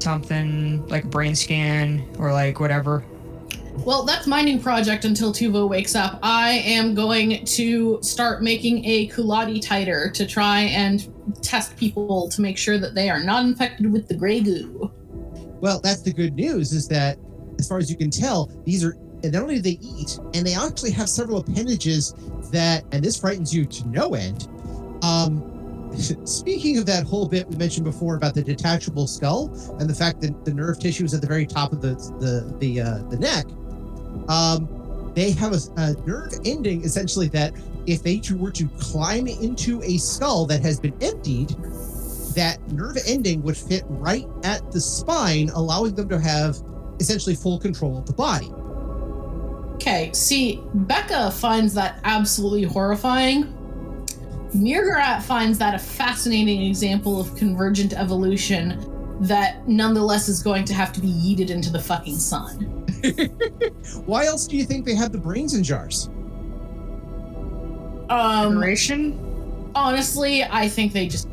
something, 0.00 0.86
like 0.88 1.04
a 1.04 1.08
brain 1.08 1.34
scan 1.34 2.06
or 2.18 2.32
like 2.32 2.60
whatever. 2.60 3.02
Well, 3.78 4.04
that's 4.04 4.26
my 4.26 4.42
new 4.42 4.60
project 4.60 5.04
until 5.04 5.32
Tuvo 5.32 5.68
wakes 5.68 5.94
up. 5.94 6.20
I 6.22 6.50
am 6.50 6.94
going 6.94 7.44
to 7.44 7.98
start 8.02 8.42
making 8.42 8.84
a 8.84 9.08
Kulati 9.08 9.60
titer 9.60 10.12
to 10.12 10.26
try 10.26 10.60
and 10.60 11.10
test 11.42 11.76
people 11.76 12.28
to 12.28 12.40
make 12.40 12.56
sure 12.56 12.78
that 12.78 12.94
they 12.94 13.10
are 13.10 13.22
not 13.22 13.44
infected 13.44 13.90
with 13.90 14.06
the 14.06 14.14
gray 14.14 14.40
goo. 14.40 14.92
Well, 15.60 15.80
that's 15.80 16.02
the 16.02 16.12
good 16.12 16.34
news 16.34 16.72
is 16.72 16.86
that, 16.88 17.18
as 17.64 17.68
far 17.68 17.78
as 17.78 17.90
you 17.90 17.96
can 17.96 18.10
tell, 18.10 18.50
these 18.64 18.84
are 18.84 18.94
not 19.22 19.42
only 19.42 19.56
do 19.56 19.62
they 19.62 19.78
eat, 19.80 20.18
and 20.34 20.46
they 20.46 20.54
actually 20.54 20.90
have 20.90 21.08
several 21.08 21.38
appendages 21.38 22.14
that, 22.50 22.84
and 22.92 23.02
this 23.02 23.18
frightens 23.18 23.54
you 23.54 23.64
to 23.64 23.88
no 23.88 24.14
end. 24.14 24.48
Um, 25.02 25.50
speaking 26.26 26.76
of 26.76 26.84
that 26.86 27.04
whole 27.04 27.26
bit 27.26 27.48
we 27.48 27.56
mentioned 27.56 27.84
before 27.84 28.16
about 28.16 28.34
the 28.34 28.42
detachable 28.42 29.06
skull 29.06 29.46
and 29.78 29.88
the 29.88 29.94
fact 29.94 30.20
that 30.20 30.44
the 30.44 30.52
nerve 30.52 30.78
tissue 30.78 31.04
is 31.04 31.14
at 31.14 31.22
the 31.22 31.26
very 31.26 31.46
top 31.46 31.72
of 31.72 31.80
the 31.80 31.94
the 32.20 32.54
the 32.58 32.80
uh, 32.80 32.98
the 33.08 33.18
neck, 33.18 33.46
um, 34.28 35.12
they 35.14 35.30
have 35.30 35.52
a, 35.54 35.60
a 35.76 35.94
nerve 36.06 36.32
ending 36.44 36.84
essentially 36.84 37.28
that 37.28 37.54
if 37.86 38.02
they 38.02 38.20
were 38.36 38.50
to 38.50 38.68
climb 38.78 39.26
into 39.26 39.82
a 39.82 39.96
skull 39.96 40.44
that 40.46 40.60
has 40.62 40.78
been 40.80 40.94
emptied, 41.00 41.50
that 42.34 42.58
nerve 42.72 42.98
ending 43.06 43.42
would 43.42 43.56
fit 43.56 43.84
right 43.88 44.26
at 44.42 44.70
the 44.72 44.80
spine, 44.80 45.50
allowing 45.54 45.94
them 45.94 46.08
to 46.08 46.18
have 46.18 46.58
essentially 47.00 47.34
full 47.34 47.58
control 47.58 47.98
of 47.98 48.06
the 48.06 48.12
body. 48.12 48.50
Okay, 49.74 50.10
see, 50.12 50.62
Becca 50.74 51.30
finds 51.32 51.74
that 51.74 52.00
absolutely 52.04 52.62
horrifying. 52.62 53.44
Mirgarat 54.54 55.22
finds 55.22 55.58
that 55.58 55.74
a 55.74 55.78
fascinating 55.78 56.62
example 56.62 57.20
of 57.20 57.34
convergent 57.36 57.92
evolution 57.92 58.90
that 59.20 59.66
nonetheless 59.68 60.28
is 60.28 60.42
going 60.42 60.64
to 60.64 60.74
have 60.74 60.92
to 60.92 61.00
be 61.00 61.08
yeeted 61.08 61.50
into 61.50 61.70
the 61.70 61.80
fucking 61.80 62.16
sun. 62.16 62.60
Why 64.06 64.26
else 64.26 64.46
do 64.46 64.56
you 64.56 64.64
think 64.64 64.86
they 64.86 64.94
have 64.94 65.12
the 65.12 65.18
brains 65.18 65.54
in 65.54 65.64
jars? 65.64 66.08
Um, 68.10 68.54
Decoration? 68.54 69.70
honestly, 69.74 70.44
I 70.44 70.68
think 70.68 70.92
they 70.92 71.08
just 71.08 71.26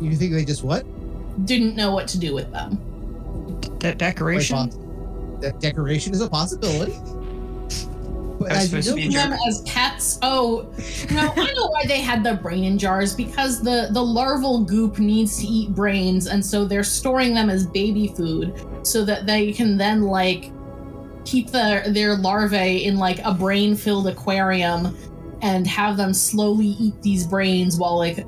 You 0.00 0.14
think 0.16 0.32
they 0.32 0.44
just 0.44 0.62
what? 0.64 0.84
didn't 1.44 1.76
know 1.76 1.90
what 1.92 2.08
to 2.08 2.18
do 2.18 2.32
with 2.34 2.50
them. 2.52 2.78
De- 3.78 3.94
decoration? 3.94 4.56
Quite 4.56 4.70
poss- 4.72 5.40
That 5.42 5.60
decoration 5.60 6.12
is 6.14 6.20
a 6.20 6.28
possibility. 6.28 6.92
But 8.38 8.38
but 8.38 8.48
That 8.50 8.54
was 8.64 8.64
as 8.64 8.72
you 8.72 8.82
supposed 8.82 8.88
to 8.88 8.90
know, 8.90 8.96
be 8.96 9.02
a 9.02 9.04
Using 9.06 9.20
joke. 9.20 9.30
them 9.30 9.38
as 9.48 9.60
pets. 9.62 10.18
Oh, 10.22 10.66
no, 11.10 11.32
I 11.42 11.52
know 11.54 11.66
why 11.68 11.84
they 11.86 12.00
had 12.02 12.22
their 12.22 12.36
brain 12.36 12.64
in 12.64 12.76
jars 12.78 13.14
because 13.14 13.62
the 13.62 13.88
the 13.92 14.02
larval 14.02 14.64
goop 14.64 14.98
needs 14.98 15.38
to 15.40 15.46
eat 15.46 15.70
brains, 15.74 16.26
and 16.26 16.44
so 16.44 16.64
they're 16.66 16.84
storing 16.84 17.32
them 17.34 17.48
as 17.48 17.66
baby 17.66 18.08
food 18.16 18.52
so 18.82 19.04
that 19.06 19.26
they 19.26 19.52
can 19.52 19.78
then 19.78 20.02
like 20.02 20.52
keep 21.24 21.50
their 21.50 21.88
their 21.90 22.14
larvae 22.16 22.84
in 22.84 22.98
like 22.98 23.20
a 23.24 23.32
brain 23.32 23.74
filled 23.74 24.06
aquarium 24.06 24.94
and 25.42 25.66
have 25.66 25.96
them 25.96 26.12
slowly 26.12 26.68
eat 26.78 26.94
these 27.02 27.26
brains 27.26 27.78
while 27.78 27.96
like 27.96 28.24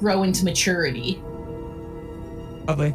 grow 0.00 0.22
into 0.24 0.44
maturity. 0.44 1.22
Lovely. 2.66 2.94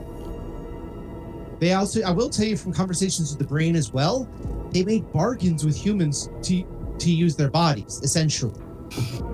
They 1.60 1.74
also, 1.74 2.02
I 2.02 2.12
will 2.12 2.30
tell 2.30 2.46
you 2.46 2.56
from 2.58 2.74
conversations 2.74 3.32
with 3.32 3.40
the 3.40 3.46
brain 3.46 3.76
as 3.76 3.92
well, 3.92 4.28
they 4.72 4.84
made 4.84 5.12
bargains 5.12 5.66
with 5.66 5.76
humans 5.76 6.30
to 6.44 6.64
to 7.00 7.10
use 7.12 7.36
their 7.36 7.50
bodies, 7.50 8.02
essentially, 8.04 8.54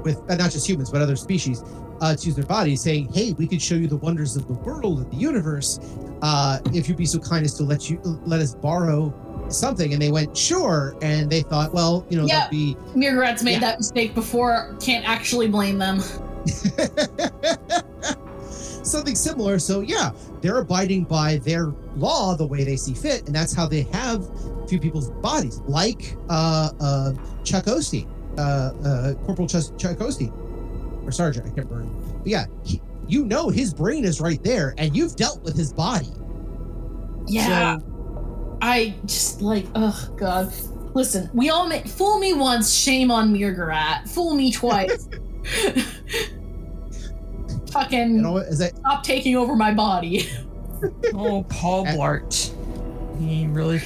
with 0.03 0.21
uh, 0.29 0.35
not 0.35 0.51
just 0.51 0.67
humans 0.69 0.91
but 0.91 1.01
other 1.01 1.15
species, 1.15 1.63
uh, 2.01 2.15
to 2.15 2.25
use 2.27 2.35
their 2.35 2.45
bodies, 2.45 2.81
saying, 2.81 3.11
"Hey, 3.11 3.33
we 3.33 3.47
could 3.47 3.61
show 3.61 3.75
you 3.75 3.87
the 3.87 3.97
wonders 3.97 4.35
of 4.35 4.47
the 4.47 4.53
world 4.53 4.99
and 4.99 5.11
the 5.11 5.17
universe, 5.17 5.79
uh, 6.21 6.59
if 6.73 6.87
you'd 6.87 6.97
be 6.97 7.05
so 7.07 7.17
kind 7.19 7.43
as 7.45 7.53
to 7.55 7.63
let 7.63 7.89
you 7.89 7.99
let 8.25 8.39
us 8.39 8.53
borrow 8.55 9.13
something." 9.49 9.93
And 9.93 10.01
they 10.01 10.11
went, 10.11 10.35
"Sure," 10.37 10.95
and 11.01 11.29
they 11.29 11.41
thought, 11.41 11.73
"Well, 11.73 12.05
you 12.09 12.17
know, 12.17 12.25
Yeah. 12.25 12.39
that'd 12.41 12.51
be." 12.51 12.75
Mirgarat's 12.95 13.41
made 13.43 13.53
Yeah. 13.53 13.59
that 13.61 13.79
mistake 13.79 14.13
before. 14.15 14.75
Can't 14.79 15.07
actually 15.07 15.47
blame 15.47 15.77
them. 15.79 16.03
Something 18.85 19.15
similar. 19.15 19.57
So 19.59 19.81
yeah, 19.81 20.11
they're 20.41 20.57
abiding 20.57 21.05
by 21.05 21.37
their 21.37 21.73
law 21.95 22.35
the 22.35 22.45
way 22.45 22.63
they 22.63 22.75
see 22.75 22.93
fit, 22.93 23.25
and 23.25 23.35
that's 23.35 23.53
how 23.53 23.67
they 23.67 23.81
have 23.93 24.21
a 24.21 24.67
few 24.67 24.79
people's 24.79 25.09
bodies, 25.09 25.59
like 25.61 26.15
uh, 26.29 26.69
uh, 26.79 27.13
Chuck 27.43 27.65
Osteen, 27.65 28.07
uh, 28.37 28.73
uh, 28.87 29.13
Corporal 29.25 29.47
Chuck, 29.47 29.63
Chuck 29.77 29.97
Osteen, 29.97 30.31
or 31.05 31.11
Sergeant. 31.11 31.45
I 31.45 31.49
can't 31.49 31.69
remember. 31.69 31.91
But 32.19 32.27
yeah, 32.27 32.45
he, 32.63 32.81
you 33.07 33.25
know 33.25 33.49
his 33.49 33.73
brain 33.73 34.05
is 34.05 34.21
right 34.21 34.43
there, 34.43 34.75
and 34.77 34.95
you've 34.95 35.15
dealt 35.15 35.41
with 35.43 35.55
his 35.55 35.73
body. 35.73 36.11
Yeah. 37.27 37.79
So, 37.79 38.57
I 38.61 38.95
just 39.05 39.41
like, 39.41 39.65
oh 39.75 40.13
god. 40.17 40.53
Listen, 40.93 41.29
we 41.33 41.49
all 41.49 41.67
make 41.67 41.87
fool 41.87 42.19
me 42.19 42.33
once, 42.33 42.73
shame 42.73 43.11
on 43.11 43.33
Mirgarat. 43.33 44.07
Fool 44.07 44.33
me 44.33 44.51
twice. 44.51 45.09
Fucking 47.75 48.15
you 48.15 48.21
know, 48.21 48.37
as 48.37 48.61
I 48.61 48.69
stop 48.69 49.03
taking 49.03 49.35
over 49.35 49.55
my 49.55 49.73
body. 49.73 50.27
Oh, 51.13 51.43
Paul 51.49 51.87
And- 51.87 51.97
Blart. 51.97 52.53
He 53.19 53.47
really. 53.47 53.81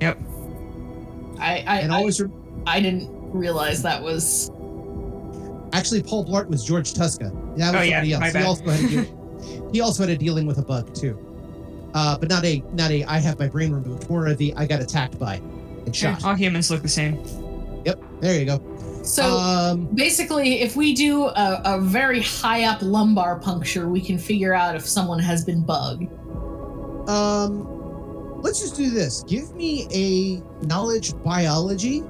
Yep. 0.00 0.18
I 1.40 1.64
I, 1.66 1.78
and 1.80 1.92
I, 1.92 1.96
always 1.96 2.20
re- 2.20 2.30
I 2.66 2.80
didn't 2.80 3.08
realize 3.32 3.82
that 3.82 4.00
was 4.02 4.50
actually 5.72 6.02
Paul 6.02 6.24
Blart 6.26 6.48
was 6.48 6.64
George 6.64 6.92
Tuska. 6.92 7.30
That 7.56 7.72
was 7.72 7.80
Oh, 7.80 7.82
yeah, 7.82 7.96
somebody 8.02 8.12
else. 8.12 8.20
my 8.20 8.26
He 8.28 8.32
bad. 8.34 8.46
also 8.46 8.64
had 8.70 8.80
a 8.84 8.88
deal, 8.88 9.70
he 9.72 9.80
also 9.80 10.02
had 10.04 10.10
a 10.10 10.16
dealing 10.16 10.46
with 10.46 10.58
a 10.58 10.62
bug 10.62 10.94
too, 10.94 11.18
uh, 11.94 12.16
but 12.18 12.28
not 12.28 12.44
a 12.44 12.62
not 12.72 12.90
a 12.90 13.02
I 13.04 13.18
have 13.18 13.38
my 13.38 13.48
brain 13.48 13.72
removed. 13.72 14.08
More 14.10 14.26
of 14.26 14.36
the 14.38 14.52
I 14.54 14.66
got 14.66 14.80
attacked 14.82 15.18
by 15.18 15.36
and 15.86 15.96
shot. 15.96 16.22
all 16.24 16.34
humans 16.34 16.70
look 16.70 16.82
the 16.82 16.88
same. 16.88 17.18
Yep, 17.84 18.00
there 18.20 18.38
you 18.38 18.44
go. 18.44 18.58
So 19.04 19.36
um, 19.38 19.86
basically 19.94 20.60
if 20.60 20.76
we 20.76 20.94
do 20.94 21.26
a, 21.26 21.62
a 21.64 21.80
very 21.80 22.20
high 22.22 22.64
up 22.64 22.80
lumbar 22.82 23.38
puncture, 23.38 23.88
we 23.88 24.00
can 24.00 24.18
figure 24.18 24.54
out 24.54 24.74
if 24.74 24.86
someone 24.86 25.18
has 25.18 25.44
been 25.44 25.62
bugged. 25.64 26.08
um, 27.08 28.40
let's 28.42 28.60
just 28.60 28.76
do 28.76 28.90
this. 28.90 29.22
Give 29.24 29.54
me 29.54 29.86
a 29.92 30.66
knowledge 30.66 31.12
biology. 31.22 32.02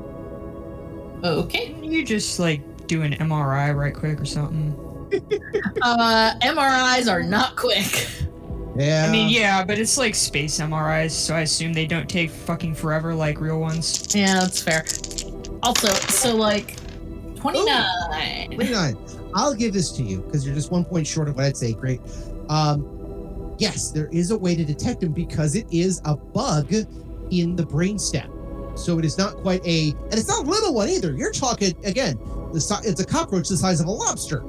Okay. 1.23 1.73
Can 1.75 1.85
you 1.93 2.05
just 2.05 2.39
like 2.39 2.61
do 2.87 3.03
an 3.03 3.13
MRI 3.15 3.75
right 3.75 3.95
quick 3.95 4.21
or 4.21 4.25
something? 4.25 4.81
Uh 5.83 6.35
MRIs 6.43 7.11
are 7.11 7.23
not 7.23 7.55
quick. 7.57 8.09
Yeah. 8.77 9.05
I 9.07 9.13
mean, 9.13 9.29
yeah, 9.29 9.63
but 9.65 9.79
it's 9.79 9.97
like 9.97 10.15
space 10.17 10.59
MRIs, 10.59 11.13
so 11.13 11.35
I 11.37 11.43
assume 11.43 11.73
they 11.73 11.87
don't 11.87 12.09
take 12.09 12.31
fucking 12.31 12.75
forever 12.75 13.15
like 13.15 13.41
real 13.41 13.61
ones. 13.61 14.13
Yeah, 14.13 14.41
that's 14.41 14.61
fair. 14.61 14.85
Also, 15.63 15.89
so 16.11 16.35
like 16.35 16.77
29. 17.45 18.53
29. 18.53 18.97
I'll 19.35 19.55
give 19.55 19.75
this 19.75 19.93
to 19.93 20.03
you 20.03 20.23
because 20.23 20.47
you're 20.47 20.55
just 20.55 20.71
one 20.73 20.85
point 20.85 21.07
short 21.07 21.29
of 21.29 21.37
what 21.37 21.45
I'd 21.45 21.57
say. 21.57 21.75
Great. 21.75 22.01
Um, 22.49 23.55
yes, 23.59 23.91
there 23.91 24.09
is 24.09 24.31
a 24.31 24.39
way 24.39 24.55
to 24.55 24.65
detect 24.65 25.03
them 25.03 25.13
because 25.13 25.55
it 25.55 25.67
is 25.71 26.01
a 26.07 26.17
bug 26.17 26.73
in 27.31 27.55
the 27.55 27.65
brainstem. 27.65 28.31
So 28.79 28.99
it 28.99 29.05
is 29.05 29.19
not 29.19 29.37
quite 29.37 29.65
a, 29.67 29.91
and 29.91 30.15
it's 30.15 30.29
not 30.29 30.47
a 30.47 30.49
little 30.49 30.73
one 30.73 30.89
either. 30.89 31.13
You're 31.13 31.33
talking 31.33 31.75
again. 31.85 32.19
The 32.53 32.81
it's 32.85 33.01
a 33.01 33.07
cockroach 33.07 33.49
the 33.49 33.57
size 33.57 33.81
of 33.81 33.89
a 33.89 33.91
lobster, 33.91 34.43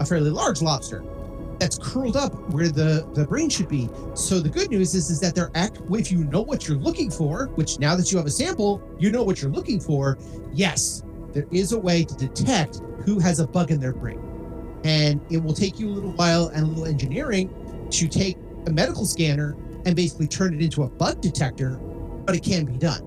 a 0.00 0.04
fairly 0.04 0.30
large 0.30 0.60
lobster 0.60 1.04
that's 1.60 1.78
curled 1.78 2.16
up 2.16 2.34
where 2.50 2.68
the 2.68 3.06
the 3.14 3.26
brain 3.26 3.48
should 3.48 3.68
be. 3.68 3.88
So 4.14 4.40
the 4.40 4.48
good 4.48 4.70
news 4.70 4.94
is 4.94 5.10
is 5.10 5.20
that 5.20 5.34
they're 5.34 5.50
act. 5.54 5.78
If 5.90 6.10
you 6.10 6.24
know 6.24 6.40
what 6.40 6.66
you're 6.66 6.78
looking 6.78 7.10
for, 7.10 7.46
which 7.54 7.78
now 7.78 7.94
that 7.94 8.10
you 8.10 8.18
have 8.18 8.26
a 8.26 8.30
sample, 8.30 8.82
you 8.98 9.12
know 9.12 9.22
what 9.22 9.40
you're 9.40 9.52
looking 9.52 9.78
for. 9.78 10.18
Yes, 10.52 11.02
there 11.32 11.46
is 11.50 11.72
a 11.72 11.78
way 11.78 12.04
to 12.04 12.14
detect 12.14 12.82
who 13.04 13.18
has 13.18 13.40
a 13.40 13.46
bug 13.46 13.70
in 13.70 13.80
their 13.80 13.92
brain. 13.92 14.20
And 14.84 15.20
it 15.30 15.42
will 15.42 15.54
take 15.54 15.78
you 15.78 15.88
a 15.88 15.92
little 15.92 16.12
while 16.12 16.48
and 16.48 16.64
a 16.64 16.66
little 16.66 16.86
engineering 16.86 17.88
to 17.90 18.08
take 18.08 18.36
a 18.66 18.70
medical 18.70 19.04
scanner 19.04 19.56
and 19.84 19.96
basically 19.96 20.28
turn 20.28 20.54
it 20.54 20.62
into 20.62 20.82
a 20.82 20.88
bug 20.88 21.20
detector, 21.20 21.76
but 22.24 22.34
it 22.34 22.42
can 22.42 22.64
be 22.64 22.76
done. 22.76 23.06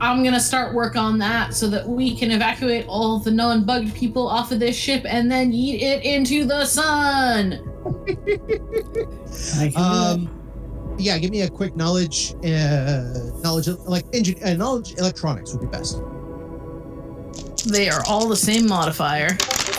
I'm 0.00 0.24
gonna 0.24 0.40
start 0.40 0.74
work 0.74 0.96
on 0.96 1.18
that 1.18 1.54
so 1.54 1.68
that 1.68 1.88
we 1.88 2.16
can 2.16 2.32
evacuate 2.32 2.86
all 2.88 3.20
the 3.20 3.30
non-bugged 3.30 3.94
people 3.94 4.26
off 4.26 4.50
of 4.50 4.58
this 4.58 4.76
ship 4.76 5.04
and 5.06 5.30
then 5.30 5.52
eat 5.52 5.80
it 5.80 6.04
into 6.04 6.44
the 6.44 6.64
sun. 6.64 7.60
I 9.58 9.68
can 9.68 9.70
do 9.70 9.70
that. 9.70 9.76
Um, 9.76 10.42
yeah, 10.98 11.18
give 11.18 11.30
me 11.30 11.42
a 11.42 11.48
quick 11.48 11.76
knowledge, 11.76 12.34
uh, 12.44 13.30
knowledge 13.42 13.68
like 13.86 14.04
engine, 14.12 14.42
uh, 14.42 14.54
knowledge 14.54 14.94
electronics 14.98 15.52
would 15.52 15.60
be 15.60 15.68
best. 15.68 16.02
They 17.66 17.88
are 17.88 18.02
all 18.08 18.28
the 18.28 18.36
same 18.36 18.66
modifier. 18.68 19.36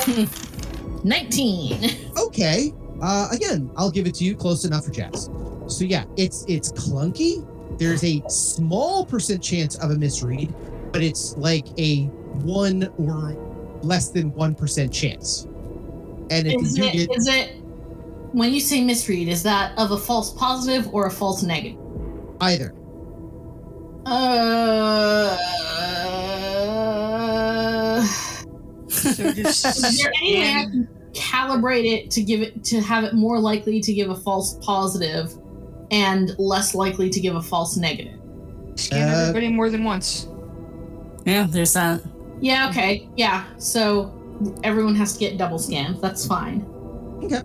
19. 1.04 1.90
Okay. 2.18 2.74
Uh, 3.02 3.28
again, 3.32 3.70
I'll 3.76 3.92
give 3.92 4.08
it 4.08 4.16
to 4.16 4.24
you 4.24 4.36
close 4.36 4.64
enough 4.66 4.86
for 4.86 4.92
Jazz. 4.92 5.30
So 5.68 5.84
yeah, 5.86 6.06
it's 6.18 6.46
it's 6.48 6.72
clunky. 6.72 7.46
There's 7.78 8.04
a 8.04 8.22
small 8.30 9.06
percent 9.06 9.42
chance 9.44 9.76
of 9.78 9.92
a 9.92 9.96
misread, 9.96 10.54
but 10.92 11.02
it's 11.02 11.36
like 11.38 11.68
a 11.80 12.04
one 12.44 12.84
or 12.98 13.34
less 13.82 14.10
than 14.10 14.32
one 14.34 14.56
percent 14.56 14.94
chance. 14.94 15.44
And 16.30 16.48
if 16.48 16.62
Is 16.62 16.78
you 16.78 16.86
it, 16.86 16.94
get 16.94 17.18
is 17.18 17.28
it 17.28 17.56
when 18.32 18.54
you 18.54 18.60
say 18.62 18.84
misread, 18.84 19.28
is 19.28 19.44
that 19.44 19.78
of 19.78 19.92
a 19.92 19.98
false 19.98 20.32
positive 20.34 20.94
or 20.94 21.08
a 21.08 21.12
false 21.12 21.44
negative? 21.44 21.80
either, 22.42 22.74
Uh, 24.06 25.38
So 29.04 29.32
just 29.34 29.66
is 29.66 30.02
there 30.02 30.12
any 30.22 30.34
way 30.36 30.52
I 30.54 30.64
can 30.64 30.88
calibrate 31.14 31.86
it 31.86 32.12
to 32.12 32.22
give 32.24 32.42
it 32.42 32.64
to 32.66 32.82
have 32.82 33.04
it 33.04 33.14
more 33.14 33.40
likely 33.40 33.80
to 33.82 33.94
give 33.94 34.10
a 34.10 34.16
false 34.16 34.56
positive 34.62 35.34
and 35.92 36.34
less 36.40 36.74
likely 36.74 37.10
to 37.10 37.20
give 37.20 37.36
a 37.36 37.42
false 37.42 37.78
negative? 37.78 38.20
scan 38.76 39.10
Uh, 39.10 39.22
everybody 39.22 39.50
more 39.50 39.70
than 39.70 39.84
once. 39.84 40.28
yeah, 41.26 41.46
there's 41.50 41.74
that. 41.74 42.02
Yeah, 42.42 42.70
okay. 42.70 43.08
Yeah. 43.16 43.46
So 43.58 44.12
everyone 44.64 44.96
has 44.96 45.14
to 45.14 45.20
get 45.20 45.38
double 45.38 45.60
scanned. 45.60 46.02
That's 46.02 46.26
fine. 46.26 46.66
Okay. 47.24 47.42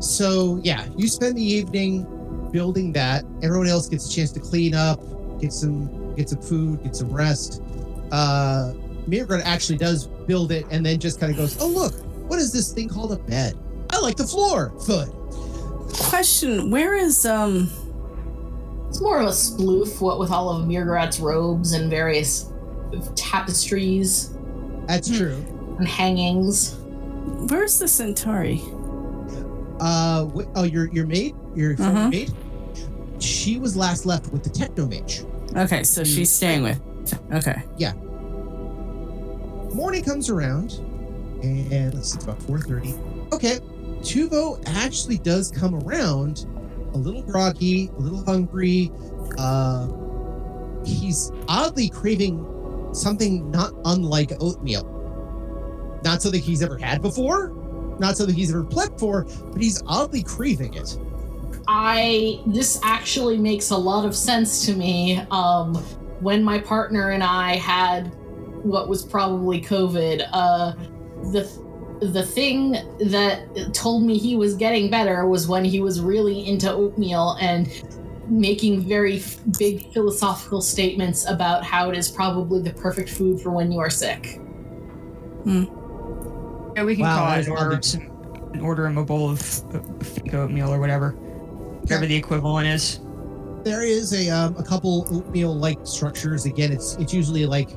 So 0.00 0.60
yeah, 0.62 0.86
you 0.96 1.08
spend 1.08 1.36
the 1.36 1.42
evening 1.42 2.06
building 2.52 2.92
that. 2.92 3.24
Everyone 3.42 3.66
else 3.66 3.88
gets 3.88 4.08
a 4.08 4.14
chance 4.14 4.30
to 4.32 4.40
clean 4.40 4.74
up, 4.74 5.00
get 5.40 5.52
some 5.52 6.14
get 6.14 6.28
some 6.28 6.40
food, 6.40 6.82
get 6.84 6.94
some 6.94 7.12
rest. 7.12 7.60
Uh 8.12 8.72
Mirgren 9.08 9.40
actually 9.44 9.78
does 9.78 10.06
build 10.06 10.52
it 10.52 10.66
and 10.70 10.84
then 10.84 10.98
just 10.98 11.18
kind 11.20 11.32
of 11.32 11.38
goes, 11.38 11.56
Oh 11.60 11.66
look, 11.68 11.94
what 12.28 12.38
is 12.38 12.52
this 12.52 12.72
thing 12.72 12.88
called 12.88 13.12
a 13.12 13.16
bed? 13.16 13.56
I 13.90 13.98
like 14.00 14.16
the 14.16 14.26
floor. 14.26 14.72
Foot. 14.86 15.08
Question: 15.94 16.70
Where 16.70 16.94
is 16.94 17.24
um? 17.24 17.70
It's 18.88 19.00
more 19.00 19.18
of 19.18 19.26
a 19.26 19.30
sploof, 19.30 20.00
what 20.00 20.18
with 20.18 20.30
all 20.30 20.50
of 20.50 20.66
Mirgarat's 20.66 21.20
robes 21.20 21.72
and 21.72 21.90
various 21.90 22.52
tapestries 23.16 24.30
That's 24.86 25.08
true. 25.14 25.36
and 25.78 25.88
hangings. 25.88 26.76
Where's 27.50 27.78
the 27.78 27.88
Centauri? 27.88 28.60
Uh 29.80 30.26
wh- 30.26 30.46
oh 30.56 30.64
your 30.64 30.88
your 30.92 31.06
maid? 31.06 31.34
Your 31.54 31.76
former 31.76 32.08
maid? 32.08 32.32
She 33.18 33.58
was 33.58 33.76
last 33.76 34.06
left 34.06 34.32
with 34.32 34.44
the 34.44 34.50
technomage. 34.50 35.24
Okay, 35.56 35.82
so 35.84 36.04
she's 36.04 36.30
staying 36.30 36.62
with. 36.62 36.80
Okay. 37.32 37.62
Morning 39.74 40.02
comes 40.02 40.28
around 40.28 40.74
and 41.42 41.94
let's 41.94 42.12
see 42.12 42.16
it's 42.16 42.24
about 42.24 42.38
4.30 42.40 43.32
okay 43.32 43.58
tuvo 44.00 44.62
actually 44.66 45.18
does 45.18 45.50
come 45.50 45.74
around 45.76 46.46
a 46.94 46.98
little 46.98 47.22
groggy 47.22 47.90
a 47.98 48.00
little 48.00 48.24
hungry 48.24 48.90
uh 49.38 49.88
he's 50.84 51.30
oddly 51.48 51.88
craving 51.88 52.44
something 52.92 53.50
not 53.50 53.72
unlike 53.84 54.32
oatmeal. 54.40 54.84
Not 56.04 56.22
something 56.22 56.40
he's 56.40 56.62
ever 56.62 56.78
had 56.78 57.02
before, 57.02 57.50
not 57.98 58.16
something 58.16 58.34
he's 58.34 58.50
ever 58.50 58.64
pled 58.64 58.98
for, 58.98 59.24
but 59.52 59.60
he's 59.60 59.82
oddly 59.86 60.22
craving 60.22 60.74
it. 60.74 60.96
I 61.66 62.40
this 62.46 62.80
actually 62.82 63.36
makes 63.36 63.70
a 63.70 63.76
lot 63.76 64.06
of 64.06 64.16
sense 64.16 64.64
to 64.66 64.74
me. 64.74 65.20
Um, 65.30 65.74
when 66.20 66.42
my 66.42 66.58
partner 66.58 67.10
and 67.10 67.22
I 67.22 67.56
had 67.56 68.16
what 68.64 68.88
was 68.88 69.04
probably 69.04 69.60
COVID, 69.60 70.28
uh, 70.32 70.72
the 71.32 71.48
the 72.00 72.22
thing 72.22 72.72
that 73.10 73.40
told 73.74 74.04
me 74.04 74.18
he 74.18 74.36
was 74.36 74.54
getting 74.54 74.88
better 74.88 75.26
was 75.26 75.48
when 75.48 75.64
he 75.64 75.80
was 75.80 76.00
really 76.00 76.46
into 76.46 76.70
oatmeal 76.72 77.36
and 77.40 77.82
making 78.28 78.82
very 78.82 79.16
f- 79.16 79.38
big 79.58 79.92
philosophical 79.92 80.60
statements 80.60 81.26
about 81.28 81.64
how 81.64 81.90
it 81.90 81.96
is 81.98 82.08
probably 82.08 82.62
the 82.62 82.72
perfect 82.74 83.08
food 83.08 83.40
for 83.40 83.50
when 83.50 83.72
you 83.72 83.80
are 83.80 83.90
sick. 83.90 84.36
Hmm. 85.42 85.64
Yeah, 86.76 86.84
we 86.84 86.94
can 86.94 87.04
Wow, 87.04 87.16
call 87.16 87.26
that 87.26 87.38
it 87.38 87.40
is 87.40 87.46
and 87.48 87.56
order, 87.58 87.74
odd. 87.74 87.84
some, 87.84 88.02
and 88.52 88.62
order 88.62 88.86
him 88.86 88.98
a 88.98 89.04
bowl 89.04 89.30
of 89.30 89.40
fake 89.40 90.34
oatmeal 90.34 90.72
or 90.72 90.78
whatever. 90.78 91.12
Whatever 91.80 92.06
the 92.06 92.14
equivalent 92.14 92.68
is. 92.68 93.00
There 93.64 93.82
is 93.82 94.12
a 94.12 94.30
um, 94.30 94.56
a 94.56 94.62
couple 94.62 95.04
oatmeal-like 95.10 95.80
structures. 95.82 96.44
Again, 96.44 96.70
it's 96.70 96.94
it's 96.96 97.12
usually 97.12 97.44
like 97.44 97.70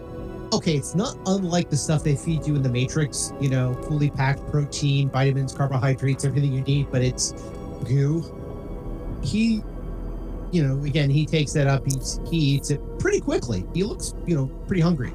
okay, 0.54 0.76
it's 0.76 0.96
not 0.96 1.18
unlike 1.26 1.70
the 1.70 1.78
stuff 1.78 2.04
they 2.04 2.16
feed 2.16 2.46
you 2.46 2.56
in 2.56 2.62
the 2.62 2.70
Matrix. 2.70 3.34
You 3.40 3.50
know, 3.50 3.74
fully 3.84 4.10
packed 4.10 4.46
protein, 4.50 5.10
vitamins, 5.10 5.54
carbohydrates, 5.54 6.26
everything 6.26 6.54
you 6.54 6.62
need, 6.62 6.92
but 6.92 7.02
it's 7.02 7.32
goo. 7.86 8.24
He, 9.24 9.62
you 10.52 10.64
know, 10.68 10.84
again, 10.84 11.10
he 11.10 11.26
takes 11.26 11.54
that 11.54 11.68
up. 11.68 11.86
He 11.86 11.96
eats, 11.96 12.20
he 12.30 12.38
eats 12.38 12.70
it 12.72 12.82
pretty 13.00 13.20
quickly. 13.20 13.66
He 13.74 13.84
looks, 13.84 14.14
you 14.26 14.36
know, 14.36 14.48
pretty 14.68 14.82
hungry. 14.82 15.14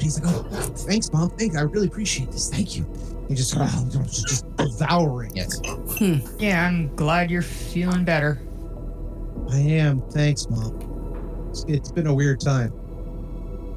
He's 0.00 0.20
like, 0.20 0.34
"Oh, 0.34 0.42
thanks, 0.76 1.12
mom. 1.12 1.30
Thanks. 1.30 1.56
I 1.56 1.62
really 1.62 1.86
appreciate 1.86 2.30
this. 2.30 2.50
Thank 2.50 2.76
you." 2.76 2.86
He 3.28 3.34
just, 3.34 3.54
just, 3.54 4.28
just 4.28 4.56
devouring 4.56 5.36
it. 5.36 5.54
Hmm. 5.98 6.18
Yeah, 6.38 6.66
I'm 6.66 6.94
glad 6.94 7.30
you're 7.30 7.42
feeling 7.42 8.04
better. 8.04 8.40
I 9.50 9.58
am. 9.58 10.02
Thanks, 10.10 10.48
mom. 10.50 11.46
It's, 11.50 11.64
it's 11.68 11.92
been 11.92 12.06
a 12.06 12.14
weird 12.14 12.40
time. 12.40 12.72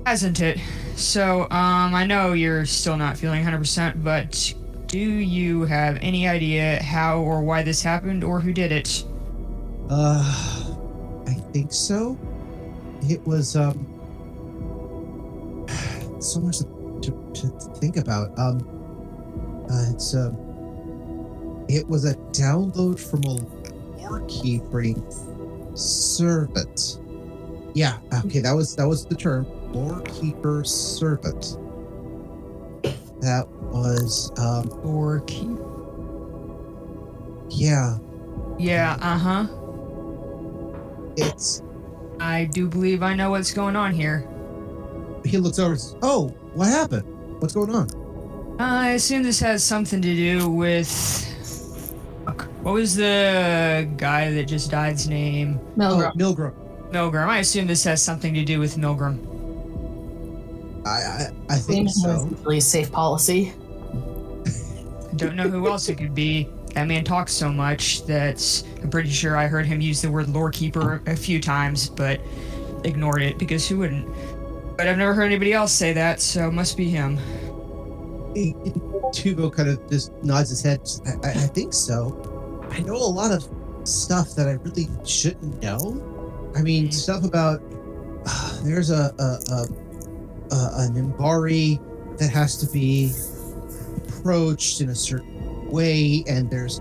Hasn't 0.08 0.39
it? 0.39 0.58
So, 0.96 1.41
um, 1.52 1.93
I 1.93 2.06
know 2.06 2.32
you're 2.32 2.65
still 2.65 2.96
not 2.96 3.17
feeling 3.17 3.43
100%, 3.43 4.06
but 4.06 4.54
do 4.86 4.98
you 4.98 5.65
have 5.65 5.98
any 6.00 6.30
idea 6.30 6.82
how 6.82 7.20
or 7.20 7.41
why 7.41 7.62
this 7.62 7.82
happened 7.84 8.24
or 8.24 8.39
who 8.39 8.54
did 8.54 8.72
it? 8.72 9.04
Uh, 9.89 10.74
I 11.28 11.34
think 11.52 11.74
so. 11.74 12.17
It 13.10 13.22
was 13.28 13.58
um 13.58 13.86
so 16.22 16.39
much 16.39 16.60
to, 16.60 17.12
to, 17.34 17.50
think 17.76 17.98
about. 17.98 18.30
Um, 18.39 18.65
uh, 19.70 19.91
it's 19.91 20.15
um, 20.15 21.65
it 21.67 21.86
was 21.86 22.06
a 22.06 22.15
download 22.32 22.98
from 22.98 23.26
a 23.26 23.41
lorekeeping 24.00 25.04
servant. 25.78 27.02
Yeah, 27.74 27.98
okay, 28.24 28.39
that 28.39 28.54
was 28.54 28.74
that 28.78 28.88
was 28.88 29.06
the 29.06 29.15
term, 29.15 29.46
lorekeeper 29.71 30.65
servant. 30.65 31.58
That 33.21 33.47
was 33.62 34.32
um, 34.38 34.69
Or 34.84 35.21
keep. 35.21 35.58
yeah, 37.49 37.97
Yeah, 38.60 38.97
uh 39.01 39.17
huh. 39.17 39.47
it's 41.17 41.62
I 42.19 42.45
do 42.45 42.67
believe 42.67 43.03
I 43.03 43.13
know 43.13 43.30
what's 43.32 43.51
going 43.53 43.75
on 43.75 43.91
here. 43.93 44.27
he 45.25 45.38
looks 45.38 45.60
over. 45.60 45.71
and 45.71 45.80
says, 45.82 45.95
Oh, 46.01 46.30
what 46.53 46.67
happened? 46.67 47.03
What's 47.41 47.53
going 47.53 47.73
on? 47.73 47.88
I 48.60 48.91
assume 48.91 49.21
this 49.23 49.39
has 49.41 49.63
something 49.63 50.01
to 50.01 50.15
do 50.15 50.49
with. 50.49 51.23
What 52.63 52.73
was 52.73 52.95
the 52.95 53.88
guy 53.97 54.32
that 54.32 54.45
just 54.45 54.69
died's 54.71 55.08
name? 55.08 55.60
Milgram. 55.77 56.12
Oh, 56.13 56.17
Milgram. 56.17 56.53
Milgram. 56.91 57.27
I 57.27 57.38
assume 57.39 57.67
this 57.67 57.84
has 57.86 58.01
something 58.01 58.34
to 58.34 58.43
do 58.43 58.60
with 58.60 58.75
Milgram. 58.77 59.19
I 60.88 61.32
I, 61.50 61.56
I 61.56 61.58
think 61.58 61.89
so. 61.89 62.30
Really 62.43 62.60
safe 62.60 62.91
policy. 62.91 63.54
I 64.45 65.15
don't 65.15 65.36
know 65.36 65.50
who 65.50 65.67
else 65.67 65.89
it 65.89 65.95
could 65.95 66.13
be. 66.13 66.50
That 66.73 66.88
man 66.88 67.04
talks 67.04 67.32
so 67.34 67.50
much 67.52 68.06
that 68.06 68.63
I'm 68.84 68.89
pretty 68.89 69.10
sure 69.10 69.36
I 69.36 69.47
heard 69.47 69.65
him 69.65 69.82
use 69.82 70.02
the 70.02 70.12
word 70.12 70.28
lorekeeper 70.28 71.06
a 71.08 71.15
few 71.15 71.41
times, 71.41 71.89
but 71.89 72.21
ignored 72.84 73.23
it 73.23 73.39
because 73.39 73.67
who 73.67 73.80
wouldn't? 73.80 74.08
But 74.78 74.88
I've 74.88 74.97
never 74.97 75.13
heard 75.15 75.26
anybody 75.26 75.54
else 75.54 75.71
say 75.71 75.91
that, 75.93 76.21
so 76.21 76.47
it 76.50 76.52
must 76.54 76.78
be 76.78 76.89
him. 76.89 77.17
Tuvo 79.12 79.52
kind 79.52 79.69
of 79.69 79.89
just 79.89 80.12
nods 80.23 80.50
his 80.50 80.62
head. 80.62 80.82
I, 81.08 81.28
I, 81.28 81.32
I 81.32 81.47
think 81.47 81.73
so. 81.73 82.67
I 82.71 82.80
know 82.82 82.95
a 82.95 82.97
lot 82.97 83.32
of 83.32 83.47
stuff 83.88 84.36
that 84.36 84.47
I 84.47 84.54
really 84.54 84.88
shouldn't 85.06 85.62
know. 85.63 86.04
I 86.56 86.62
mean, 86.62 86.89
Mhm. 86.89 86.93
stuff 86.93 87.23
about 87.23 87.62
uh, 88.26 88.60
there's 88.63 88.91
a, 88.91 89.13
a, 89.17 89.54
a, 89.54 89.67
a 90.52 90.70
an 90.78 90.96
Imbari 90.96 91.80
that 92.18 92.30
has 92.30 92.58
to 92.58 92.72
be 92.72 93.12
approached 93.98 94.82
in 94.82 94.90
a 94.90 94.96
certain 94.96 95.70
way, 95.70 96.24
and 96.28 96.50
there's 96.50 96.80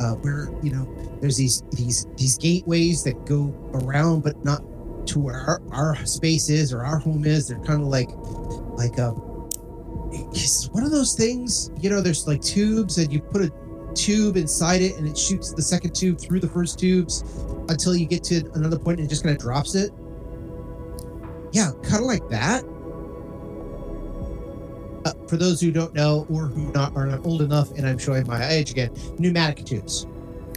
uh, 0.00 0.14
where 0.22 0.50
you 0.62 0.70
know 0.70 0.88
there's 1.20 1.36
these 1.36 1.62
these 1.72 2.06
these 2.16 2.38
gateways 2.38 3.02
that 3.04 3.24
go 3.26 3.54
around, 3.74 4.22
but 4.22 4.42
not 4.44 4.62
to 5.06 5.18
where 5.18 5.36
our, 5.36 5.62
our 5.72 6.06
space 6.06 6.48
is 6.48 6.72
or 6.72 6.84
our 6.84 6.98
home 6.98 7.24
is. 7.24 7.48
They're 7.48 7.58
kind 7.60 7.82
of 7.82 7.88
like 7.88 8.10
like 8.76 8.98
um 8.98 9.34
it's 10.32 10.68
one 10.70 10.84
of 10.84 10.90
those 10.90 11.14
things 11.14 11.70
you 11.80 11.90
know 11.90 12.00
there's 12.00 12.26
like 12.26 12.40
tubes 12.40 12.98
and 12.98 13.12
you 13.12 13.20
put 13.20 13.42
a 13.42 13.52
tube 13.94 14.36
inside 14.36 14.82
it 14.82 14.96
and 14.96 15.06
it 15.06 15.16
shoots 15.16 15.52
the 15.52 15.62
second 15.62 15.94
tube 15.94 16.20
through 16.20 16.40
the 16.40 16.48
first 16.48 16.78
tubes 16.78 17.22
until 17.68 17.94
you 17.94 18.06
get 18.06 18.22
to 18.24 18.48
another 18.54 18.78
point 18.78 18.98
and 18.98 19.06
it 19.06 19.10
just 19.10 19.22
kind 19.22 19.34
of 19.34 19.40
drops 19.40 19.74
it 19.74 19.90
yeah 21.52 21.70
kind 21.82 22.02
of 22.02 22.06
like 22.06 22.28
that 22.28 22.64
uh, 25.04 25.12
for 25.28 25.36
those 25.36 25.60
who 25.60 25.70
don't 25.70 25.94
know 25.94 26.26
or 26.30 26.46
who 26.46 26.70
not 26.72 26.94
are 26.96 27.06
not 27.06 27.24
old 27.26 27.42
enough 27.42 27.70
and 27.72 27.86
i'm 27.86 27.98
showing 27.98 28.26
my 28.26 28.46
age 28.48 28.70
again 28.70 28.90
pneumatic 29.18 29.64
tubes 29.64 30.06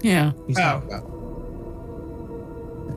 Yeah. 0.04 0.32
he's 0.48 0.58
Oh. 0.58 0.62
talking 0.62 0.90
about 0.90 1.04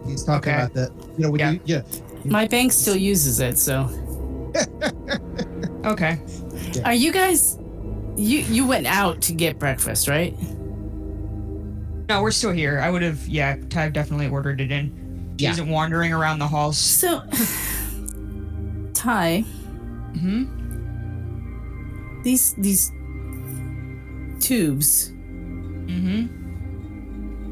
he's 0.07 0.25
talking 0.25 0.53
Okay. 0.53 0.63
about 0.63 0.75
that 0.75 0.91
you 1.19 1.25
know 1.25 1.31
when 1.31 1.41
Yeah. 1.41 1.51
you 1.53 1.61
yeah 1.65 1.83
My 2.25 2.47
bank 2.47 2.71
still 2.73 2.97
uses 2.97 3.41
it, 3.41 3.57
so. 3.59 3.89
Okay. 5.87 6.21
Are 6.85 6.93
you 6.93 7.11
guys. 7.13 7.59
You 8.17 8.41
you 8.41 8.67
went 8.67 8.87
out 8.87 9.23
to 9.23 9.33
get 9.33 9.59
breakfast, 9.59 10.07
right? 10.09 10.37
No, 12.11 12.21
we're 12.21 12.31
still 12.33 12.51
here. 12.53 12.79
I 12.81 12.91
would 12.91 13.01
have, 13.01 13.27
yeah, 13.27 13.57
Ty 13.71 13.89
definitely 13.89 14.29
ordered 14.29 14.61
it 14.61 14.71
in. 14.71 14.91
She 15.39 15.45
Yeah. 15.45 15.53
isn't 15.53 15.69
wandering 15.71 16.13
around 16.13 16.39
the 16.41 16.47
halls. 16.49 16.77
So. 16.77 17.23
Ty, 18.93 19.41
hmm 20.19 20.45
these 22.23 22.55
these 22.55 22.93
tubes, 24.41 25.09
hmm 25.09 26.27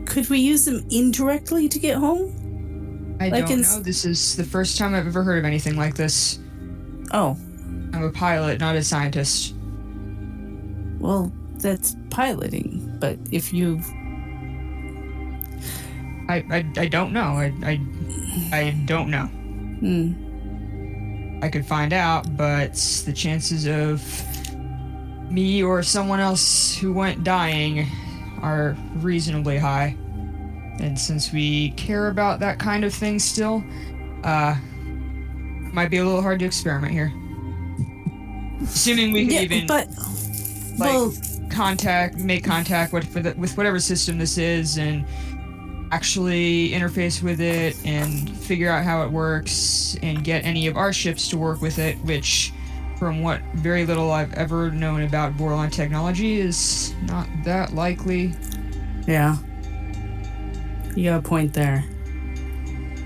could 0.06 0.30
we 0.30 0.38
use 0.38 0.64
them 0.64 0.86
indirectly 0.90 1.68
to 1.68 1.78
get 1.78 1.96
home? 1.96 3.16
I 3.20 3.28
Like 3.28 3.46
don't 3.46 3.60
know. 3.60 3.80
This 3.80 4.04
is 4.06 4.36
the 4.36 4.44
first 4.44 4.78
time 4.78 4.94
I've 4.94 5.06
ever 5.06 5.22
heard 5.22 5.38
of 5.38 5.44
anything 5.44 5.76
like 5.76 5.94
this. 5.96 6.38
Oh, 7.12 7.36
I'm 7.92 8.02
a 8.04 8.10
pilot, 8.10 8.58
not 8.58 8.74
a 8.74 8.82
scientist. 8.82 9.54
well, 10.98 11.30
that's 11.58 11.94
piloting. 12.10 12.96
But 13.00 13.18
if 13.30 13.52
you 13.52 13.80
I, 16.28 16.44
I, 16.50 16.66
I 16.76 16.88
don't 16.88 17.12
know. 17.12 17.20
I, 17.22 17.52
I, 17.62 17.80
I 18.52 18.82
don't 18.86 19.10
know. 19.10 19.26
hmm, 19.26 20.12
I 21.42 21.48
could 21.48 21.66
find 21.66 21.92
out, 21.92 22.36
but 22.36 22.74
the 23.06 23.12
chances 23.12 23.66
of 23.66 24.02
me 25.30 25.62
or 25.62 25.82
someone 25.82 26.20
else 26.20 26.76
who 26.76 26.92
went 26.92 27.24
dying 27.24 27.86
are 28.42 28.76
reasonably 28.96 29.58
high. 29.58 29.96
And 30.80 30.98
since 30.98 31.32
we 31.32 31.70
care 31.72 32.08
about 32.08 32.40
that 32.40 32.58
kind 32.58 32.84
of 32.84 32.94
thing 32.94 33.18
still, 33.18 33.64
uh, 34.24 34.56
might 35.72 35.90
be 35.90 35.98
a 35.98 36.04
little 36.04 36.22
hard 36.22 36.38
to 36.40 36.44
experiment 36.44 36.92
here. 36.92 37.12
Assuming 38.62 39.12
we 39.12 39.26
can 39.26 39.34
yeah, 39.34 39.40
even 39.42 39.66
but 39.66 39.88
like 40.78 40.90
well, 40.90 41.12
contact, 41.50 42.18
make 42.18 42.44
contact 42.44 42.92
with 42.92 43.12
for 43.12 43.20
the, 43.20 43.34
with 43.34 43.56
whatever 43.56 43.78
system 43.78 44.18
this 44.18 44.38
is, 44.38 44.78
and 44.78 45.04
actually 45.90 46.70
interface 46.70 47.22
with 47.22 47.40
it 47.40 47.76
and 47.84 48.30
figure 48.30 48.70
out 48.70 48.84
how 48.84 49.02
it 49.02 49.10
works 49.10 49.96
and 50.02 50.22
get 50.22 50.44
any 50.44 50.66
of 50.66 50.76
our 50.76 50.92
ships 50.92 51.28
to 51.28 51.38
work 51.38 51.60
with 51.60 51.78
it, 51.78 51.96
which, 52.04 52.52
from 52.98 53.22
what 53.22 53.40
very 53.54 53.86
little 53.86 54.10
I've 54.10 54.34
ever 54.34 54.70
known 54.70 55.02
about 55.02 55.36
Borderline 55.36 55.70
technology, 55.70 56.40
is 56.40 56.94
not 57.02 57.28
that 57.44 57.74
likely. 57.74 58.34
yeah, 59.06 59.36
you 60.96 61.04
got 61.04 61.20
a 61.20 61.22
point 61.22 61.52
there. 61.52 61.84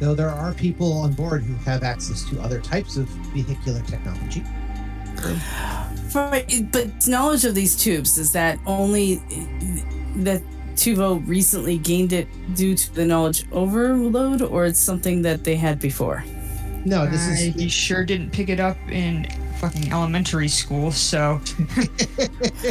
Though 0.00 0.14
there 0.14 0.30
are 0.30 0.52
people 0.54 0.92
on 0.92 1.12
board 1.12 1.42
who 1.42 1.54
have 1.64 1.82
access 1.82 2.28
to 2.30 2.40
other 2.40 2.60
types 2.60 2.96
of 2.96 3.06
vehicular 3.34 3.80
technology. 3.82 4.42
Right, 6.14 6.66
but 6.72 7.06
knowledge 7.06 7.44
of 7.44 7.54
these 7.54 7.76
tubes 7.76 8.18
is 8.18 8.32
that 8.32 8.58
only 8.66 9.16
that 10.16 10.42
Tuvo 10.74 11.26
recently 11.28 11.78
gained 11.78 12.12
it 12.12 12.26
due 12.54 12.74
to 12.74 12.94
the 12.94 13.04
knowledge 13.04 13.46
overload, 13.52 14.42
or 14.42 14.64
it's 14.64 14.78
something 14.78 15.22
that 15.22 15.44
they 15.44 15.54
had 15.54 15.78
before? 15.78 16.24
No, 16.84 17.06
this 17.06 17.28
is. 17.28 17.54
I 17.54 17.58
is 17.58 17.72
sure 17.72 18.04
didn't 18.04 18.30
pick 18.30 18.48
it 18.48 18.58
up 18.58 18.76
in 18.88 19.28
fucking 19.62 19.92
elementary 19.92 20.48
school, 20.48 20.90
so 20.90 21.40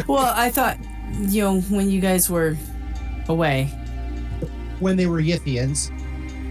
Well, 0.07 0.33
I 0.35 0.49
thought, 0.49 0.77
you 1.21 1.41
know, 1.41 1.61
when 1.61 1.89
you 1.89 2.01
guys 2.01 2.29
were 2.29 2.57
away. 3.29 3.65
when 4.79 4.97
they 4.97 5.05
were 5.05 5.21
Yithians. 5.21 5.89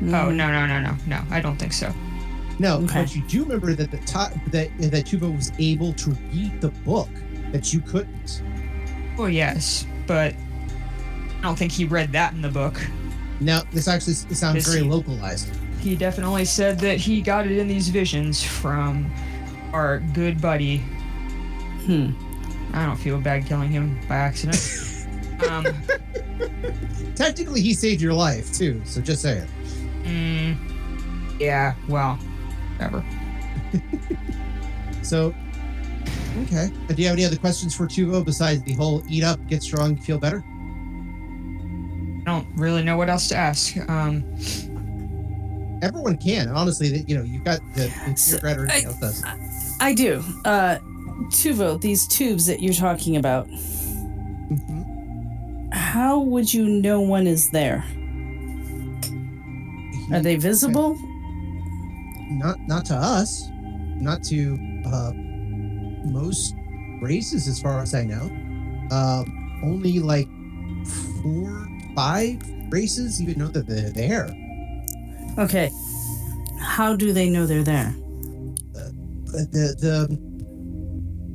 Mm. 0.01 0.15
Oh 0.19 0.31
no 0.31 0.51
no 0.51 0.67
no 0.67 0.81
no 0.81 0.97
no! 1.07 1.21
I 1.31 1.41
don't 1.41 1.59
think 1.59 1.75
so. 1.75 1.93
No, 2.59 2.77
Okay. 2.79 3.03
but 3.03 3.15
you 3.15 3.23
do 3.29 3.43
remember 3.43 3.75
that 3.75 3.91
the 3.91 3.99
top 3.99 4.33
that 4.51 4.71
that 4.79 5.05
Tuvo 5.07 5.35
was 5.37 5.53
able 5.59 5.93
to 5.95 6.11
read 6.33 6.61
the 6.61 6.71
book 6.87 7.09
that 7.53 7.73
you 7.75 7.81
couldn't. 7.81 8.43
Well, 9.19 9.29
yes, 9.29 9.85
but 10.07 10.33
I 11.39 11.43
don't 11.43 11.59
think 11.59 11.71
he 11.73 11.85
read 11.85 12.13
that 12.13 12.33
in 12.33 12.41
the 12.41 12.49
book. 12.49 12.81
Now, 13.41 13.63
this 13.73 13.89
actually 13.89 14.15
sounds 14.15 14.67
very 14.67 14.83
he- 14.85 14.89
localized. 14.89 15.49
He 15.81 15.97
definitely 15.97 16.45
said 16.47 16.79
that 16.81 16.97
he 16.99 17.21
got 17.23 17.47
it 17.47 17.53
in 17.59 17.67
these 17.69 17.89
visions 17.89 18.43
from 18.43 19.11
our 19.73 20.01
good 20.13 20.41
buddy. 20.41 20.79
Hmm. 21.87 22.11
I 22.73 22.87
don't 22.87 22.97
feel 22.97 23.19
bad 23.21 23.47
killing 23.47 23.71
him 23.71 23.99
by 24.09 24.17
accident. 24.17 25.07
um, 25.51 25.67
Technically, 27.17 27.61
he 27.61 27.75
saved 27.75 28.01
your 28.01 28.15
life 28.15 28.53
too. 28.53 28.81
So 28.85 29.01
just 29.01 29.23
saying. 29.23 29.47
mm, 30.05 30.57
yeah, 31.41 31.75
well, 31.89 32.19
ever. 32.81 33.05
So, 35.03 35.35
okay. 36.43 36.71
Do 36.89 36.95
you 37.03 37.09
have 37.09 37.17
any 37.17 37.25
other 37.25 37.37
questions 37.39 37.75
for 37.75 37.87
Tuvo 37.89 38.23
besides 38.25 38.63
the 38.63 38.75
whole 38.75 39.03
eat 39.09 39.25
up, 39.25 39.45
get 39.49 39.63
strong, 39.63 39.97
feel 39.97 40.19
better? 40.19 40.45
I 42.21 42.23
don't 42.27 42.47
really 42.55 42.85
know 42.85 42.97
what 42.97 43.09
else 43.09 43.27
to 43.29 43.35
ask. 43.37 43.77
Um, 43.91 44.23
Everyone 45.83 46.17
can. 46.19 46.49
Honestly, 46.49 46.91
that 46.91 47.09
you 47.09 47.17
know, 47.17 47.25
you've 47.25 47.43
got 47.45 47.61
the, 47.75 47.91
the 48.07 48.15
So, 48.17 48.37
your 48.47 48.61
or 48.61 48.67
anything 48.67 48.87
I- 48.87 48.89
else 48.91 49.01
does. 49.01 49.23
I 49.81 49.95
do. 49.95 50.23
Uh, 50.45 50.79
Tuvo, 51.31 51.81
these 51.81 52.07
tubes 52.07 52.47
that 52.47 52.61
you're 52.63 52.75
talking 52.75 53.17
about, 53.17 53.49
Mhm. 53.49 54.85
how 55.73 56.21
would 56.21 56.53
you 56.53 56.69
know 56.69 57.01
one 57.01 57.27
is 57.27 57.51
there? 57.51 57.85
Are 60.13 60.21
they 60.21 60.37
visible? 60.37 60.97
Not 62.31 62.59
not 62.67 62.85
to 62.87 62.95
us, 62.97 63.49
not 64.01 64.23
to 64.25 64.59
uh, 64.87 65.13
most 66.05 66.55
races, 67.01 67.47
as 67.49 67.61
far 67.61 67.81
as 67.81 67.95
I 67.95 68.05
know. 68.05 68.31
Um, 68.91 69.61
only 69.63 70.01
like 70.01 70.29
four, 71.23 71.69
five 71.95 72.39
races 72.71 73.21
even 73.23 73.39
know 73.39 73.49
that 73.49 73.67
they're 73.67 73.91
there. 73.91 74.35
Okay. 75.39 75.71
How 76.59 76.97
do 76.97 77.13
they 77.13 77.31
know 77.31 77.47
they're 77.47 77.63
there? 77.63 77.95
The 79.33 79.77
the 79.79 80.31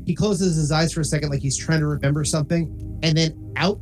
he 0.06 0.14
closes 0.14 0.56
his 0.56 0.72
eyes 0.72 0.94
for 0.94 1.02
a 1.02 1.06
second, 1.06 1.30
like 1.30 1.42
he's 1.42 1.58
trying 1.58 1.80
to 1.80 1.88
remember 1.88 2.24
something, 2.24 3.00
and 3.02 3.18
then 3.18 3.54
out 3.56 3.80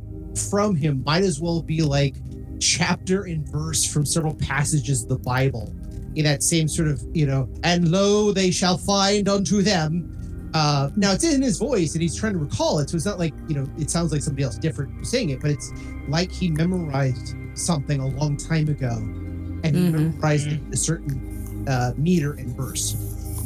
from 0.50 0.74
him 0.74 1.02
might 1.04 1.22
as 1.22 1.40
well 1.40 1.62
be 1.62 1.82
like 1.82 2.16
chapter 2.60 3.24
and 3.24 3.46
verse 3.48 3.84
from 3.84 4.06
several 4.06 4.34
passages 4.36 5.02
of 5.02 5.08
the 5.10 5.18
Bible 5.18 5.72
in 6.16 6.24
that 6.24 6.42
same 6.42 6.66
sort 6.68 6.88
of 6.88 7.02
you 7.12 7.26
know, 7.26 7.48
and 7.62 7.90
lo, 7.90 8.32
they 8.32 8.50
shall 8.50 8.78
find 8.78 9.28
unto 9.28 9.62
them. 9.62 10.10
Uh, 10.54 10.88
now 10.94 11.12
it's 11.12 11.24
in 11.24 11.42
his 11.42 11.58
voice, 11.58 11.94
and 11.94 12.00
he's 12.02 12.14
trying 12.16 12.32
to 12.32 12.38
recall 12.38 12.78
it, 12.78 12.88
so 12.88 12.96
it's 12.96 13.04
not 13.04 13.18
like 13.18 13.34
you 13.48 13.54
know, 13.56 13.66
it 13.76 13.90
sounds 13.90 14.12
like 14.12 14.22
somebody 14.22 14.44
else 14.44 14.56
different 14.56 15.04
saying 15.06 15.30
it, 15.30 15.40
but 15.40 15.50
it's 15.50 15.72
like 16.08 16.30
he 16.30 16.48
memorized 16.50 17.34
something 17.54 18.00
a 18.00 18.06
long 18.06 18.36
time 18.36 18.68
ago, 18.68 18.90
and 18.96 19.66
he 19.66 19.72
Mhm. 19.82 19.92
memorized 19.92 20.48
a 20.72 20.76
certain 20.76 21.64
uh, 21.68 21.92
meter 21.96 22.34
and 22.34 22.54
verse. 22.56 22.94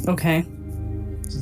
Okay. 0.07 0.45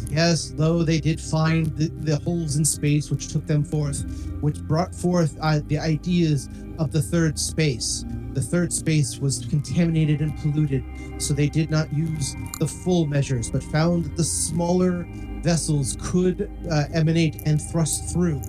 Yes, 0.09 0.49
though 0.55 0.83
they 0.83 0.99
did 0.99 1.19
find 1.19 1.67
the, 1.77 1.87
the 1.87 2.17
holes 2.17 2.55
in 2.55 2.65
space 2.65 3.09
which 3.11 3.27
took 3.31 3.45
them 3.45 3.63
forth, 3.63 4.03
which 4.41 4.61
brought 4.61 4.93
forth 4.93 5.37
uh, 5.41 5.61
the 5.67 5.77
ideas 5.77 6.49
of 6.79 6.91
the 6.91 7.01
third 7.01 7.37
space. 7.39 8.05
The 8.33 8.41
third 8.41 8.71
space 8.71 9.19
was 9.19 9.45
contaminated 9.45 10.21
and 10.21 10.37
polluted, 10.39 10.83
so 11.17 11.33
they 11.33 11.49
did 11.49 11.69
not 11.69 11.91
use 11.93 12.35
the 12.59 12.67
full 12.67 13.07
measures, 13.07 13.49
but 13.49 13.63
found 13.63 14.05
that 14.05 14.17
the 14.17 14.23
smaller 14.23 15.07
vessels 15.41 15.97
could 15.99 16.51
uh, 16.69 16.85
emanate 16.93 17.41
and 17.45 17.61
thrust 17.61 18.13
through. 18.13 18.41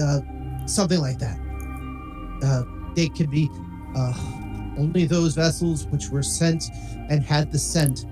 Uh, 0.00 0.20
something 0.66 1.00
like 1.00 1.18
that. 1.18 1.38
Uh, 2.42 2.64
they 2.94 3.08
could 3.08 3.30
be 3.30 3.48
uh, 3.94 4.14
only 4.78 5.04
those 5.04 5.34
vessels 5.34 5.86
which 5.86 6.08
were 6.08 6.22
sent 6.22 6.64
and 7.10 7.22
had 7.22 7.52
the 7.52 7.58
scent 7.58 8.06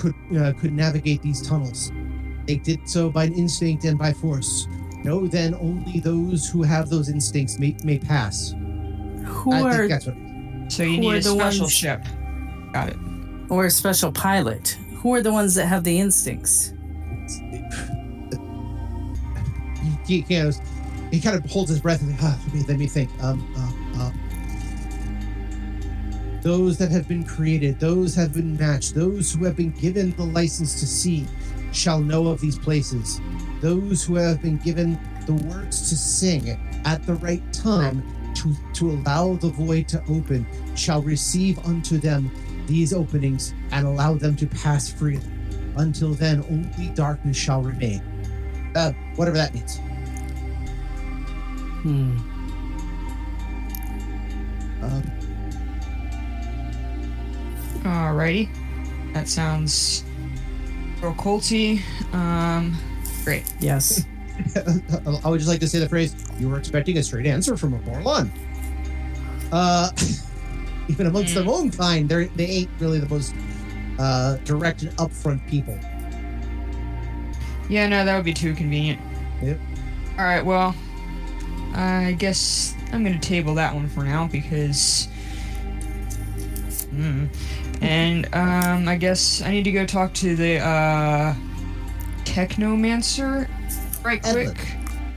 could 0.00 0.14
uh, 0.36 0.52
could 0.54 0.72
navigate 0.72 1.20
these 1.22 1.46
tunnels. 1.46 1.92
They 2.46 2.56
did 2.56 2.88
so 2.88 3.10
by 3.10 3.26
instinct 3.26 3.84
and 3.84 3.98
by 3.98 4.12
force. 4.12 4.66
No, 5.04 5.26
then 5.26 5.54
only 5.54 6.00
those 6.00 6.48
who 6.48 6.62
have 6.62 6.88
those 6.88 7.08
instincts 7.08 7.58
may, 7.58 7.76
may 7.84 7.98
pass. 7.98 8.54
Who 9.24 9.52
I 9.52 9.60
are 9.62 9.76
think 9.76 9.90
that's 9.90 10.06
what. 10.06 10.16
so 10.72 10.82
you 10.82 10.98
need 11.00 11.14
a 11.14 11.22
special 11.22 11.62
ones- 11.64 11.72
ship. 11.72 12.04
Got 12.72 12.90
it. 12.90 12.96
or 13.48 13.66
a 13.66 13.70
special 13.70 14.12
pilot? 14.12 14.78
Who 14.96 15.14
are 15.14 15.22
the 15.22 15.32
ones 15.32 15.54
that 15.54 15.66
have 15.66 15.84
the 15.84 15.98
instincts? 15.98 16.72
He, 20.06 20.22
he, 20.22 20.22
kind 20.22 20.48
of, 20.48 20.56
he 21.10 21.20
kind 21.20 21.36
of 21.36 21.50
holds 21.50 21.70
his 21.70 21.80
breath 21.80 22.02
and 22.02 22.14
ah, 22.20 22.38
let 22.46 22.54
me 22.54 22.64
let 22.68 22.78
me 22.78 22.86
think. 22.86 23.10
Um, 23.22 23.40
uh, 23.56 23.72
those 26.42 26.78
that 26.78 26.90
have 26.90 27.06
been 27.06 27.24
created, 27.24 27.78
those 27.78 28.14
have 28.14 28.32
been 28.32 28.56
matched, 28.56 28.94
those 28.94 29.32
who 29.32 29.44
have 29.44 29.56
been 29.56 29.72
given 29.72 30.12
the 30.16 30.24
license 30.24 30.80
to 30.80 30.86
see, 30.86 31.26
shall 31.72 32.00
know 32.00 32.28
of 32.28 32.40
these 32.40 32.58
places. 32.58 33.20
Those 33.60 34.02
who 34.02 34.16
have 34.16 34.42
been 34.42 34.56
given 34.58 34.98
the 35.26 35.34
words 35.34 35.88
to 35.90 35.96
sing 35.96 36.58
at 36.84 37.06
the 37.06 37.14
right 37.14 37.42
time 37.52 38.02
to, 38.34 38.54
to 38.74 38.90
allow 38.90 39.34
the 39.34 39.50
void 39.50 39.86
to 39.88 40.02
open 40.08 40.46
shall 40.74 41.02
receive 41.02 41.58
unto 41.60 41.98
them 41.98 42.30
these 42.66 42.92
openings 42.92 43.52
and 43.72 43.86
allow 43.86 44.14
them 44.14 44.36
to 44.36 44.46
pass 44.46 44.90
freely. 44.90 45.22
Until 45.76 46.14
then, 46.14 46.44
only 46.50 46.92
darkness 46.94 47.36
shall 47.36 47.62
remain. 47.62 48.02
Uh, 48.74 48.92
whatever 49.16 49.36
that 49.36 49.54
means. 49.54 49.78
Hmm. 51.82 52.16
Um, 54.82 55.19
Alrighty. 57.90 58.48
That 59.14 59.28
sounds 59.28 60.04
real 61.02 61.12
culty. 61.14 61.82
Um, 62.14 62.76
great. 63.24 63.44
Yes. 63.58 64.06
I 65.24 65.28
would 65.28 65.38
just 65.38 65.48
like 65.48 65.60
to 65.60 65.68
say 65.68 65.80
the 65.80 65.88
phrase, 65.88 66.14
you 66.38 66.48
were 66.48 66.56
expecting 66.56 66.98
a 66.98 67.02
straight 67.02 67.26
answer 67.26 67.56
from 67.56 67.74
a 67.74 67.78
Vorlon. 67.80 68.30
Uh, 69.50 69.90
even 70.88 71.06
amongst 71.06 71.34
their 71.34 71.48
own 71.48 71.70
kind, 71.70 72.08
they're, 72.08 72.26
they 72.26 72.46
ain't 72.46 72.70
really 72.78 73.00
the 73.00 73.08
most 73.08 73.34
uh, 73.98 74.36
direct 74.44 74.82
and 74.82 74.92
upfront 74.92 75.44
people. 75.48 75.78
Yeah, 77.68 77.88
no, 77.88 78.04
that 78.04 78.14
would 78.14 78.24
be 78.24 78.34
too 78.34 78.54
convenient. 78.54 79.00
Yep. 79.42 79.58
All 80.16 80.24
right, 80.24 80.44
well, 80.44 80.74
I 81.74 82.16
guess 82.18 82.74
I'm 82.92 83.02
gonna 83.02 83.18
table 83.18 83.54
that 83.56 83.74
one 83.74 83.88
for 83.88 84.04
now 84.04 84.28
because. 84.28 85.08
Hmm. 86.90 87.26
And 87.80 88.26
um, 88.34 88.88
I 88.88 88.96
guess 88.96 89.40
I 89.42 89.50
need 89.50 89.64
to 89.64 89.72
go 89.72 89.86
talk 89.86 90.12
to 90.14 90.36
the 90.36 90.58
uh, 90.58 91.34
technomancer 92.24 93.48
right 94.04 94.22
quick. 94.22 94.48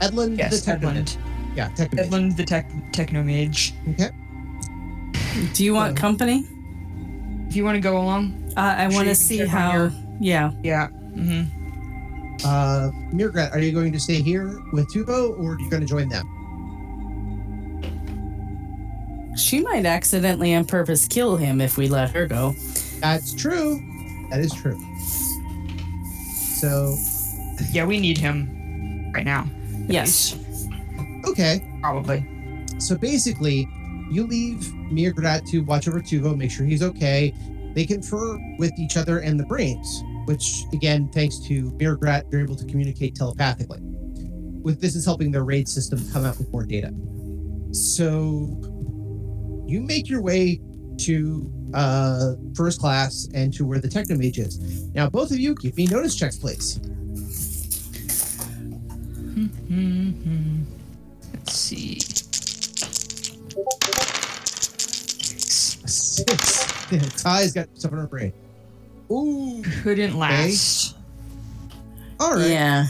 Edlund 0.00 0.38
Yes, 0.38 0.64
the 0.64 0.72
Technoman. 0.72 0.96
Edlund. 0.96 1.16
Yeah, 1.56 1.68
Technoman. 1.70 1.98
Edlund 2.08 2.36
the 2.36 2.44
tech 2.44 2.70
technomage. 2.92 3.72
Okay. 3.92 4.10
Do 5.52 5.64
you 5.64 5.74
want 5.74 5.96
company? 5.96 6.46
If 7.48 7.56
you 7.56 7.64
want 7.64 7.76
to 7.76 7.80
go 7.80 7.98
along, 7.98 8.52
Uh, 8.56 8.74
I 8.78 8.88
want 8.88 9.08
to 9.08 9.14
see 9.14 9.44
how. 9.44 9.90
Yeah. 10.20 10.52
yeah. 10.62 10.88
Mm-hmm. 11.14 11.60
Uh, 12.44 12.90
Mirgrat, 13.12 13.52
are 13.52 13.58
you 13.60 13.72
going 13.72 13.92
to 13.92 14.00
stay 14.00 14.20
here 14.22 14.60
with 14.72 14.92
Tuvo 14.92 15.38
or 15.38 15.54
are 15.54 15.60
you 15.60 15.70
going 15.70 15.80
to 15.82 15.86
join 15.88 16.08
them? 16.08 16.26
She 19.36 19.60
might 19.60 19.84
accidentally 19.86 20.54
on 20.54 20.64
purpose 20.64 21.06
kill 21.08 21.36
him 21.36 21.60
if 21.60 21.76
we 21.76 21.88
let 21.88 22.10
her 22.10 22.26
go. 22.26 22.54
That's 23.00 23.34
true. 23.34 23.80
That 24.30 24.40
is 24.40 24.52
true. 24.52 24.78
So, 26.24 26.96
Yeah, 27.72 27.84
we 27.84 28.00
need 28.00 28.18
him 28.18 29.12
right 29.14 29.24
now. 29.24 29.46
Yes. 29.88 30.38
okay. 31.26 31.62
Probably. 31.80 32.24
So 32.78 32.96
basically, 32.96 33.68
you 34.10 34.26
leave 34.26 34.58
Mirgrat 34.90 35.48
to 35.50 35.60
watch 35.60 35.88
over 35.88 36.00
Tuvo, 36.00 36.36
make 36.36 36.50
sure 36.50 36.64
he's 36.66 36.82
okay. 36.82 37.34
They 37.74 37.84
confer 37.84 38.38
with 38.58 38.72
each 38.78 38.96
other 38.96 39.18
and 39.18 39.38
the 39.38 39.44
brains, 39.44 40.02
which 40.26 40.64
again, 40.72 41.08
thanks 41.12 41.38
to 41.40 41.70
Mirgrat, 41.72 42.30
they're 42.30 42.40
able 42.40 42.56
to 42.56 42.64
communicate 42.66 43.14
telepathically. 43.14 43.80
With 43.82 44.80
this 44.80 44.94
is 44.94 45.04
helping 45.04 45.30
their 45.30 45.44
raid 45.44 45.68
system 45.68 46.00
come 46.12 46.24
out 46.24 46.38
with 46.38 46.50
more 46.52 46.64
data. 46.64 46.92
So 47.72 48.48
you 49.66 49.80
make 49.80 50.08
your 50.08 50.22
way 50.22 50.60
to 50.98 51.50
uh, 51.74 52.34
first 52.54 52.80
class 52.80 53.28
and 53.34 53.52
to 53.54 53.64
where 53.64 53.80
the 53.80 53.88
technomage 53.88 54.38
is. 54.38 54.84
Now, 54.94 55.10
both 55.10 55.30
of 55.30 55.38
you 55.38 55.54
give 55.56 55.76
me 55.76 55.86
notice 55.86 56.16
checks, 56.16 56.36
please. 56.36 56.80
Let's 61.34 61.52
see. 61.52 62.00
Six. 65.86 66.90
Ty's 67.22 67.52
got 67.52 67.68
stuff 67.74 67.92
on 67.92 67.98
her 67.98 68.06
brain. 68.06 68.32
Ooh. 69.10 69.62
Couldn't 69.82 70.18
last. 70.18 70.96
All 72.20 72.34
right. 72.34 72.50
Yeah. 72.50 72.86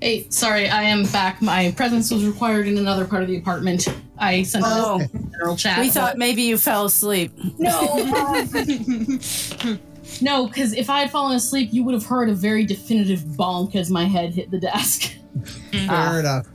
Hey, 0.00 0.26
sorry, 0.30 0.68
I 0.68 0.82
am 0.84 1.04
back. 1.04 1.42
My 1.42 1.72
presence 1.76 2.10
was 2.10 2.24
required 2.24 2.66
in 2.66 2.78
another 2.78 3.04
part 3.04 3.22
of 3.22 3.28
the 3.28 3.36
apartment. 3.36 3.86
I 4.20 4.42
sent 4.42 4.64
Oh. 4.66 5.00
a 5.00 5.08
general 5.30 5.56
chat. 5.56 5.80
We 5.80 5.88
thought 5.88 6.18
maybe 6.18 6.42
you 6.42 6.58
fell 6.58 6.84
asleep. 6.84 7.32
no, 7.58 7.96
no, 10.20 10.46
because 10.46 10.72
if 10.74 10.90
I 10.90 11.00
had 11.00 11.10
fallen 11.10 11.34
asleep, 11.36 11.70
you 11.72 11.82
would 11.84 11.94
have 11.94 12.04
heard 12.04 12.28
a 12.28 12.34
very 12.34 12.64
definitive 12.64 13.20
bonk 13.20 13.74
as 13.74 13.90
my 13.90 14.04
head 14.04 14.34
hit 14.34 14.50
the 14.50 14.60
desk. 14.60 15.14
Fair 15.72 15.86
Ah. 15.88 16.18
enough. 16.18 16.46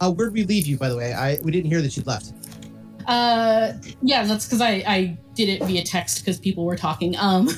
Uh, 0.00 0.10
where'd 0.10 0.32
we 0.32 0.42
leave 0.44 0.66
you, 0.66 0.76
by 0.76 0.88
the 0.88 0.96
way? 0.96 1.12
I 1.12 1.38
we 1.44 1.52
didn't 1.52 1.70
hear 1.70 1.80
that 1.80 1.96
you'd 1.96 2.06
left. 2.06 2.32
Uh, 3.06 3.72
yeah, 4.02 4.24
that's 4.24 4.46
because 4.46 4.60
I 4.60 4.82
I 4.86 5.18
did 5.34 5.48
it 5.48 5.62
via 5.64 5.82
text 5.84 6.20
because 6.20 6.38
people 6.38 6.64
were 6.64 6.76
talking. 6.76 7.16
Um, 7.16 7.48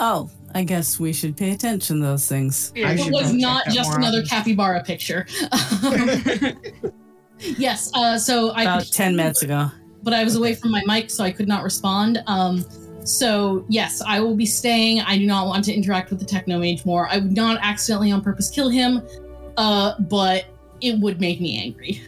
Oh, 0.00 0.28
I 0.54 0.64
guess 0.64 0.98
we 0.98 1.12
should 1.12 1.36
pay 1.36 1.52
attention 1.52 2.00
to 2.00 2.02
those 2.06 2.26
things. 2.26 2.72
Yeah, 2.74 2.90
it 2.92 3.12
was 3.12 3.32
not 3.32 3.66
just 3.68 3.92
another 3.94 4.18
often. 4.18 4.28
capybara 4.28 4.82
picture. 4.82 5.26
Yes. 7.42 7.90
Uh, 7.94 8.18
so 8.18 8.50
I 8.50 8.62
About 8.62 8.84
could 8.84 8.92
10 8.92 9.16
minutes 9.16 9.42
ago. 9.42 9.70
but 10.02 10.12
I 10.14 10.24
was 10.24 10.36
away 10.36 10.54
from 10.54 10.70
my 10.70 10.82
mic, 10.86 11.10
so 11.10 11.24
I 11.24 11.30
could 11.30 11.48
not 11.48 11.62
respond. 11.64 12.22
Um, 12.26 12.64
so 13.04 13.64
yes, 13.68 14.00
I 14.06 14.20
will 14.20 14.36
be 14.36 14.46
staying. 14.46 15.00
I 15.00 15.18
do 15.18 15.26
not 15.26 15.46
want 15.46 15.64
to 15.64 15.72
interact 15.72 16.10
with 16.10 16.18
the 16.20 16.26
techno 16.26 16.58
mage 16.58 16.84
more. 16.84 17.08
I 17.08 17.16
would 17.18 17.32
not 17.32 17.58
accidentally 17.60 18.12
on 18.12 18.20
purpose 18.22 18.50
kill 18.50 18.68
him, 18.68 19.02
uh, 19.56 19.94
but 20.00 20.46
it 20.80 20.98
would 21.00 21.20
make 21.20 21.40
me 21.40 21.60
angry. 21.62 22.00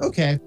Okay. 0.00 0.38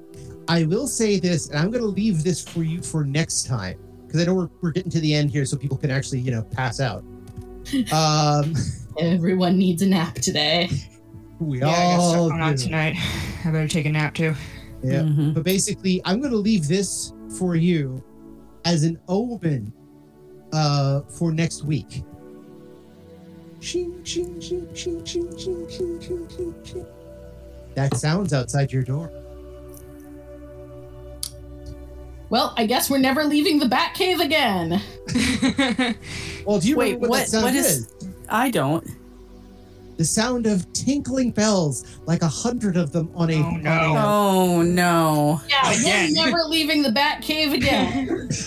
I 0.48 0.64
will 0.64 0.88
say 0.88 1.20
this, 1.20 1.50
and 1.50 1.58
I'm 1.60 1.72
going 1.72 1.82
to 1.84 1.90
leave 1.90 2.24
this 2.24 2.42
for 2.48 2.64
you 2.64 2.82
for 2.82 3.04
next 3.04 3.48
time 3.48 3.78
because 4.06 4.22
I 4.22 4.26
know 4.26 4.36
we're, 4.36 4.50
we're 4.62 4.72
getting 4.72 4.92
to 4.92 5.00
the 5.02 5.14
end 5.14 5.30
here, 5.32 5.44
so 5.46 5.58
people 5.58 5.76
can 5.78 5.92
actually 5.92 6.20
you 6.20 6.32
know 6.32 6.44
pass 6.44 6.80
out. 6.80 7.04
Um, 7.92 8.54
Everyone 9.00 9.58
needs 9.58 9.82
a 9.82 9.88
nap 9.88 10.16
today. 10.16 10.70
We 11.40 11.60
yeah, 11.60 11.98
all 12.00 12.32
I 12.32 12.38
going 12.38 12.56
do. 12.56 12.64
tonight. 12.64 12.96
I 13.46 13.52
better 13.52 13.68
take 13.68 13.86
a 13.86 13.92
nap 13.92 14.16
too. 14.16 14.34
Yeah. 14.84 15.02
Mm-hmm. 15.02 15.32
But 15.32 15.44
basically, 15.44 16.02
I'm 16.06 16.20
going 16.20 16.32
to 16.32 16.38
leave 16.38 16.68
this 16.68 17.14
for 17.38 17.56
you 17.56 18.04
as 18.66 18.84
an 18.84 19.00
open 19.08 19.74
uh, 20.54 21.02
for 21.02 21.32
next 21.32 21.64
week. 21.64 22.04
That 27.76 27.96
sounds 27.96 28.34
outside 28.34 28.72
your 28.72 28.84
door. 28.84 29.12
Well, 32.30 32.54
I 32.58 32.66
guess 32.66 32.90
we're 32.90 32.98
never 32.98 33.24
leaving 33.24 33.58
the 33.58 33.68
Bat 33.68 33.94
Cave 33.94 34.20
again. 34.20 34.82
well, 36.46 36.60
do 36.60 36.68
you 36.68 36.76
Wait, 36.76 37.00
what, 37.00 37.10
what, 37.10 37.20
that 37.20 37.28
sound 37.30 37.44
what 37.46 37.56
is? 37.56 37.66
is? 37.66 38.10
I 38.28 38.52
don't. 38.52 38.86
The 39.98 40.06
sound 40.06 40.46
of 40.46 40.72
tinkling 40.74 41.32
bells, 41.32 41.98
like 42.06 42.22
a 42.22 42.28
hundred 42.28 42.78
of 42.78 42.92
them 42.92 43.10
on 43.16 43.32
a. 43.32 43.38
Oh, 43.38 43.42
on 43.46 43.64
no. 43.64 43.72
a- 43.72 43.96
Oh, 43.98 44.62
no. 44.62 45.42
Yeah, 45.50 45.72
Again. 45.72 46.14
we're 46.16 46.26
never 46.26 46.38
leaving 46.48 46.84
the 46.84 46.92
Bat 46.92 47.24
Cave 47.24 47.54
again. 47.54 48.30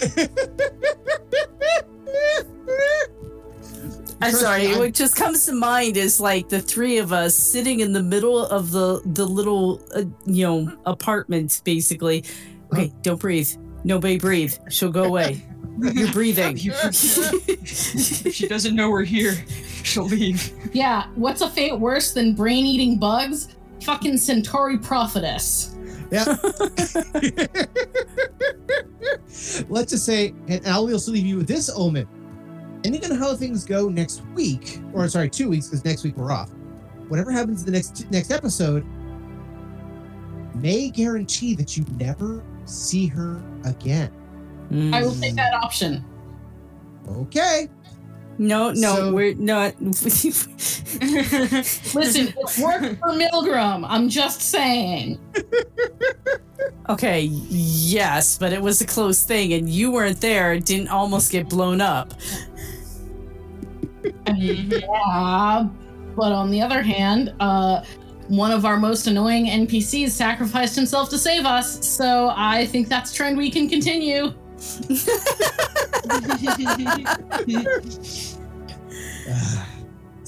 I'm 4.23 4.33
sorry. 4.33 4.67
I'm- 4.69 4.79
What 4.79 4.93
just 4.95 5.17
comes 5.17 5.47
to 5.47 5.53
mind 5.53 5.97
is 5.97 6.21
like 6.21 6.49
the 6.51 6.61
three 6.61 6.99
of 6.99 7.13
us 7.13 7.35
sitting 7.35 7.81
in 7.81 7.93
the 7.93 8.03
middle 8.03 8.47
of 8.47 8.71
the 8.71 9.01
the 9.05 9.27
little 9.27 9.81
uh, 9.95 10.05
you 10.27 10.47
know 10.47 10.73
apartment, 10.87 11.61
basically. 11.65 12.25
Okay, 12.73 12.93
don't 13.03 13.21
breathe. 13.21 13.51
Nobody 13.83 14.19
breathe. 14.19 14.55
She'll 14.69 14.93
go 14.93 15.05
away. 15.05 15.43
You're 15.79 16.13
breathing. 16.13 16.59
If 16.83 18.35
she 18.35 18.49
doesn't 18.49 18.75
know 18.75 18.91
we're 18.91 19.05
here, 19.05 19.35
she'll 19.83 20.05
leave. 20.05 20.53
yeah, 20.73 21.07
what's 21.15 21.41
a 21.41 21.49
fate 21.51 21.79
worse 21.79 22.13
than 22.13 22.35
brain 22.35 22.67
eating 22.67 22.99
bugs? 22.99 23.57
Fucking 23.83 24.19
Centauri 24.19 24.79
Prophetess. 24.79 25.77
Yeah. 26.11 26.25
Let's 29.69 29.93
just 29.93 30.05
say, 30.05 30.35
and 30.49 30.67
I'll 30.67 30.93
also 30.93 31.13
leave 31.13 31.25
you 31.25 31.37
with 31.39 31.47
this 31.47 31.71
omen. 31.75 32.07
Depending 32.83 33.11
on 33.11 33.19
how 33.19 33.35
things 33.35 33.65
go 33.65 33.89
next 33.89 34.23
week, 34.35 34.81
or 34.93 35.09
sorry, 35.09 35.31
two 35.31 35.49
weeks, 35.49 35.69
because 35.69 35.85
next 35.85 36.03
week 36.05 36.17
we're 36.17 36.33
off. 36.33 36.51
Whatever 37.09 37.31
happens 37.31 37.61
in 37.61 37.67
the 37.67 37.73
next 37.73 38.11
next 38.11 38.31
episode 38.31 38.85
may 40.55 40.91
guarantee 40.91 41.55
that 41.55 41.77
you 41.77 41.85
never 41.99 42.43
see 42.65 43.07
her 43.07 43.43
again. 43.65 44.11
I 44.71 45.03
will 45.03 45.11
Mm. 45.13 45.21
take 45.21 45.35
that 45.37 45.55
option. 45.55 46.05
Okay. 47.09 47.69
No, 48.39 48.71
no, 48.71 48.95
So- 48.95 49.13
we're 49.13 49.35
not. 49.35 49.75
Listen, 49.83 50.53
it 52.29 52.35
worked 52.63 53.01
for 53.01 53.11
Milgram. 53.11 53.85
I'm 53.87 54.09
just 54.09 54.41
saying. 54.41 55.19
okay, 56.89 57.23
yes, 57.23 58.39
but 58.39 58.53
it 58.53 58.63
was 58.63 58.81
a 58.81 58.87
close 58.87 59.25
thing, 59.25 59.53
and 59.53 59.69
you 59.69 59.91
weren't 59.91 60.21
there. 60.21 60.53
It 60.55 60.65
didn't 60.65 60.89
almost 60.89 61.33
get 61.33 61.49
blown 61.49 61.81
up. 61.81 62.15
Yeah, 64.35 65.67
but 66.17 66.33
on 66.33 66.51
the 66.51 66.63
other 66.63 66.83
hand, 66.83 67.35
uh, 67.41 67.85
one 68.29 68.53
of 68.53 68.65
our 68.65 68.77
most 68.79 69.07
annoying 69.07 69.47
NPCs 69.47 70.11
sacrificed 70.11 70.77
himself 70.77 71.11
to 71.11 71.19
save 71.19 71.45
us, 71.45 71.87
so 71.87 72.33
I 72.37 72.67
think 72.67 72.89
that's 72.89 73.13
a 73.13 73.15
trend 73.15 73.37
we 73.37 73.51
can 73.51 73.69
continue. 73.69 74.33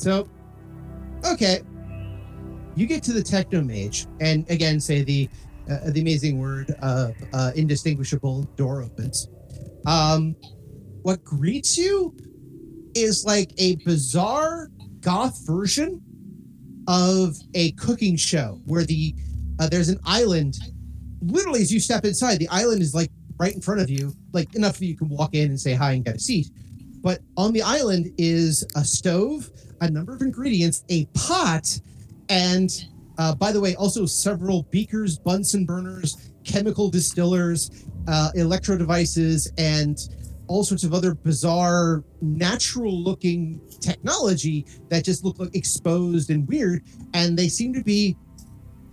So, 0.03 0.29
okay, 1.25 1.61
you 2.75 2.87
get 2.87 3.05
to 3.05 3.13
the 3.13 3.23
techno 3.23 3.63
mage, 3.63 4.09
and 4.21 4.45
again, 4.51 4.81
say 4.81 5.05
the 5.05 5.31
uh, 5.71 5.91
the 5.91 6.01
amazing 6.01 6.41
word 6.41 6.73
of 6.83 7.15
uh, 7.33 7.53
indistinguishable 7.55 8.43
door 8.57 8.83
opens. 8.83 9.29
Um, 9.87 10.35
what 11.03 11.23
greets 11.23 11.79
you 11.79 12.17
is 12.97 13.25
like 13.25 13.53
a 13.59 13.77
bizarre 13.85 14.71
goth 14.99 15.47
version 15.47 16.03
of 16.89 17.37
a 17.55 17.71
cooking 17.73 18.17
show 18.17 18.61
where 18.67 18.85
the 18.85 19.15
uh, 19.61 19.69
there's 19.69 19.89
an 19.89 20.01
island. 20.05 20.57
Literally, 21.21 21.63
as 21.63 21.73
you 21.73 21.79
step 21.79 22.05
inside, 22.05 22.41
the 22.41 22.49
island 22.49 22.83
is 22.83 22.93
like 22.93 23.13
right 23.39 23.55
in 23.55 23.61
front 23.61 23.81
of 23.81 23.89
you, 23.89 24.13
like 24.33 24.55
enough 24.55 24.79
that 24.79 24.87
you 24.87 24.97
can 24.97 25.09
walk 25.09 25.35
in 25.35 25.51
and 25.51 25.61
say 25.61 25.75
hi 25.75 25.93
and 25.93 26.05
get 26.05 26.17
a 26.17 26.19
seat. 26.21 26.49
But 27.01 27.21
on 27.37 27.53
the 27.53 27.63
island 27.63 28.13
is 28.17 28.65
a 28.77 28.85
stove, 28.85 29.51
a 29.81 29.91
number 29.91 30.15
of 30.15 30.23
ingredients, 30.23 30.85
a 30.89 31.07
pot, 31.15 31.81
and 32.29 32.71
uh, 33.19 33.35
by 33.35 33.53
the 33.53 33.61
way, 33.61 33.75
also 33.75 34.07
several 34.07 34.65
beakers, 34.71 35.19
Bunsen 35.19 35.67
burners, 35.67 36.33
chemical 36.45 36.91
distillers, 36.91 37.87
uh, 38.09 38.31
electro 38.35 38.77
devices, 38.77 39.53
and 39.59 39.99
all 40.49 40.65
sorts 40.65 40.85
of 40.85 40.93
other 40.93 41.15
bizarre, 41.15 42.05
natural 42.21 42.93
looking 42.93 43.61
technology 43.81 44.67
that 44.89 45.05
just 45.05 45.25
look 45.25 45.39
like 45.39 45.55
exposed 45.55 46.31
and 46.31 46.49
weird. 46.49 46.83
And 47.15 47.39
they 47.39 47.49
seem 47.49 47.73
to 47.75 47.83
be 47.83 48.17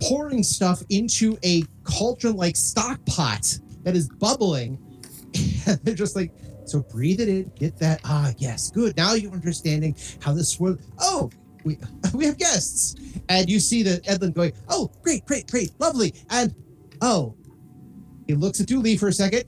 pouring 0.00 0.42
stuff 0.42 0.82
into 0.88 1.36
a 1.44 1.62
cauldron 1.84 2.36
like 2.36 2.56
stock 2.56 3.04
pot 3.06 3.58
that 3.82 3.94
is 3.94 4.08
bubbling. 4.08 4.78
And 5.66 5.78
they're 5.84 5.94
just 5.94 6.16
like, 6.16 6.32
so 6.64 6.80
breathe 6.80 7.20
it 7.20 7.28
in, 7.28 7.50
get 7.56 7.76
that. 7.78 8.00
Ah, 8.04 8.32
yes, 8.38 8.70
good. 8.70 8.96
Now 8.96 9.14
you're 9.14 9.32
understanding 9.32 9.94
how 10.20 10.32
this 10.32 10.50
swirl. 10.50 10.76
Oh, 10.98 11.30
we 11.64 11.78
we 12.14 12.24
have 12.26 12.38
guests, 12.38 12.94
and 13.28 13.48
you 13.48 13.60
see 13.60 13.82
the 13.82 14.00
Edlin 14.08 14.32
going. 14.32 14.52
Oh, 14.68 14.90
great, 15.02 15.24
great, 15.26 15.50
great, 15.50 15.72
lovely. 15.78 16.14
And 16.30 16.54
oh, 17.02 17.34
he 18.26 18.34
looks 18.34 18.60
at 18.60 18.66
Dooley 18.66 18.96
for 18.96 19.08
a 19.08 19.12
second, 19.12 19.44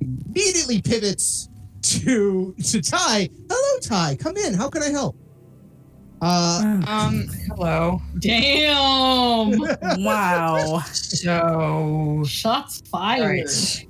immediately 0.00 0.80
pivots 0.82 1.48
to 1.82 2.54
to 2.64 2.80
Ty. 2.80 3.28
Hello, 3.50 3.78
Ty. 3.80 4.16
Come 4.16 4.36
in. 4.36 4.54
How 4.54 4.68
can 4.68 4.82
I 4.82 4.88
help? 4.90 5.16
Uh, 6.24 6.80
Um, 6.86 7.26
hello. 7.48 8.00
Damn. 8.20 9.58
Wow. 10.04 10.78
So, 10.92 12.22
Shots 12.26 12.80
fired. 12.88 13.46
right. 13.48 13.86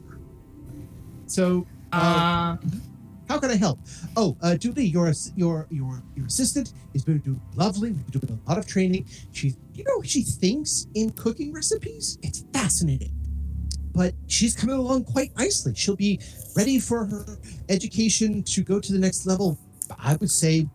So 1.33 1.67
uh, 1.93 2.57
Um, 2.63 2.83
how 3.29 3.39
can 3.39 3.51
I 3.51 3.57
help? 3.57 3.79
Oh, 4.17 4.37
uh, 4.43 4.57
Julie, 4.57 4.85
your 4.87 5.13
your 5.37 5.67
your 5.71 6.03
your 6.15 6.27
assistant 6.27 6.75
is 6.95 7.03
going 7.05 7.21
to 7.21 7.25
do 7.31 7.41
lovely. 7.55 7.91
We've 7.93 8.11
been 8.11 8.21
doing 8.21 8.41
a 8.47 8.49
lot 8.49 8.59
of 8.59 8.67
training. 8.67 9.07
She, 9.33 9.55
you 9.75 9.85
know, 9.85 10.03
she 10.03 10.23
thinks 10.23 10.87
in 10.95 11.11
cooking 11.11 11.53
recipes. 11.53 12.19
It's 12.23 12.45
fascinating, 12.53 13.13
but 13.95 14.15
she's 14.27 14.55
coming 14.55 14.77
along 14.77 15.05
quite 15.05 15.35
nicely. 15.37 15.73
She'll 15.75 15.97
be 15.97 16.21
ready 16.57 16.79
for 16.79 17.07
her 17.07 17.39
education 17.71 18.43
to 18.43 18.63
go 18.63 18.81
to 18.81 18.93
the 18.93 18.99
next 18.99 19.27
level. 19.27 19.59
I 19.99 20.17
would 20.17 20.31
say 20.31 20.69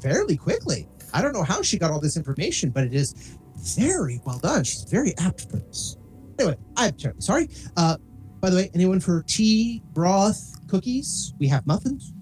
fairly 0.00 0.36
quickly. 0.36 0.86
I 1.12 1.22
don't 1.22 1.32
know 1.32 1.44
how 1.44 1.62
she 1.62 1.78
got 1.78 1.90
all 1.90 2.00
this 2.00 2.16
information, 2.16 2.70
but 2.70 2.84
it 2.84 2.94
is 2.94 3.36
very 3.76 4.20
well 4.24 4.38
done. 4.38 4.62
She's 4.64 4.84
very 4.84 5.16
apt 5.18 5.50
for 5.50 5.56
this. 5.56 5.96
Anyway, 6.38 6.56
I'm 6.76 6.92
terribly 6.94 7.22
sorry. 7.22 7.48
Uh, 7.76 7.96
by 8.44 8.50
the 8.50 8.56
way, 8.56 8.70
anyone 8.74 9.00
for 9.00 9.22
tea, 9.26 9.82
broth, 9.94 10.54
cookies? 10.68 11.32
We 11.38 11.48
have 11.48 11.66
muffins. 11.66 12.12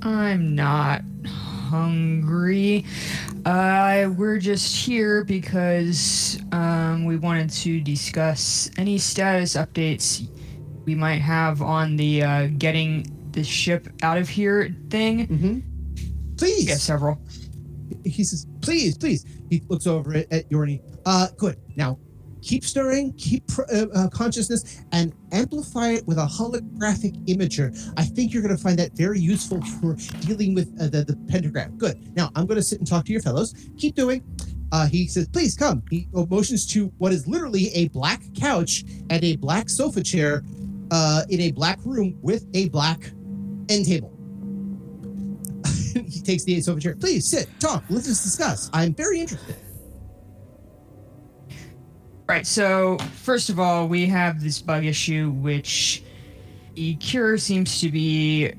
I'm 0.00 0.54
not 0.54 1.02
hungry. 1.26 2.86
Uh, 3.44 4.08
we're 4.16 4.38
just 4.38 4.74
here 4.74 5.24
because 5.24 6.40
um, 6.52 7.04
we 7.04 7.18
wanted 7.18 7.50
to 7.50 7.82
discuss 7.82 8.70
any 8.78 8.96
status 8.96 9.56
updates 9.56 10.26
we 10.86 10.94
might 10.94 11.20
have 11.20 11.60
on 11.60 11.96
the 11.96 12.22
uh, 12.22 12.48
getting 12.56 13.14
the 13.32 13.44
ship 13.44 13.88
out 14.02 14.16
of 14.16 14.26
here 14.26 14.74
thing. 14.88 15.28
Mm-hmm. 15.28 16.36
Please. 16.38 16.66
Yeah, 16.66 16.76
several. 16.76 17.20
He 18.06 18.24
says, 18.24 18.46
please, 18.62 18.96
please. 18.96 19.26
He 19.50 19.62
looks 19.68 19.86
over 19.86 20.14
at, 20.14 20.32
at 20.32 20.48
Yorni. 20.48 20.80
Uh, 21.04 21.28
good. 21.36 21.58
Now, 21.76 21.98
keep 22.46 22.64
stirring, 22.64 23.12
keep 23.14 23.42
uh, 23.58 23.86
uh, 23.94 24.08
consciousness, 24.08 24.82
and 24.92 25.12
amplify 25.32 25.88
it 25.90 26.06
with 26.06 26.16
a 26.16 26.26
holographic 26.26 27.12
imager. 27.26 27.76
I 27.96 28.04
think 28.04 28.32
you're 28.32 28.42
going 28.42 28.56
to 28.56 28.62
find 28.62 28.78
that 28.78 28.92
very 28.92 29.18
useful 29.18 29.60
for 29.80 29.94
dealing 30.20 30.54
with 30.54 30.74
uh, 30.80 30.88
the, 30.88 31.04
the 31.04 31.16
pentagram. 31.28 31.76
Good. 31.76 32.16
Now, 32.16 32.30
I'm 32.36 32.46
going 32.46 32.56
to 32.56 32.62
sit 32.62 32.78
and 32.78 32.86
talk 32.86 33.04
to 33.06 33.12
your 33.12 33.20
fellows. 33.20 33.54
Keep 33.76 33.96
doing. 33.96 34.22
Uh, 34.72 34.86
he 34.86 35.06
says, 35.06 35.28
please 35.28 35.56
come. 35.56 35.82
He 35.90 36.08
motions 36.12 36.66
to 36.68 36.86
what 36.98 37.12
is 37.12 37.26
literally 37.26 37.68
a 37.74 37.88
black 37.88 38.22
couch 38.38 38.84
and 39.10 39.22
a 39.24 39.36
black 39.36 39.68
sofa 39.68 40.02
chair 40.02 40.42
uh, 40.90 41.22
in 41.28 41.40
a 41.40 41.52
black 41.52 41.78
room 41.84 42.16
with 42.22 42.46
a 42.54 42.68
black 42.68 43.10
end 43.68 43.86
table. 43.86 44.12
he 46.08 46.20
takes 46.20 46.44
the 46.44 46.60
sofa 46.60 46.80
chair. 46.80 46.96
Please 46.96 47.28
sit, 47.28 47.48
talk, 47.58 47.84
let's 47.90 48.06
just 48.06 48.22
discuss. 48.22 48.70
I'm 48.72 48.94
very 48.94 49.20
interested. 49.20 49.56
Right, 52.28 52.44
so 52.44 52.98
first 53.22 53.50
of 53.50 53.60
all, 53.60 53.86
we 53.86 54.06
have 54.06 54.42
this 54.42 54.60
bug 54.60 54.84
issue, 54.84 55.30
which 55.30 56.02
the 56.74 56.96
cure 56.96 57.38
seems 57.38 57.80
to 57.80 57.88
be 57.88 58.52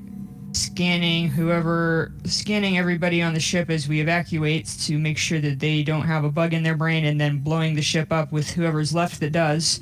scanning 0.52 1.28
whoever, 1.28 2.12
scanning 2.24 2.78
everybody 2.78 3.20
on 3.20 3.34
the 3.34 3.40
ship 3.40 3.68
as 3.68 3.86
we 3.86 4.00
evacuate 4.00 4.66
to 4.80 4.98
make 4.98 5.18
sure 5.18 5.38
that 5.40 5.60
they 5.60 5.82
don't 5.82 6.06
have 6.06 6.24
a 6.24 6.30
bug 6.30 6.54
in 6.54 6.62
their 6.62 6.76
brain 6.76 7.04
and 7.04 7.20
then 7.20 7.40
blowing 7.40 7.74
the 7.74 7.82
ship 7.82 8.10
up 8.10 8.32
with 8.32 8.48
whoever's 8.48 8.94
left 8.94 9.20
that 9.20 9.32
does, 9.32 9.80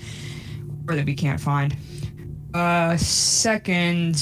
or 0.89 0.97
that 0.97 1.07
we 1.07 1.15
can't 1.15 1.41
find. 1.41 1.77
Uh, 2.55 2.97
second, 2.97 4.17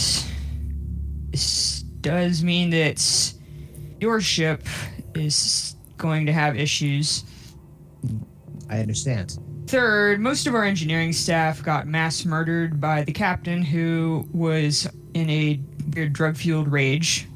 this 1.30 1.80
does 2.02 2.44
mean 2.44 2.68
that 2.68 3.32
your 3.98 4.20
ship 4.20 4.62
is 5.14 5.76
going 5.96 6.26
to 6.26 6.34
have 6.34 6.54
issues. 6.54 7.24
I 8.68 8.80
understand. 8.80 9.38
Third, 9.66 10.20
most 10.20 10.46
of 10.46 10.54
our 10.54 10.64
engineering 10.64 11.12
staff 11.12 11.62
got 11.62 11.86
mass 11.86 12.24
murdered 12.24 12.80
by 12.80 13.02
the 13.02 13.12
captain 13.12 13.62
who 13.62 14.28
was 14.32 14.86
in 15.14 15.30
a 15.30 15.60
weird 15.94 16.12
drug 16.12 16.36
fueled 16.36 16.70
rage. 16.70 17.26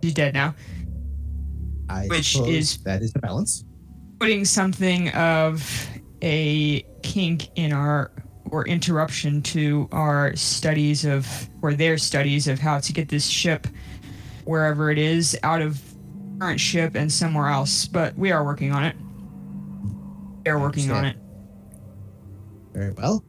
He's 0.00 0.14
dead 0.14 0.34
now. 0.34 0.54
I 1.88 2.06
Which 2.06 2.36
is- 2.38 2.78
that 2.84 3.02
is 3.02 3.12
the 3.12 3.18
balance. 3.18 3.64
Putting 4.20 4.44
something 4.44 5.08
of 5.10 5.88
a 6.22 6.82
kink 7.02 7.48
in 7.56 7.72
our 7.72 8.10
or 8.50 8.66
interruption 8.66 9.42
to 9.42 9.88
our 9.92 10.34
studies 10.34 11.04
of 11.04 11.48
or 11.62 11.74
their 11.74 11.98
studies 11.98 12.48
of 12.48 12.58
how 12.58 12.78
to 12.80 12.92
get 12.92 13.08
this 13.08 13.26
ship 13.26 13.66
wherever 14.44 14.90
it 14.90 14.98
is 14.98 15.38
out 15.42 15.60
of 15.60 15.80
current 16.40 16.58
ship 16.58 16.94
and 16.94 17.12
somewhere 17.12 17.48
else. 17.48 17.86
But 17.86 18.16
we 18.16 18.32
are 18.32 18.44
working 18.44 18.72
on 18.72 18.84
it. 18.84 18.96
We 20.48 20.52
are 20.52 20.58
working 20.58 20.90
on 20.90 21.04
it. 21.04 21.16
Very 22.72 22.92
well. 22.92 23.22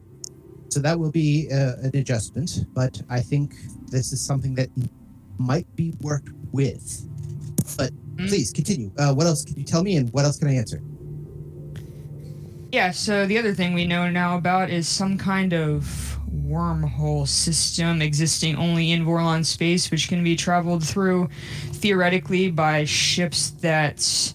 So 0.69 0.79
that 0.79 0.97
will 0.97 1.11
be 1.11 1.49
uh, 1.51 1.73
an 1.83 1.91
adjustment, 1.95 2.65
but 2.73 3.01
I 3.09 3.19
think 3.19 3.55
this 3.87 4.13
is 4.13 4.21
something 4.21 4.55
that 4.55 4.69
might 5.37 5.67
be 5.75 5.93
worked 5.99 6.29
with. 6.53 7.05
But 7.77 7.91
Hmm? 8.17 8.27
please 8.27 8.51
continue. 8.51 8.91
Uh, 8.97 9.13
what 9.13 9.25
else 9.27 9.43
can 9.43 9.57
you 9.57 9.65
tell 9.65 9.83
me, 9.83 9.97
and 9.97 10.11
what 10.13 10.23
else 10.23 10.37
can 10.37 10.47
I 10.47 10.53
answer? 10.53 10.81
Yeah, 12.71 12.91
so 12.91 13.25
the 13.25 13.37
other 13.37 13.53
thing 13.53 13.73
we 13.73 13.85
know 13.85 14.09
now 14.09 14.37
about 14.37 14.69
is 14.69 14.87
some 14.87 15.17
kind 15.17 15.53
of 15.53 16.17
wormhole 16.31 17.27
system 17.27 18.01
existing 18.01 18.55
only 18.55 18.91
in 18.91 19.05
Vorlon 19.05 19.43
space, 19.45 19.91
which 19.91 20.07
can 20.07 20.23
be 20.23 20.35
traveled 20.37 20.85
through 20.85 21.27
theoretically 21.73 22.49
by 22.51 22.85
ships 22.85 23.49
that 23.61 24.33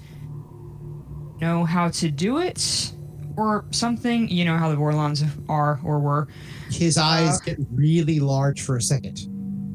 know 1.41 1.65
how 1.65 1.89
to 1.91 2.11
do 2.11 2.39
it 2.39 2.93
or 3.37 3.65
something. 3.71 4.29
You 4.29 4.45
know 4.45 4.57
how 4.57 4.71
the 4.71 4.77
Vorlons 4.77 5.25
are 5.49 5.81
or 5.85 5.99
were. 6.01 6.29
His 6.71 6.97
eyes 6.99 7.41
get 7.41 7.59
really 7.73 8.21
large 8.21 8.63
for 8.63 8.77
a 8.77 8.83
second. 8.83 9.21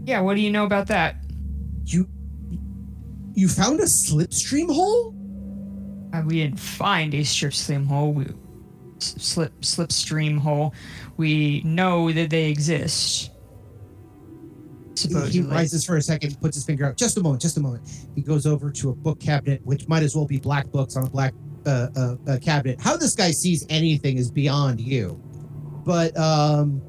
Yeah, 0.05 0.21
what 0.21 0.35
do 0.35 0.41
you 0.41 0.51
know 0.51 0.65
about 0.65 0.87
that? 0.87 1.17
You, 1.85 2.07
you 3.33 3.47
found 3.47 3.79
a 3.79 3.83
slipstream 3.83 4.73
hole? 4.73 5.15
Uh, 6.13 6.23
we 6.25 6.41
didn't 6.41 6.59
find 6.59 7.13
a 7.13 7.23
slim 7.23 7.85
hole. 7.85 8.11
We, 8.13 8.25
slip 8.99 9.53
slipstream 9.61 10.37
hole. 10.39 10.73
We 11.17 11.61
know 11.63 12.11
that 12.11 12.29
they 12.31 12.49
exist. 12.49 13.31
He- 14.97 15.29
He 15.29 15.41
rises 15.41 15.85
for 15.85 15.95
a 15.95 16.01
second, 16.01 16.39
puts 16.41 16.57
his 16.57 16.65
finger 16.65 16.85
out. 16.87 16.97
Just 16.97 17.17
a 17.17 17.21
moment, 17.23 17.41
just 17.41 17.55
a 17.57 17.61
moment. 17.61 17.87
He 18.15 18.21
goes 18.21 18.45
over 18.45 18.69
to 18.71 18.89
a 18.89 18.95
book 18.95 19.19
cabinet, 19.19 19.61
which 19.65 19.87
might 19.87 20.03
as 20.03 20.15
well 20.15 20.25
be 20.25 20.39
black 20.39 20.69
books 20.71 20.97
on 20.97 21.05
a 21.05 21.09
black 21.09 21.33
uh, 21.69 22.15
uh, 22.27 22.37
cabinet. 22.39 22.79
How 22.81 22.97
this 22.97 23.15
guy 23.15 23.31
sees 23.31 23.65
anything 23.69 24.17
is 24.17 24.31
beyond 24.31 24.79
you. 24.79 25.21
But 25.85 26.17
um, 26.17 26.81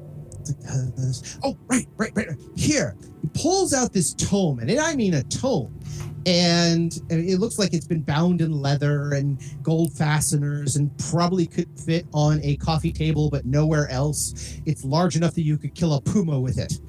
oh, 1.43 1.57
right, 1.67 1.87
right, 1.97 2.11
right, 2.15 2.29
right. 2.29 2.39
Here, 2.55 2.95
he 3.21 3.29
pulls 3.33 3.73
out 3.73 3.93
this 3.93 4.13
tome, 4.13 4.59
and 4.59 4.71
I 4.79 4.95
mean 4.95 5.13
a 5.13 5.23
tome, 5.23 5.79
and 6.25 6.97
it 7.09 7.39
looks 7.39 7.57
like 7.57 7.73
it's 7.73 7.87
been 7.87 8.01
bound 8.01 8.41
in 8.41 8.51
leather 8.51 9.13
and 9.13 9.41
gold 9.63 9.93
fasteners, 9.93 10.75
and 10.75 10.95
probably 10.97 11.47
could 11.47 11.69
fit 11.79 12.05
on 12.13 12.39
a 12.43 12.57
coffee 12.57 12.91
table, 12.91 13.29
but 13.29 13.45
nowhere 13.45 13.87
else. 13.89 14.59
It's 14.65 14.83
large 14.83 15.15
enough 15.15 15.33
that 15.35 15.43
you 15.43 15.57
could 15.57 15.73
kill 15.73 15.93
a 15.93 16.01
puma 16.01 16.39
with 16.39 16.59
it 16.59 16.79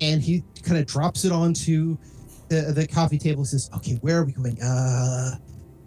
and 0.00 0.22
he 0.22 0.42
kind 0.62 0.78
of 0.78 0.86
drops 0.86 1.24
it 1.24 1.32
onto 1.32 1.96
the, 2.48 2.72
the 2.74 2.86
coffee 2.86 3.18
table 3.18 3.44
says 3.44 3.70
okay 3.74 3.94
where 4.00 4.18
are 4.18 4.24
we 4.24 4.32
going 4.32 4.60
uh 4.62 5.36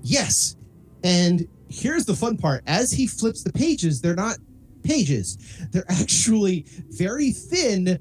yes 0.02 0.56
and 1.04 1.48
here's 1.70 2.06
the 2.06 2.16
fun 2.16 2.38
part. 2.38 2.64
As 2.68 2.92
he 2.92 3.08
flips 3.08 3.44
the 3.44 3.52
pages 3.52 4.02
they're 4.02 4.16
not 4.16 4.38
pages. 4.84 5.38
They're 5.72 5.90
actually 5.90 6.66
very 6.90 7.32
thin 7.32 7.98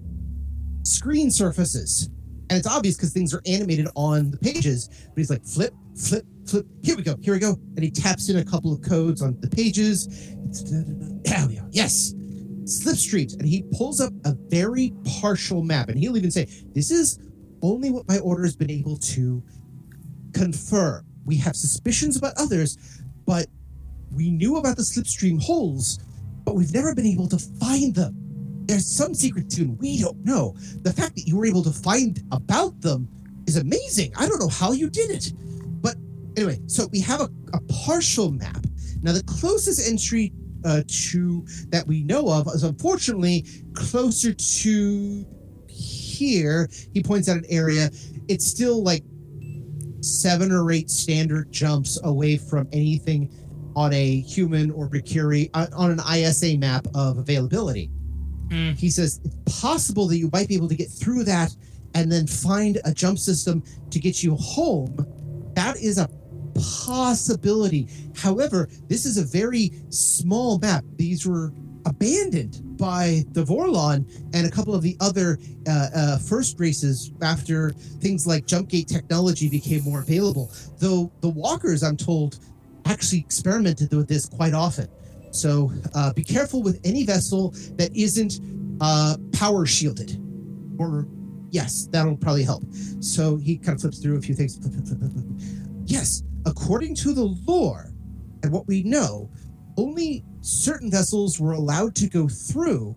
screen 0.84 1.30
surfaces. 1.30 2.11
And 2.50 2.59
it's 2.59 2.66
obvious 2.66 2.96
because 2.96 3.12
things 3.12 3.32
are 3.32 3.40
animated 3.46 3.88
on 3.94 4.30
the 4.30 4.36
pages. 4.36 4.88
But 4.88 5.16
he's 5.16 5.30
like 5.30 5.44
flip 5.44 5.74
flip 5.96 6.26
flip. 6.46 6.66
Here 6.82 6.96
we 6.96 7.03
go 7.03 7.16
here 7.22 7.32
we 7.32 7.38
go. 7.38 7.57
And 7.76 7.84
he 7.84 7.90
taps 7.90 8.28
in 8.28 8.38
a 8.38 8.44
couple 8.44 8.72
of 8.72 8.82
codes 8.82 9.22
on 9.22 9.38
the 9.40 9.48
pages. 9.48 10.34
Yes. 11.70 12.14
Slipstreams. 12.64 13.34
And 13.34 13.46
he 13.46 13.64
pulls 13.76 14.00
up 14.00 14.12
a 14.24 14.34
very 14.48 14.92
partial 15.20 15.62
map. 15.62 15.88
And 15.88 15.98
he'll 15.98 16.16
even 16.16 16.30
say 16.30 16.46
this 16.74 16.90
is 16.90 17.18
only 17.62 17.90
what 17.90 18.07
my 18.09 18.18
order 18.18 18.42
has 18.42 18.57
been 18.57 18.70
able 18.70 18.96
to 18.98 19.42
confirm 20.34 21.05
we 21.25 21.37
have 21.37 21.57
suspicions 21.57 22.16
about 22.16 22.35
others 22.37 23.03
but 23.27 23.47
we 24.11 24.31
knew 24.31 24.57
about 24.57 24.77
the 24.77 24.83
slipstream 24.83 25.43
holes 25.43 25.99
but 26.45 26.55
we've 26.55 26.75
never 26.75 26.95
been 26.95 27.07
able 27.07 27.29
to 27.29 27.39
find 27.39 27.95
them. 27.95 28.16
There's 28.66 28.87
some 28.87 29.14
secret 29.14 29.49
to 29.51 29.64
them 29.64 29.79
we 29.79 30.01
don't 30.01 30.25
know. 30.25 30.55
The 30.83 30.93
fact 30.93 31.14
that 31.16 31.23
you 31.23 31.37
were 31.37 31.47
able 31.47 31.62
to 31.62 31.70
find 31.70 32.20
about 32.33 32.81
them 32.81 33.09
is 33.47 33.57
amazing. 33.57 34.12
I 34.16 34.27
don't 34.29 34.41
know 34.41 34.49
how 34.49 34.73
you 34.73 34.91
did 34.91 35.11
it. 35.11 35.33
But 35.81 35.97
anyway 36.37 36.59
so 36.66 36.87
we 36.93 37.01
have 37.01 37.20
a, 37.20 37.29
a 37.55 37.61
partial 37.68 38.33
map. 38.33 38.64
Now 39.03 39.12
the 39.12 39.23
closest 39.25 39.89
entry 39.89 40.33
uh, 40.64 40.83
to 40.87 41.45
that 41.68 41.87
we 41.87 42.05
know 42.05 42.29
of 42.29 42.47
is 42.49 42.62
unfortunately 42.62 43.45
closer 43.75 44.33
to 44.33 45.27
here. 45.68 46.68
He 46.93 47.03
points 47.03 47.29
out 47.29 47.37
an 47.37 47.47
area. 47.49 47.91
It's 48.29 48.47
still 48.47 48.83
like 48.83 49.03
seven 50.03 50.53
or 50.53 50.70
eight 50.70 50.90
standard 50.90 51.50
jumps 51.53 51.98
away 52.05 52.36
from 52.36 52.68
anything 52.72 53.30
on 53.74 53.92
a 53.92 54.20
human 54.20 54.70
or 54.70 54.88
Mercury 54.90 55.50
on 55.55 55.90
an 55.90 56.00
ISA 56.00 56.59
map 56.59 56.86
of 56.94 57.18
availability. 57.18 57.90
Hmm. 58.50 58.72
He 58.72 58.90
says 58.90 59.20
it's 59.24 59.61
possible 59.61 60.07
that 60.09 60.18
you 60.18 60.28
might 60.32 60.48
be 60.48 60.55
able 60.55 60.68
to 60.68 60.74
get 60.74 60.90
through 60.90 61.24
that 61.24 61.55
and 61.94 62.11
then 62.11 62.26
find 62.26 62.78
a 62.84 62.92
jump 62.92 63.18
system 63.18 63.62
to 63.90 63.98
get 63.98 64.22
you 64.22 64.36
home. 64.36 65.07
That 65.55 65.76
is 65.76 65.98
a 65.98 66.09
possibility. 66.55 67.88
However, 68.14 68.68
this 68.88 69.07
is 69.07 69.18
a 69.18 69.24
very 69.24 69.72
small 69.88 70.59
map. 70.59 70.84
These 70.96 71.26
were 71.26 71.53
abandoned 71.85 72.76
by 72.78 73.24
the 73.33 73.45
Vorlon 73.45 74.07
and 74.35 74.47
a 74.47 74.51
couple 74.51 74.74
of 74.74 74.83
the 74.83 74.97
other 75.01 75.39
uh, 75.68 75.89
uh, 75.95 76.18
first 76.18 76.59
races 76.59 77.12
after 77.22 77.70
things 77.70 78.26
like 78.26 78.47
jump 78.47 78.68
gate 78.68 78.89
technology 78.89 79.49
became 79.49 79.83
more 79.83 80.01
available. 80.01 80.51
Though 80.78 81.12
the 81.20 81.28
walkers, 81.28 81.83
I'm 81.83 81.97
told, 81.97 82.39
actually 82.87 83.20
experimented 83.20 83.93
with 83.95 84.09
this 84.09 84.26
quite 84.26 84.55
often. 84.55 84.89
So 85.30 85.72
uh, 85.95 86.12
be 86.12 86.24
careful 86.24 86.62
with 86.62 86.80
any 86.85 87.05
vessel 87.05 87.51
that 87.76 87.91
isn't 87.95 88.41
uh, 88.80 89.16
power 89.33 89.64
shielded. 89.64 90.18
Or, 90.78 91.07
yes, 91.51 91.89
that'll 91.91 92.16
probably 92.16 92.43
help. 92.43 92.64
So 93.01 93.37
he 93.37 93.57
kind 93.57 93.76
of 93.76 93.80
flips 93.80 93.99
through 93.99 94.18
a 94.18 94.20
few 94.20 94.35
things. 94.35 94.59
Yes, 95.87 96.22
according 96.47 96.95
to 96.97 97.12
the 97.12 97.24
lore 97.47 97.93
and 98.43 98.53
what 98.53 98.66
we 98.66 98.83
know, 98.83 99.30
only 99.77 100.25
certain 100.41 100.91
vessels 100.91 101.41
were 101.41 101.53
allowed 101.53 101.95
to 101.97 102.09
go 102.09 102.29
through 102.29 102.97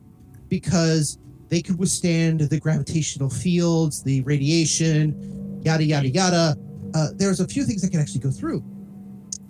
because 0.50 1.18
they 1.50 1.62
could 1.62 1.78
withstand 1.78 2.42
the 2.42 2.60
gravitational 2.60 3.30
fields, 3.30 4.04
the 4.04 4.22
radiation, 4.22 5.62
yada, 5.64 5.84
yada, 5.84 6.10
yada. 6.10 6.56
Uh, 6.94 7.08
there's 7.16 7.40
a 7.40 7.48
few 7.48 7.64
things 7.64 7.82
that 7.82 7.92
can 7.92 8.00
actually 8.00 8.22
go 8.22 8.32
through. 8.32 8.64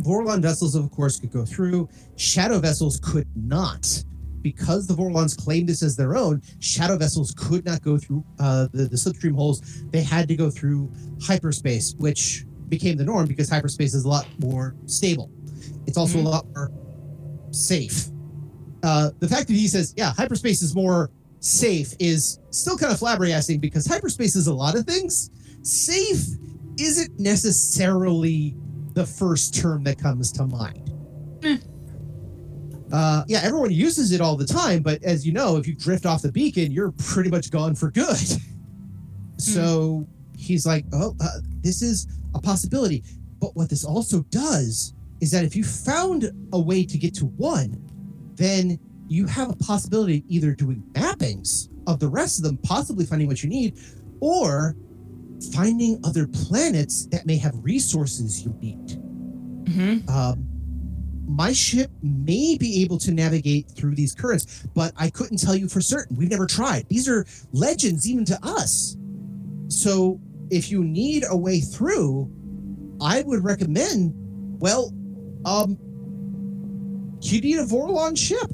Vorlon 0.01 0.41
vessels, 0.41 0.75
of 0.75 0.91
course, 0.91 1.19
could 1.19 1.31
go 1.31 1.45
through. 1.45 1.87
Shadow 2.15 2.59
vessels 2.59 2.99
could 3.01 3.27
not. 3.35 4.03
Because 4.41 4.85
the 4.85 4.93
Vorlons 4.93 5.35
claimed 5.35 5.67
this 5.67 5.81
as 5.81 5.95
their 5.95 6.15
own, 6.15 6.39
shadow 6.59 6.97
vessels 6.97 7.33
could 7.35 7.65
not 7.65 7.81
go 7.81 7.97
through 7.97 8.23
uh, 8.39 8.67
the, 8.73 8.83
the 8.83 8.95
slipstream 8.95 9.33
holes. 9.33 9.83
They 9.89 10.03
had 10.03 10.27
to 10.27 10.35
go 10.35 10.51
through 10.51 10.91
hyperspace, 11.19 11.95
which 11.97 12.45
became 12.69 12.95
the 12.97 13.03
norm 13.05 13.25
because 13.25 13.49
hyperspace 13.49 13.95
is 13.95 14.05
a 14.05 14.07
lot 14.07 14.27
more 14.39 14.75
stable. 14.85 15.31
It's 15.87 15.97
also 15.97 16.19
Mhm. 16.19 16.25
a 16.25 16.29
lot 16.29 16.45
more 16.55 16.69
safe. 17.55 18.07
Uh, 18.83 19.11
the 19.19 19.27
fact 19.27 19.47
that 19.47 19.53
he 19.53 19.67
says, 19.67 19.93
yeah, 19.97 20.13
hyperspace 20.13 20.61
is 20.61 20.75
more 20.75 21.09
safe 21.39 21.93
is 21.99 22.39
still 22.49 22.77
kind 22.77 22.91
of 22.91 22.99
flabbergasting 22.99 23.61
because 23.61 23.85
hyperspace 23.85 24.35
is 24.35 24.47
a 24.47 24.53
lot 24.53 24.75
of 24.75 24.85
things. 24.85 25.29
Safe 25.63 26.25
isn't 26.79 27.19
necessarily 27.19 28.55
the 28.93 29.05
first 29.05 29.55
term 29.55 29.83
that 29.83 29.99
comes 29.99 30.31
to 30.33 30.45
mind. 30.45 30.91
Uh, 32.91 33.23
yeah, 33.27 33.41
everyone 33.43 33.71
uses 33.71 34.11
it 34.11 34.21
all 34.21 34.35
the 34.35 34.45
time, 34.45 34.81
but 34.81 35.03
as 35.03 35.25
you 35.25 35.33
know, 35.33 35.57
if 35.57 35.67
you 35.67 35.75
drift 35.75 36.05
off 36.05 36.21
the 36.21 36.31
beacon, 36.31 36.71
you're 36.71 36.91
pretty 36.91 37.29
much 37.29 37.51
gone 37.51 37.75
for 37.75 37.91
good. 37.91 38.17
so 39.37 40.07
he's 40.37 40.65
like, 40.65 40.85
oh, 40.93 41.15
uh, 41.21 41.39
this 41.61 41.81
is 41.81 42.07
a 42.33 42.41
possibility. 42.41 43.03
But 43.39 43.55
what 43.55 43.69
this 43.69 43.83
also 43.83 44.21
does 44.29 44.94
is 45.25 45.31
that 45.31 45.43
if 45.43 45.55
you 45.55 45.63
found 45.63 46.31
a 46.53 46.59
way 46.59 46.85
to 46.85 46.99
get 46.99 47.15
to 47.15 47.25
one, 47.25 47.83
then 48.35 48.79
you 49.07 49.25
have 49.25 49.49
a 49.49 49.55
possibility 49.55 50.19
of 50.19 50.23
either 50.27 50.53
doing 50.53 50.83
mappings 50.91 51.67
of 51.87 51.99
the 51.99 52.07
rest 52.07 52.37
of 52.37 52.43
them, 52.45 52.57
possibly 52.59 53.07
finding 53.07 53.27
what 53.27 53.41
you 53.41 53.49
need, 53.49 53.75
or 54.19 54.75
finding 55.51 55.99
other 56.03 56.27
planets 56.27 57.07
that 57.07 57.25
may 57.25 57.37
have 57.37 57.55
resources 57.63 58.45
you 58.45 58.55
need. 58.61 58.87
Mm-hmm. 59.65 60.07
Um, 60.07 60.45
my 61.27 61.51
ship 61.53 61.89
may 62.03 62.55
be 62.55 62.83
able 62.83 62.99
to 62.99 63.11
navigate 63.11 63.67
through 63.71 63.95
these 63.95 64.13
currents, 64.13 64.67
but 64.75 64.93
I 64.95 65.09
couldn't 65.09 65.37
tell 65.37 65.55
you 65.55 65.67
for 65.67 65.81
certain. 65.81 66.15
We've 66.15 66.29
never 66.29 66.45
tried. 66.45 66.87
These 66.87 67.09
are 67.09 67.25
legends 67.51 68.07
even 68.07 68.25
to 68.25 68.37
us. 68.43 68.95
So 69.69 70.19
if 70.51 70.69
you 70.69 70.83
need 70.83 71.23
a 71.27 71.35
way 71.35 71.61
through, 71.61 72.31
I 73.01 73.23
would 73.23 73.43
recommend, 73.43 74.13
well, 74.59 74.93
um, 75.45 75.77
you 77.21 77.41
need 77.41 77.59
a 77.59 77.65
Vorlon 77.65 78.17
ship. 78.17 78.51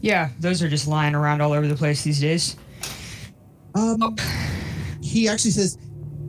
Yeah, 0.00 0.30
those 0.38 0.62
are 0.62 0.68
just 0.68 0.86
lying 0.86 1.14
around 1.14 1.40
all 1.40 1.52
over 1.52 1.66
the 1.66 1.74
place 1.74 2.04
these 2.04 2.20
days. 2.20 2.56
Um, 3.74 4.16
he 5.02 5.28
actually 5.28 5.50
says, 5.50 5.78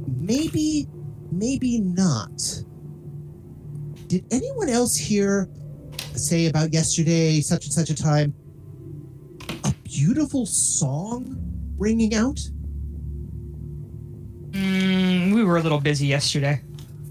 maybe, 0.07 0.87
maybe 1.31 1.81
not. 1.81 2.41
Did 4.07 4.25
anyone 4.31 4.69
else 4.69 4.95
hear 4.95 5.49
say 6.15 6.47
about 6.47 6.73
yesterday, 6.73 7.41
such 7.41 7.65
and 7.65 7.73
such 7.73 7.89
a 7.89 7.95
time, 7.95 8.33
a 9.65 9.73
beautiful 9.83 10.45
song 10.45 11.37
ringing 11.77 12.15
out? 12.15 12.39
Mm, 14.51 15.35
we 15.35 15.43
were 15.43 15.57
a 15.57 15.61
little 15.61 15.79
busy 15.79 16.07
yesterday. 16.07 16.61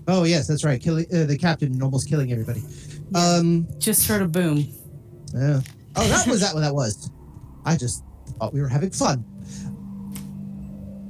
Oh 0.08 0.24
yes, 0.24 0.46
that's 0.46 0.64
right. 0.64 0.80
Killing 0.80 1.06
uh, 1.12 1.24
the 1.24 1.36
captain, 1.36 1.82
almost 1.82 2.08
killing 2.08 2.30
everybody. 2.32 2.62
Um, 3.14 3.66
Just 3.78 4.06
heard 4.08 4.22
a 4.22 4.28
boom. 4.28 4.66
yeah. 5.34 5.60
Oh, 5.96 6.06
that 6.08 6.26
was 6.26 6.40
that 6.40 6.54
what 6.54 6.60
that 6.60 6.74
was. 6.74 7.10
I 7.64 7.76
just 7.76 8.04
thought 8.38 8.52
we 8.52 8.60
were 8.60 8.68
having 8.68 8.90
fun. 8.90 9.24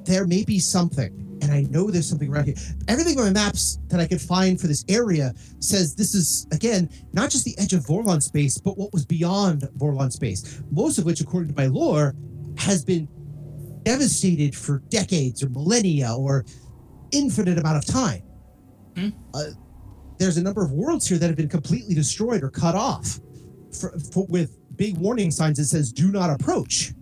There 0.04 0.26
may 0.26 0.44
be 0.44 0.58
something, 0.60 1.38
and 1.42 1.50
I 1.50 1.62
know 1.62 1.90
there's 1.90 2.08
something 2.08 2.32
around 2.32 2.44
here. 2.46 2.54
Everything 2.86 3.18
on 3.18 3.24
my 3.24 3.32
maps 3.32 3.78
that 3.88 3.98
I 3.98 4.06
could 4.06 4.20
find 4.20 4.60
for 4.60 4.68
this 4.68 4.84
area 4.88 5.34
says 5.58 5.94
this 5.96 6.14
is 6.14 6.46
again 6.52 6.88
not 7.12 7.30
just 7.30 7.44
the 7.44 7.58
edge 7.58 7.72
of 7.72 7.80
Vorlon 7.84 8.22
space, 8.22 8.56
but 8.58 8.78
what 8.78 8.92
was 8.92 9.04
beyond 9.04 9.62
Vorlon 9.76 10.12
space. 10.12 10.62
Most 10.70 10.98
of 10.98 11.04
which, 11.04 11.20
according 11.20 11.52
to 11.52 11.60
my 11.60 11.66
lore, 11.66 12.14
has 12.58 12.84
been 12.84 13.08
devastated 13.82 14.54
for 14.56 14.78
decades 14.88 15.42
or 15.42 15.48
millennia 15.50 16.14
or 16.14 16.44
infinite 17.12 17.58
amount 17.58 17.76
of 17.76 17.84
time. 17.84 18.22
Hmm. 18.96 19.08
Uh, 19.34 19.44
there's 20.18 20.38
a 20.38 20.42
number 20.42 20.64
of 20.64 20.72
worlds 20.72 21.06
here 21.06 21.18
that 21.18 21.26
have 21.26 21.36
been 21.36 21.48
completely 21.48 21.94
destroyed 21.94 22.42
or 22.42 22.50
cut 22.50 22.74
off 22.74 23.20
for, 23.72 23.98
for, 24.12 24.26
with 24.26 24.56
big 24.76 24.96
warning 24.96 25.30
signs 25.30 25.58
that 25.58 25.66
says 25.66 25.92
"Do 25.92 26.10
not 26.10 26.30
approach," 26.30 26.92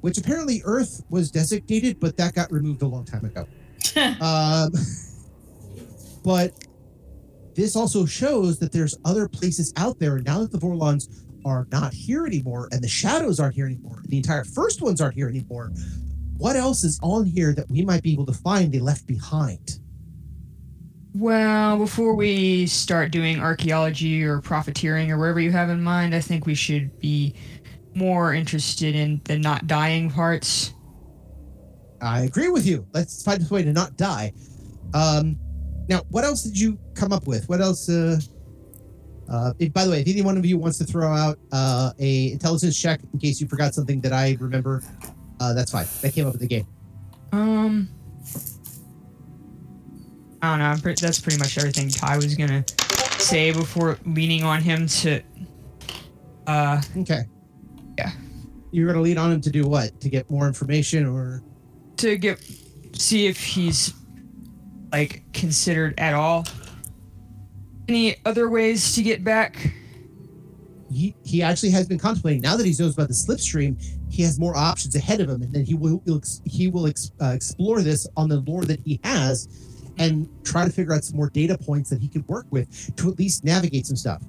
which 0.00 0.18
apparently 0.18 0.62
Earth 0.64 1.02
was 1.08 1.30
designated, 1.30 1.98
but 2.00 2.16
that 2.18 2.34
got 2.34 2.52
removed 2.52 2.82
a 2.82 2.86
long 2.86 3.04
time 3.04 3.24
ago. 3.24 3.46
um, 4.20 4.70
but 6.24 6.52
this 7.54 7.74
also 7.74 8.04
shows 8.04 8.58
that 8.58 8.70
there's 8.70 8.96
other 9.04 9.28
places 9.28 9.72
out 9.76 9.98
there, 9.98 10.16
and 10.16 10.26
now 10.26 10.40
that 10.40 10.52
the 10.52 10.58
Vorlons 10.58 11.24
are 11.44 11.66
not 11.72 11.94
here 11.94 12.26
anymore, 12.26 12.68
and 12.72 12.82
the 12.82 12.88
Shadows 12.88 13.40
aren't 13.40 13.54
here 13.54 13.66
anymore, 13.66 14.02
the 14.06 14.16
entire 14.16 14.44
first 14.44 14.82
ones 14.82 15.00
aren't 15.00 15.14
here 15.14 15.28
anymore. 15.28 15.72
What 16.36 16.54
else 16.54 16.84
is 16.84 17.00
on 17.02 17.24
here 17.24 17.54
that 17.54 17.68
we 17.68 17.84
might 17.84 18.02
be 18.02 18.12
able 18.12 18.26
to 18.26 18.32
find 18.32 18.70
they 18.70 18.78
left 18.78 19.06
behind? 19.06 19.80
Well, 21.18 21.78
before 21.78 22.14
we 22.14 22.68
start 22.68 23.10
doing 23.10 23.40
archaeology 23.40 24.22
or 24.22 24.40
profiteering 24.40 25.10
or 25.10 25.18
wherever 25.18 25.40
you 25.40 25.50
have 25.50 25.68
in 25.68 25.82
mind, 25.82 26.14
I 26.14 26.20
think 26.20 26.46
we 26.46 26.54
should 26.54 26.96
be 27.00 27.34
more 27.96 28.32
interested 28.32 28.94
in 28.94 29.20
the 29.24 29.36
not 29.36 29.66
dying 29.66 30.12
parts. 30.12 30.74
I 32.00 32.20
agree 32.20 32.50
with 32.50 32.66
you. 32.66 32.86
Let's 32.94 33.24
find 33.24 33.44
a 33.44 33.52
way 33.52 33.64
to 33.64 33.72
not 33.72 33.96
die. 33.96 34.32
Um, 34.94 35.36
now, 35.88 36.02
what 36.10 36.22
else 36.22 36.44
did 36.44 36.56
you 36.56 36.78
come 36.94 37.12
up 37.12 37.26
with? 37.26 37.48
What 37.48 37.60
else? 37.60 37.88
Uh, 37.88 38.20
uh, 39.28 39.54
if, 39.58 39.72
by 39.72 39.86
the 39.86 39.90
way, 39.90 40.02
if 40.02 40.06
any 40.06 40.22
one 40.22 40.36
of 40.36 40.46
you 40.46 40.56
wants 40.56 40.78
to 40.78 40.84
throw 40.84 41.12
out 41.12 41.36
uh, 41.50 41.90
a 41.98 42.30
intelligence 42.30 42.80
check 42.80 43.00
in 43.12 43.18
case 43.18 43.40
you 43.40 43.48
forgot 43.48 43.74
something 43.74 44.00
that 44.02 44.12
I 44.12 44.36
remember, 44.38 44.84
uh, 45.40 45.52
that's 45.52 45.72
fine. 45.72 45.86
That 46.00 46.12
came 46.12 46.28
up 46.28 46.34
in 46.34 46.40
the 46.40 46.46
game. 46.46 46.66
Um, 47.32 47.88
I 50.42 50.50
don't 50.50 50.58
know. 50.60 50.66
I'm 50.66 50.80
pre- 50.80 50.94
that's 50.94 51.20
pretty 51.20 51.38
much 51.38 51.58
everything 51.58 51.88
Ty 51.88 52.16
was 52.16 52.34
gonna 52.34 52.64
say 53.18 53.50
before 53.52 53.98
leaning 54.06 54.44
on 54.44 54.62
him 54.62 54.86
to. 54.86 55.20
Uh, 56.46 56.80
Okay. 56.96 57.22
Yeah. 57.98 58.12
You're 58.70 58.86
gonna 58.86 59.02
lean 59.02 59.18
on 59.18 59.32
him 59.32 59.40
to 59.40 59.50
do 59.50 59.66
what? 59.66 60.00
To 60.00 60.08
get 60.08 60.30
more 60.30 60.46
information, 60.46 61.06
or 61.06 61.42
to 61.96 62.16
get 62.16 62.38
see 62.94 63.26
if 63.26 63.42
he's 63.42 63.92
like 64.92 65.22
considered 65.32 65.98
at 65.98 66.14
all. 66.14 66.46
Any 67.88 68.16
other 68.24 68.48
ways 68.50 68.94
to 68.94 69.02
get 69.02 69.24
back? 69.24 69.72
he, 70.90 71.14
he 71.22 71.42
actually 71.42 71.68
has 71.70 71.86
been 71.86 71.98
contemplating 71.98 72.40
now 72.40 72.56
that 72.56 72.64
he 72.64 72.70
knows 72.78 72.94
about 72.94 73.08
the 73.08 73.14
slipstream 73.14 73.76
he 74.10 74.22
has 74.22 74.38
more 74.38 74.56
options 74.56 74.94
ahead 74.96 75.20
of 75.20 75.28
him 75.28 75.42
and 75.42 75.52
then 75.52 75.62
he 75.62 75.74
will 75.74 76.00
he'll 76.06 76.16
ex- 76.16 76.40
he 76.46 76.66
will 76.68 76.86
ex, 76.86 77.10
uh, 77.20 77.26
explore 77.26 77.82
this 77.82 78.06
on 78.16 78.26
the 78.26 78.40
lore 78.40 78.64
that 78.64 78.80
he 78.86 78.98
has 79.04 79.77
and 79.98 80.28
try 80.44 80.64
to 80.64 80.70
figure 80.72 80.92
out 80.94 81.04
some 81.04 81.16
more 81.16 81.28
data 81.30 81.56
points 81.58 81.90
that 81.90 82.00
he 82.00 82.08
could 82.08 82.26
work 82.28 82.46
with 82.50 82.94
to 82.96 83.10
at 83.10 83.18
least 83.18 83.44
navigate 83.44 83.86
some 83.86 83.96
stuff 83.96 84.22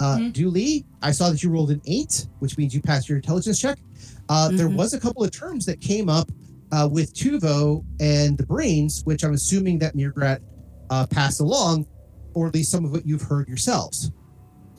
uh 0.00 0.18
Mhm. 0.18 0.32
Dooley, 0.32 0.84
i 1.02 1.10
saw 1.10 1.30
that 1.30 1.42
you 1.42 1.50
rolled 1.50 1.70
an 1.70 1.80
eight 1.86 2.26
which 2.40 2.56
means 2.58 2.74
you 2.74 2.80
passed 2.82 3.08
your 3.08 3.16
intelligence 3.16 3.58
check 3.58 3.78
uh 4.28 4.50
there 4.50 4.68
Mhm. 4.68 4.76
was 4.76 4.92
a 4.94 5.00
couple 5.00 5.24
of 5.24 5.30
terms 5.30 5.64
that 5.66 5.80
came 5.80 6.08
up 6.08 6.30
uh, 6.72 6.88
with 6.90 7.14
Tuvo 7.14 7.84
and 8.00 8.36
the 8.36 8.44
brains, 8.44 9.02
which 9.04 9.22
I'm 9.22 9.34
assuming 9.34 9.78
that 9.78 9.94
Mirgrat 9.94 10.40
uh, 10.90 11.06
passed 11.06 11.38
along, 11.40 11.86
or 12.34 12.48
at 12.48 12.54
least 12.54 12.72
some 12.72 12.84
of 12.84 12.90
what 12.90 13.06
you've 13.06 13.22
heard 13.22 13.46
yourselves. 13.46 14.10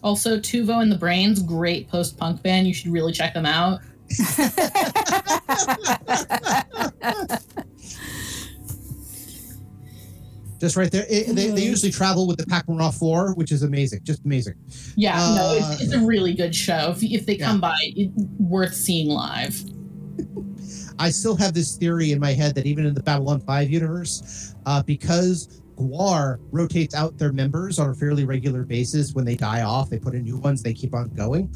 Also, 0.03 0.37
Tuvo 0.37 0.81
and 0.81 0.91
the 0.91 0.97
Brains, 0.97 1.41
great 1.41 1.87
post 1.87 2.17
punk 2.17 2.43
band. 2.43 2.67
You 2.67 2.73
should 2.73 2.91
really 2.91 3.13
check 3.13 3.33
them 3.33 3.45
out. 3.45 3.79
Just 10.59 10.75
right 10.75 10.91
there. 10.91 11.05
It- 11.09 11.35
they, 11.35 11.49
they 11.49 11.63
usually 11.63 11.91
travel 11.91 12.27
with 12.27 12.37
the 12.37 12.45
Pak'ma'ra 12.45 12.93
4, 12.97 13.33
which 13.35 13.51
is 13.51 13.63
amazing. 13.63 14.01
Just 14.03 14.25
amazing. 14.25 14.55
Yeah, 14.95 15.15
no, 15.35 15.49
Uh, 15.49 15.71
it's, 15.73 15.81
it's 15.83 15.93
a 15.93 15.99
really 15.99 16.33
good 16.33 16.55
show. 16.55 16.93
If, 16.95 17.03
if 17.03 17.25
they 17.25 17.37
come 17.37 17.59
by, 17.61 17.77
it, 17.81 18.11
worth 18.39 18.73
seeing 18.73 19.07
live. 19.09 19.59
I 20.99 21.11
still 21.11 21.35
have 21.35 21.53
this 21.53 21.75
theory 21.75 22.11
in 22.11 22.19
my 22.19 22.33
head 22.33 22.55
that 22.55 22.65
even 22.65 22.85
in 22.85 22.93
the 22.95 23.03
Babylon 23.03 23.39
5 23.39 23.69
universe, 23.69 24.55
uh, 24.65 24.81
because 24.81 25.61
Gwar 25.77 26.39
rotates 26.51 26.95
out 26.95 27.19
their 27.19 27.31
members 27.31 27.77
on 27.77 27.91
a 27.91 27.93
fairly 27.93 28.25
regular 28.25 28.63
basis 28.63 29.13
when 29.13 29.23
they 29.23 29.35
die 29.35 29.61
off, 29.61 29.91
they 29.91 29.99
put 29.99 30.15
in 30.15 30.23
new 30.23 30.37
ones, 30.37 30.63
they 30.63 30.73
keep 30.73 30.95
on 30.95 31.09
going, 31.09 31.49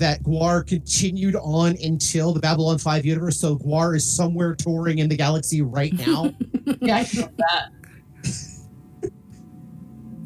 that 0.00 0.20
Gwar 0.24 0.66
continued 0.66 1.36
on 1.36 1.76
until 1.84 2.32
the 2.32 2.40
Babylon 2.40 2.76
5 2.78 3.06
universe. 3.06 3.38
So 3.38 3.56
Gwar 3.56 3.94
is 3.94 4.04
somewhere 4.04 4.56
touring 4.56 4.98
in 4.98 5.08
the 5.08 5.16
galaxy 5.16 5.62
right 5.62 5.92
now. 5.92 6.34
Yeah, 6.82 6.98
I 6.98 7.04
feel 7.04 7.32
that. 7.38 7.70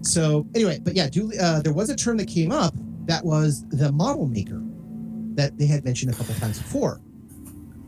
So, 0.03 0.47
anyway, 0.55 0.81
but 0.83 0.95
yeah, 0.95 1.09
uh, 1.41 1.63
there 1.63 1.73
was 1.73 1.91
a 1.91 1.97
term 1.97 2.17
that 2.19 2.27
came 2.27 2.53
up 2.53 2.75
that 3.07 3.25
was 3.25 3.67
the 3.69 3.91
model 3.93 4.27
maker 4.27 4.61
that 5.35 5.57
they 5.59 5.67
had 5.67 5.85
mentioned 5.85 6.13
a 6.13 6.17
couple 6.17 6.35
times 6.35 6.59
before. 6.59 7.01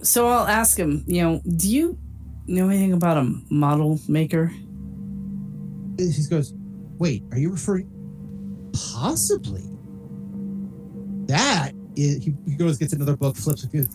So 0.03 0.29
I'll 0.29 0.47
ask 0.47 0.79
him, 0.79 1.05
you 1.07 1.23
know, 1.23 1.43
do 1.57 1.69
you 1.69 1.99
know 2.47 2.69
anything 2.69 2.93
about 2.93 3.17
a 3.17 3.41
model 3.51 4.01
maker? 4.09 4.53
he 5.99 6.27
goes, 6.29 6.53
"Wait, 6.99 7.23
are 7.31 7.39
you 7.39 7.51
referring? 7.51 7.89
Possibly. 8.93 9.71
That 11.27 11.73
is." 11.97 12.25
He, 12.25 12.35
he 12.47 12.57
goes, 12.57 12.79
gets 12.79 12.93
another 12.93 13.17
book, 13.17 13.37
flips 13.37 13.65
it. 13.65 13.73
goes, 13.73 13.89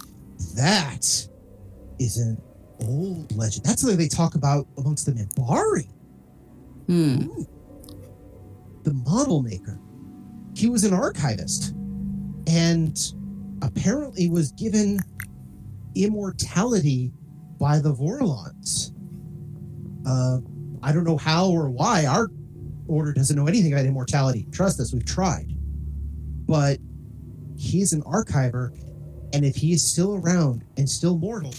That 0.55 1.05
is 1.99 2.17
an 2.17 2.41
old 2.87 3.35
legend. 3.35 3.65
That's 3.65 3.81
something 3.81 3.97
they 3.97 4.07
talk 4.07 4.35
about 4.35 4.65
amongst 4.77 5.05
the 5.05 5.11
Minbari. 5.11 5.87
Hmm. 6.87 7.43
The 8.83 8.93
model 8.93 9.41
maker. 9.41 9.79
He 10.55 10.69
was 10.69 10.83
an 10.83 10.93
archivist, 10.93 11.73
and 12.47 12.97
apparently 13.61 14.29
was 14.29 14.51
given 14.53 14.99
immortality 15.95 17.11
by 17.59 17.79
the 17.79 17.93
Vorlons. 17.93 18.91
Uh, 20.05 20.39
I 20.81 20.91
don't 20.93 21.03
know 21.03 21.17
how 21.17 21.49
or 21.49 21.69
why 21.69 22.05
our 22.05 22.29
order 22.87 23.13
doesn't 23.13 23.35
know 23.35 23.47
anything 23.47 23.73
about 23.73 23.85
immortality. 23.85 24.47
Trust 24.51 24.79
us, 24.79 24.93
we've 24.93 25.05
tried. 25.05 25.53
But 26.45 26.79
he's 27.57 27.93
an 27.93 28.01
archiver, 28.03 28.71
and 29.33 29.45
if 29.45 29.55
he 29.55 29.73
is 29.73 29.83
still 29.83 30.15
around 30.15 30.63
and 30.77 30.89
still 30.89 31.17
mortal, 31.17 31.53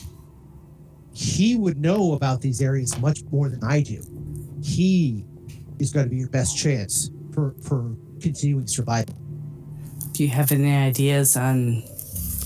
he 1.12 1.54
would 1.54 1.78
know 1.78 2.14
about 2.14 2.40
these 2.40 2.60
areas 2.60 2.98
much 2.98 3.22
more 3.30 3.48
than 3.48 3.62
I 3.62 3.82
do. 3.82 4.02
He 4.62 5.24
is 5.81 5.93
going 5.93 6.07
to 6.07 6.11
be 6.11 6.16
your 6.16 6.28
best 6.28 6.57
chance 6.57 7.11
for 7.33 7.55
for 7.62 7.97
continuing 8.20 8.66
survival. 8.66 9.14
Do 10.12 10.22
you 10.22 10.31
have 10.31 10.53
any 10.53 10.74
ideas 10.74 11.37
on 11.37 11.83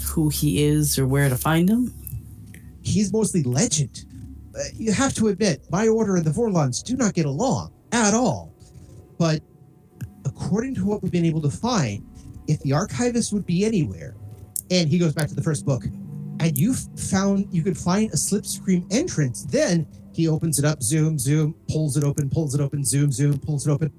who 0.07 0.29
he 0.29 0.65
is 0.65 0.99
or 0.99 1.07
where 1.07 1.29
to 1.29 1.37
find 1.37 1.69
him? 1.69 1.93
He's 2.83 3.13
mostly 3.13 3.43
legend. 3.43 4.05
Uh, 4.57 4.63
you 4.75 4.93
have 4.93 5.15
to 5.15 5.29
admit, 5.29 5.67
my 5.71 5.89
order 5.89 6.17
and 6.17 6.25
the 6.25 6.31
Vorlons 6.31 6.83
do 6.85 6.97
not 6.97 7.15
get 7.15 7.27
along 7.27 7.73
at 7.91 8.15
all. 8.15 8.55
But 9.19 9.43
according 10.25 10.77
to 10.77 10.85
what 10.85 11.03
we've 11.03 11.11
been 11.11 11.25
able 11.25 11.43
to 11.43 11.51
find, 11.51 12.07
if 12.47 12.61
the 12.61 12.73
archivist 12.73 13.33
would 13.33 13.47
be 13.47 13.65
anywhere, 13.65 14.15
and 14.71 14.89
he 14.89 14.99
goes 14.99 15.13
back 15.13 15.29
to 15.29 15.35
the 15.35 15.43
first 15.43 15.65
book, 15.65 15.85
and 16.41 16.59
you 16.59 16.75
found 16.75 17.47
you 17.51 17.63
could 17.63 17.77
find 17.77 18.11
a 18.11 18.17
slipstream 18.17 18.87
entrance, 18.93 19.45
then 19.45 19.87
he 20.17 20.29
opens 20.29 20.59
it 20.59 20.65
up, 20.65 20.83
zoom, 20.83 21.19
zoom, 21.19 21.55
pulls 21.69 21.97
it 21.97 22.05
open, 22.05 22.31
pulls 22.31 22.55
it 22.55 22.61
open, 22.61 22.85
zoom, 22.85 23.11
zoom, 23.13 23.39
pulls 23.39 23.67
it 23.67 23.71
open. 23.71 23.93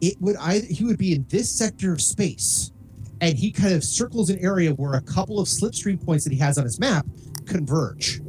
It 0.00 0.20
would 0.20 0.36
either 0.36 0.66
he 0.66 0.84
would 0.84 0.98
be 0.98 1.14
in 1.14 1.26
this 1.28 1.50
sector 1.50 1.92
of 1.92 2.00
space, 2.00 2.72
and 3.20 3.38
he 3.38 3.52
kind 3.52 3.72
of 3.72 3.84
circles 3.84 4.30
an 4.30 4.38
area 4.40 4.72
where 4.72 4.94
a 4.94 5.02
couple 5.02 5.38
of 5.40 5.48
slipstream 5.48 6.04
points 6.04 6.24
that 6.24 6.32
he 6.32 6.38
has 6.38 6.58
on 6.58 6.64
his 6.64 6.80
map 6.80 7.06
converge. 7.46 8.20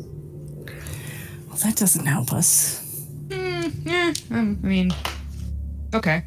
Well, 1.48 1.58
that 1.64 1.76
doesn't 1.76 2.06
help 2.06 2.32
us. 2.34 3.06
Mm, 3.28 3.86
yeah, 3.86 4.14
um, 4.32 4.60
I 4.64 4.68
mean, 4.68 4.92
okay. 5.94 6.26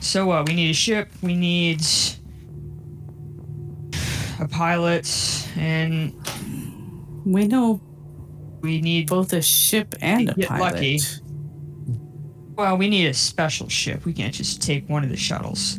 So 0.00 0.30
uh, 0.30 0.44
we 0.46 0.54
need 0.54 0.70
a 0.70 0.74
ship. 0.74 1.10
We 1.22 1.34
need 1.34 1.82
a 4.40 4.48
pilot, 4.48 5.06
and 5.56 6.14
We 7.28 7.46
know 7.46 7.78
we 8.60 8.80
need 8.80 9.08
both 9.08 9.32
a 9.32 9.42
ship 9.42 9.94
and 10.00 10.30
a 10.30 10.34
Get 10.34 10.48
pilot. 10.48 10.74
lucky. 10.74 11.00
Well, 12.56 12.76
we 12.76 12.88
need 12.88 13.06
a 13.06 13.14
special 13.14 13.68
ship. 13.68 14.04
We 14.04 14.12
can't 14.12 14.34
just 14.34 14.60
take 14.62 14.88
one 14.88 15.04
of 15.04 15.10
the 15.10 15.16
shuttles. 15.16 15.76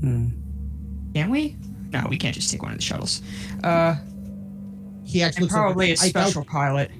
Hmm. 0.00 0.28
Can 1.14 1.30
we? 1.30 1.56
No, 1.92 2.06
we 2.08 2.16
can't 2.18 2.34
just 2.34 2.50
take 2.50 2.62
one 2.62 2.72
of 2.72 2.78
the 2.78 2.84
shuttles. 2.84 3.22
Uh, 3.62 3.96
He 5.04 5.22
actually 5.22 5.36
and 5.36 5.42
looks 5.44 5.54
over- 5.54 5.62
probably 5.64 5.90
a 5.90 5.92
I 5.92 6.10
doubt- 6.10 6.28
special 6.28 6.44
pilot. 6.44 6.90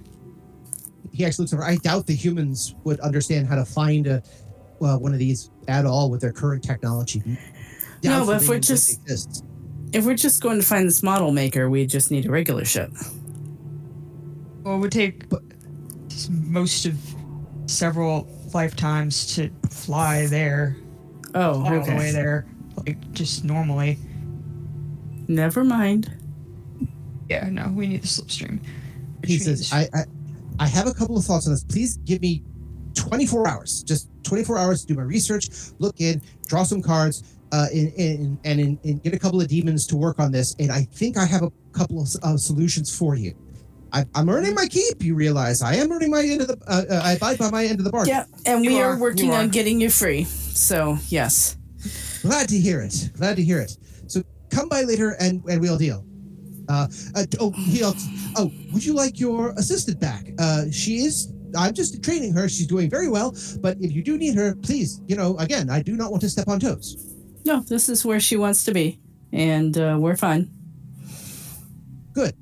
he 1.12 1.24
actually 1.24 1.44
looks 1.44 1.55
over. 1.55 1.64
I 1.64 1.76
doubt 1.76 2.07
the 2.07 2.14
humans 2.14 2.74
would 2.84 3.01
understand 3.01 3.47
how 3.49 3.57
to 3.57 3.64
find 3.64 4.07
a 4.07 4.22
well, 4.78 5.01
one 5.01 5.14
of 5.14 5.18
these 5.18 5.49
at 5.68 5.86
all 5.86 6.11
with 6.11 6.20
their 6.20 6.32
current 6.32 6.62
technology. 6.62 7.22
No, 8.05 8.26
but 8.26 8.42
if 8.42 8.49
we're 8.49 8.59
just- 8.61 9.01
exist. 9.01 9.42
If 9.94 10.05
we're 10.05 10.14
just 10.16 10.42
going 10.42 10.61
to 10.61 10.66
find 10.66 10.86
this 10.86 11.03
model 11.03 11.32
maker, 11.32 11.70
we 11.70 11.86
just 11.86 12.11
need 12.11 12.26
a 12.26 12.30
regular 12.30 12.64
ship. 12.66 12.92
Well, 14.66 14.74
it 14.74 14.78
would 14.80 14.90
take 14.92 15.24
s- 16.10 16.28
most 16.28 16.86
of 16.86 16.98
several 17.66 18.26
lifetimes 18.52 19.32
to 19.36 19.48
fly 19.70 20.26
there, 20.26 20.76
Oh, 21.36 21.64
okay. 21.64 21.76
all 21.78 21.84
the 21.84 21.94
way 21.94 22.10
there, 22.10 22.46
like 22.84 23.12
just 23.12 23.44
normally. 23.44 23.96
Never 25.28 25.62
mind. 25.62 26.10
Yeah, 27.28 27.48
no, 27.48 27.68
we 27.68 27.86
need 27.86 28.02
the 28.02 28.08
slipstream. 28.08 28.58
Which 29.20 29.30
he 29.30 29.38
says, 29.38 29.72
I, 29.72 29.88
I 29.94 30.04
I 30.58 30.66
have 30.66 30.88
a 30.88 30.94
couple 30.94 31.16
of 31.16 31.24
thoughts 31.24 31.46
on 31.46 31.52
this. 31.52 31.62
Please 31.62 31.98
give 31.98 32.20
me 32.20 32.42
24 32.94 33.46
hours, 33.46 33.84
just 33.84 34.08
24 34.24 34.58
hours 34.58 34.80
to 34.80 34.88
do 34.88 34.94
my 34.94 35.02
research, 35.04 35.48
look 35.78 36.00
in, 36.00 36.20
draw 36.48 36.64
some 36.64 36.82
cards, 36.82 37.22
uh, 37.52 37.66
in, 37.72 37.92
in, 37.92 38.38
and 38.44 38.58
in, 38.58 38.78
in 38.82 38.98
get 38.98 39.14
a 39.14 39.18
couple 39.18 39.40
of 39.40 39.46
demons 39.46 39.86
to 39.86 39.96
work 39.96 40.18
on 40.18 40.32
this. 40.32 40.56
And 40.58 40.72
I 40.72 40.82
think 40.92 41.16
I 41.18 41.24
have 41.24 41.42
a 41.44 41.52
couple 41.72 42.00
of 42.02 42.08
uh, 42.24 42.36
solutions 42.36 42.96
for 42.96 43.14
you. 43.14 43.32
I, 43.93 44.05
I'm 44.14 44.28
earning 44.28 44.55
my 44.55 44.66
keep. 44.66 45.03
You 45.03 45.14
realize 45.14 45.62
I 45.62 45.74
am 45.76 45.91
earning 45.93 46.11
my 46.11 46.22
end 46.22 46.43
of 46.43 46.49
the. 46.49 46.59
Uh, 46.66 46.82
uh, 46.91 47.01
I 47.05 47.12
abide 47.12 47.39
by 47.39 47.51
my 47.51 47.64
end 47.64 47.78
of 47.78 47.84
the 47.84 47.91
bargain. 47.91 48.14
Yeah, 48.14 48.24
and 48.45 48.64
You 48.64 48.72
we 48.72 48.80
are, 48.80 48.95
are, 48.95 48.99
working 48.99 49.30
on 49.32 49.47
are. 49.47 49.49
getting 49.49 49.80
you 49.80 49.91
free. 49.91 50.24
So, 50.24 50.99
yes. 51.09 51.57
Glad 52.22 52.49
to 52.49 52.59
hear 52.59 52.80
it. 52.80 53.11
Glad 53.16 53.37
to 53.37 53.43
hear 53.43 53.61
it. 53.61 53.76
So 54.07 54.22
come 54.51 54.68
by 54.68 54.82
later 54.82 55.16
and, 55.20 55.43
and 55.45 55.61
we'll 55.61 55.78
deal. 55.78 56.05
Uh, 56.68 56.89
uh, 57.14 57.24
oh, 57.39 57.53
he 57.53 57.84
also, 57.84 58.09
oh, 58.37 58.51
would 58.72 58.84
you 58.84 58.93
like 58.95 59.20
your 59.20 59.51
assistant 59.51 60.01
back? 60.01 60.26
Uh, 60.39 60.64
she 60.72 60.97
is. 60.99 61.32
I'm 61.57 61.72
just 61.72 62.03
training 62.03 62.32
her. 62.34 62.49
She's 62.49 62.66
doing 62.66 62.91
very 62.91 63.09
well. 63.09 63.34
But 63.61 63.76
if 63.80 63.93
you 63.93 64.03
do 64.03 64.18
need 64.18 64.34
her, 64.34 64.57
please, 64.57 65.01
you 65.07 65.14
know, 65.14 65.37
again, 65.39 65.70
I 65.70 65.80
do 65.80 65.97
not 65.97 66.11
want 66.11 66.22
to 66.22 66.28
step 66.28 66.49
on 66.49 66.59
toes. 66.59 67.14
No, 67.45 67.61
this 67.61 67.89
is 67.89 68.05
where 68.05 68.18
she 68.18 68.37
wants 68.37 68.64
to 68.64 68.74
be. 68.74 68.99
And 69.32 69.78
uh, 69.78 69.97
we're 70.01 70.16
fine. 70.16 70.51
Good, 72.12 72.34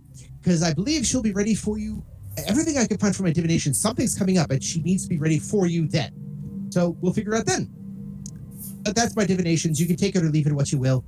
because 0.45 0.63
I 0.63 0.75
believe 0.75 1.07
she'll 1.07 1.23
be 1.23 1.33
ready 1.33 1.55
for 1.55 1.79
you. 1.79 2.05
Everything 2.47 2.77
I 2.77 2.87
can 2.87 2.99
find 2.99 3.17
for 3.17 3.23
my 3.23 3.33
divination, 3.33 3.73
something's 3.73 4.17
coming 4.17 4.37
up, 4.37 4.51
and 4.51 4.63
she 4.63 4.83
needs 4.83 5.05
to 5.05 5.09
be 5.09 5.19
ready 5.19 5.39
for 5.39 5.67
you 5.67 5.89
then. 5.89 6.13
So 6.71 6.97
we'll 7.01 7.15
figure 7.15 7.35
out 7.35 7.47
then. 7.47 7.71
But 8.83 8.95
that's 8.95 9.17
my 9.17 9.25
divinations. 9.25 9.81
You 9.81 9.87
can 9.87 9.97
take 9.97 10.15
it 10.17 10.23
or 10.23 10.29
leave 10.29 10.47
it 10.47 10.53
what 10.53 10.71
you 10.71 10.79
will. 10.79 11.05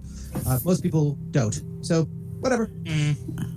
Uh, 0.46 0.58
most 0.64 0.82
people 0.82 1.18
don't. 1.32 1.60
So 1.82 2.04
whatever. 2.40 2.68
Mm. 2.84 3.52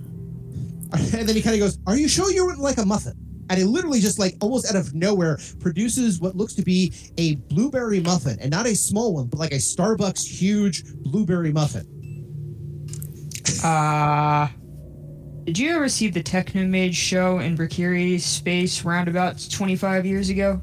And 0.92 1.28
then 1.28 1.36
he 1.36 1.40
kind 1.40 1.54
of 1.54 1.60
goes, 1.60 1.78
Are 1.86 1.96
you 1.96 2.08
sure 2.08 2.32
you 2.32 2.44
wouldn't 2.44 2.64
like 2.64 2.78
a 2.78 2.84
muffin? 2.84 3.14
And 3.48 3.56
he 3.56 3.64
literally 3.64 4.00
just 4.00 4.18
like 4.18 4.34
almost 4.40 4.68
out 4.68 4.74
of 4.74 4.92
nowhere 4.92 5.38
produces 5.60 6.18
what 6.18 6.34
looks 6.34 6.52
to 6.54 6.62
be 6.62 6.92
a 7.16 7.36
blueberry 7.36 8.00
muffin. 8.00 8.36
And 8.40 8.50
not 8.50 8.66
a 8.66 8.74
small 8.74 9.14
one, 9.14 9.28
but 9.28 9.38
like 9.38 9.52
a 9.52 9.58
Starbucks 9.58 10.26
huge 10.26 10.82
blueberry 10.94 11.52
muffin. 11.52 11.86
Uh, 13.62 14.48
did 15.44 15.58
you 15.58 15.74
ever 15.74 15.88
see 15.88 16.08
the 16.08 16.22
Technomage 16.22 16.94
show 16.94 17.38
in 17.38 17.54
Mercury 17.54 18.18
space 18.18 18.84
round 18.84 19.08
about 19.08 19.44
25 19.50 20.06
years 20.06 20.28
ago? 20.28 20.60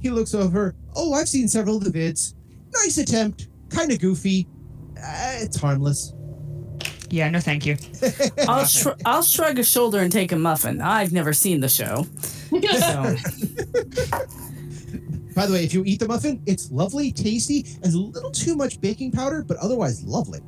He 0.00 0.10
looks 0.10 0.34
over, 0.34 0.74
Oh, 0.96 1.12
I've 1.14 1.28
seen 1.28 1.46
several 1.48 1.76
of 1.76 1.84
the 1.84 1.90
vids. 1.90 2.34
Nice 2.84 2.98
attempt. 2.98 3.48
Kind 3.70 3.92
of 3.92 4.00
goofy. 4.00 4.48
Uh, 4.96 5.34
it's 5.38 5.56
harmless. 5.60 6.12
Yeah, 7.10 7.28
no, 7.30 7.40
thank 7.40 7.66
you. 7.66 7.74
I'll 8.48 8.64
shr- 8.64 9.00
I'll 9.04 9.22
shrug 9.22 9.58
a 9.58 9.64
shoulder 9.64 9.98
and 9.98 10.10
take 10.12 10.32
a 10.32 10.36
muffin. 10.36 10.80
I've 10.80 11.12
never 11.12 11.32
seen 11.32 11.60
the 11.60 11.68
show, 11.68 12.06
so 12.50 12.58
By 15.34 15.46
the 15.46 15.52
way, 15.52 15.64
if 15.64 15.72
you 15.72 15.84
eat 15.86 16.00
the 16.00 16.08
muffin, 16.08 16.42
it's 16.46 16.70
lovely, 16.70 17.12
tasty, 17.12 17.62
has 17.84 17.94
a 17.94 17.98
little 17.98 18.30
too 18.30 18.56
much 18.56 18.80
baking 18.80 19.12
powder, 19.12 19.42
but 19.46 19.56
otherwise 19.58 20.02
lovely. 20.04 20.40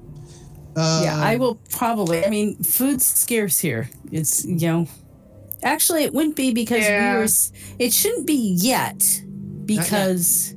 Uh, 0.75 1.03
yeah, 1.05 1.17
I 1.21 1.37
will 1.37 1.57
probably. 1.71 2.25
I 2.25 2.31
mean, 2.31 2.57
food's 2.63 3.07
scarce 3.07 3.59
here. 3.59 3.91
It's 4.11 4.45
you 4.45 4.67
know, 4.69 4.87
actually, 5.63 6.05
it 6.05 6.13
wouldn't 6.15 6.37
be 6.37 6.53
because 6.53 6.83
Yeah. 6.83 7.15
we 7.15 7.21
were. 7.21 7.29
It 7.79 7.93
shouldn't 7.93 8.27
be 8.27 8.57
yet 8.59 9.23
because 9.67 10.55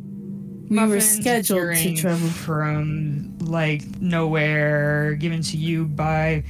we 0.70 0.78
were 0.88 1.01
scheduled 1.01 1.76
to 1.76 1.95
travel. 1.95 2.30
from 2.30 3.38
like 3.39 3.84
nowhere, 4.01 5.16
given 5.16 5.41
to 5.41 5.57
you 5.57 5.86
by 5.86 6.43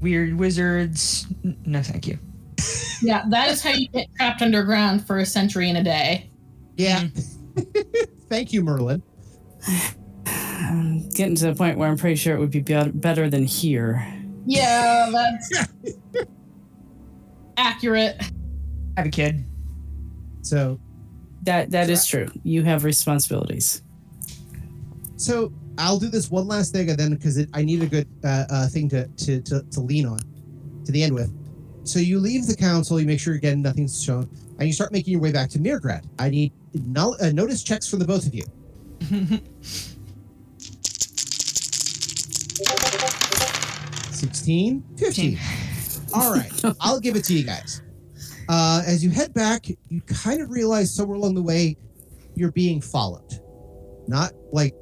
weird 0.00 0.34
wizards. 0.38 1.26
No, 1.64 1.82
thank 1.82 2.06
you. 2.06 2.18
Yeah, 3.02 3.24
that 3.28 3.50
is 3.50 3.62
how 3.62 3.72
you 3.72 3.88
get 3.88 4.06
trapped 4.16 4.40
underground 4.40 5.06
for 5.06 5.18
a 5.18 5.26
century 5.26 5.68
and 5.68 5.76
a 5.76 5.84
day. 5.84 6.30
Yeah. 6.78 7.08
Thank 8.30 8.54
you, 8.54 8.62
Merlin. 8.62 9.02
I'm 10.56 11.08
getting 11.10 11.34
to 11.36 11.46
the 11.46 11.54
point 11.54 11.78
where 11.78 11.88
I'm 11.88 11.96
pretty 11.96 12.16
sure 12.16 12.34
it 12.34 12.40
would 12.40 12.50
be 12.50 12.60
be- 12.60 12.90
better 12.94 13.28
than 13.30 13.44
here. 13.44 14.06
Yeah, 14.46 15.10
that's 15.12 15.68
accurate. 17.56 18.16
I 18.96 19.00
have 19.00 19.06
a 19.06 19.10
kid. 19.10 19.44
So, 20.42 20.78
That 21.42 21.70
that 21.70 21.90
is 21.90 22.06
true. 22.06 22.28
You 22.44 22.62
have 22.62 22.84
responsibilities. 22.84 23.82
so 25.16 25.52
I'll 25.78 25.98
do 25.98 26.08
this 26.08 26.30
one 26.30 26.46
last 26.48 26.72
thing, 26.72 26.88
and 26.90 26.98
then 26.98 27.10
because 27.14 27.44
I 27.52 27.62
need 27.62 27.82
a 27.82 27.86
good 27.86 28.08
uh, 28.24 28.44
uh, 28.48 28.68
thing 28.68 28.88
to, 28.90 29.06
to 29.08 29.40
to 29.42 29.62
to 29.62 29.80
lean 29.80 30.06
on 30.06 30.20
to 30.84 30.92
the 30.92 31.02
end 31.02 31.14
with. 31.14 31.32
So 31.84 31.98
you 31.98 32.18
leave 32.18 32.46
the 32.46 32.56
council, 32.56 32.98
you 33.00 33.06
make 33.06 33.20
sure 33.20 33.34
again 33.34 33.60
nothing's 33.62 34.02
shown, 34.02 34.28
and 34.58 34.66
you 34.66 34.72
start 34.72 34.92
making 34.92 35.12
your 35.12 35.20
way 35.20 35.32
back 35.32 35.50
to 35.50 35.58
Mirgrad. 35.58 36.04
I 36.18 36.30
need 36.30 36.52
no, 36.86 37.14
uh, 37.20 37.30
notice 37.30 37.62
checks 37.62 37.88
from 37.88 37.98
the 37.98 38.06
both 38.06 38.26
of 38.26 38.34
you. 38.34 38.44
16, 44.16 44.82
15. 44.96 45.38
All 46.14 46.32
right, 46.32 46.50
I'll 46.80 47.00
give 47.00 47.16
it 47.16 47.24
to 47.24 47.34
you 47.34 47.44
guys. 47.44 47.82
Uh, 48.48 48.82
as 48.86 49.02
you 49.04 49.10
head 49.10 49.34
back, 49.34 49.66
you 49.88 50.00
kind 50.02 50.40
of 50.40 50.50
realize 50.50 50.94
somewhere 50.94 51.16
along 51.16 51.34
the 51.34 51.42
way 51.42 51.76
you're 52.34 52.52
being 52.52 52.80
followed. 52.80 53.40
Not 54.06 54.32
like 54.52 54.74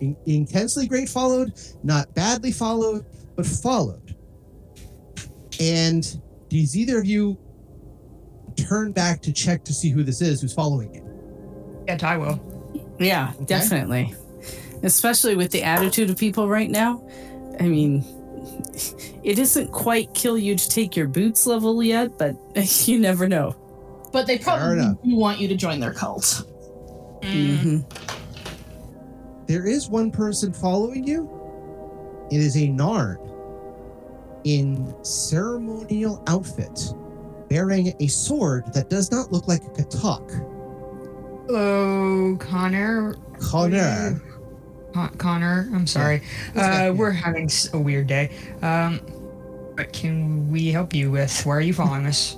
in- 0.00 0.16
intensely 0.26 0.86
great 0.86 1.08
followed, 1.08 1.52
not 1.82 2.14
badly 2.14 2.50
followed, 2.52 3.04
but 3.36 3.44
followed. 3.46 4.16
And 5.60 6.02
does 6.48 6.76
either 6.76 6.98
of 6.98 7.04
you 7.04 7.36
turn 8.56 8.92
back 8.92 9.20
to 9.22 9.32
check 9.32 9.64
to 9.64 9.72
see 9.74 9.90
who 9.90 10.02
this 10.02 10.20
is 10.22 10.40
who's 10.40 10.54
following 10.54 10.94
you? 10.94 11.04
Yeah, 11.86 11.96
Ty 11.96 12.16
will. 12.16 12.94
Yeah, 12.98 13.32
Okay. 13.36 13.44
definitely. 13.44 14.14
Especially 14.82 15.36
with 15.36 15.50
the 15.50 15.62
attitude 15.62 16.08
of 16.10 16.16
people 16.16 16.48
right 16.48 16.70
now. 16.70 17.06
I 17.60 17.64
mean, 17.64 18.04
it 19.22 19.38
isn't 19.38 19.72
quite 19.72 20.12
kill 20.14 20.38
you 20.38 20.54
to 20.56 20.68
take 20.68 20.96
your 20.96 21.08
boots 21.08 21.46
level 21.46 21.82
yet, 21.82 22.18
but 22.18 22.36
you 22.88 22.98
never 22.98 23.28
know. 23.28 23.54
But 24.12 24.26
they 24.26 24.38
probably 24.38 24.96
want 25.04 25.38
you 25.38 25.48
to 25.48 25.54
join 25.54 25.80
their 25.80 25.92
cult. 25.92 26.44
hmm 27.22 27.80
There 29.46 29.66
is 29.66 29.88
one 29.88 30.10
person 30.10 30.52
following 30.52 31.04
you. 31.06 31.28
It 32.30 32.40
is 32.40 32.56
a 32.56 32.68
Narn 32.68 33.16
in 34.44 34.94
ceremonial 35.04 36.22
outfit, 36.26 36.94
bearing 37.48 37.94
a 38.00 38.06
sword 38.06 38.72
that 38.72 38.88
does 38.88 39.10
not 39.10 39.32
look 39.32 39.48
like 39.48 39.62
a 39.64 39.70
katak. 39.70 40.30
Hello, 41.46 42.36
Connor. 42.36 43.14
Connor. 43.40 44.20
Con- 44.92 45.16
Connor, 45.18 45.68
I'm 45.74 45.86
sorry. 45.86 46.22
Uh, 46.56 46.92
we're 46.96 47.10
having 47.10 47.50
a 47.72 47.78
weird 47.78 48.06
day. 48.06 48.30
Um, 48.62 48.98
what 49.74 49.92
can 49.92 50.50
we 50.50 50.68
help 50.68 50.94
you 50.94 51.10
with? 51.10 51.44
Why 51.46 51.56
are 51.56 51.60
you 51.60 51.72
following 51.74 52.06
us? 52.06 52.36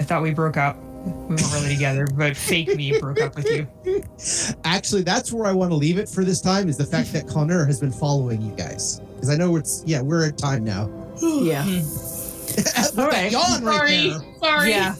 I 0.00 0.04
thought 0.04 0.22
we 0.22 0.32
broke 0.32 0.56
up. 0.56 0.76
We 1.04 1.34
weren't 1.34 1.52
really 1.52 1.74
together, 1.74 2.06
but 2.14 2.36
fake 2.36 2.74
me 2.76 2.98
broke 2.98 3.20
up 3.20 3.36
with 3.36 3.46
you. 3.50 3.66
Actually, 4.64 5.02
that's 5.02 5.32
where 5.32 5.46
I 5.46 5.52
want 5.52 5.70
to 5.70 5.74
leave 5.76 5.98
it 5.98 6.08
for 6.08 6.24
this 6.24 6.40
time 6.40 6.68
is 6.68 6.76
the 6.78 6.86
fact 6.86 7.12
that 7.12 7.26
Connor 7.28 7.64
has 7.66 7.80
been 7.80 7.92
following 7.92 8.40
you 8.40 8.52
guys. 8.56 9.00
Because 9.14 9.28
I 9.30 9.36
know 9.36 9.56
it's, 9.56 9.82
yeah, 9.86 10.00
we're 10.00 10.26
at 10.26 10.38
time 10.38 10.64
now. 10.64 10.88
Yeah. 11.20 11.64
With 12.54 12.98
All 12.98 13.10
that 13.10 13.12
right. 13.12 13.32
yawn 13.32 13.64
right 13.64 13.76
Sorry, 13.76 14.08
there. 14.10 14.20
sorry. 14.40 14.70
Yeah. 14.70 14.94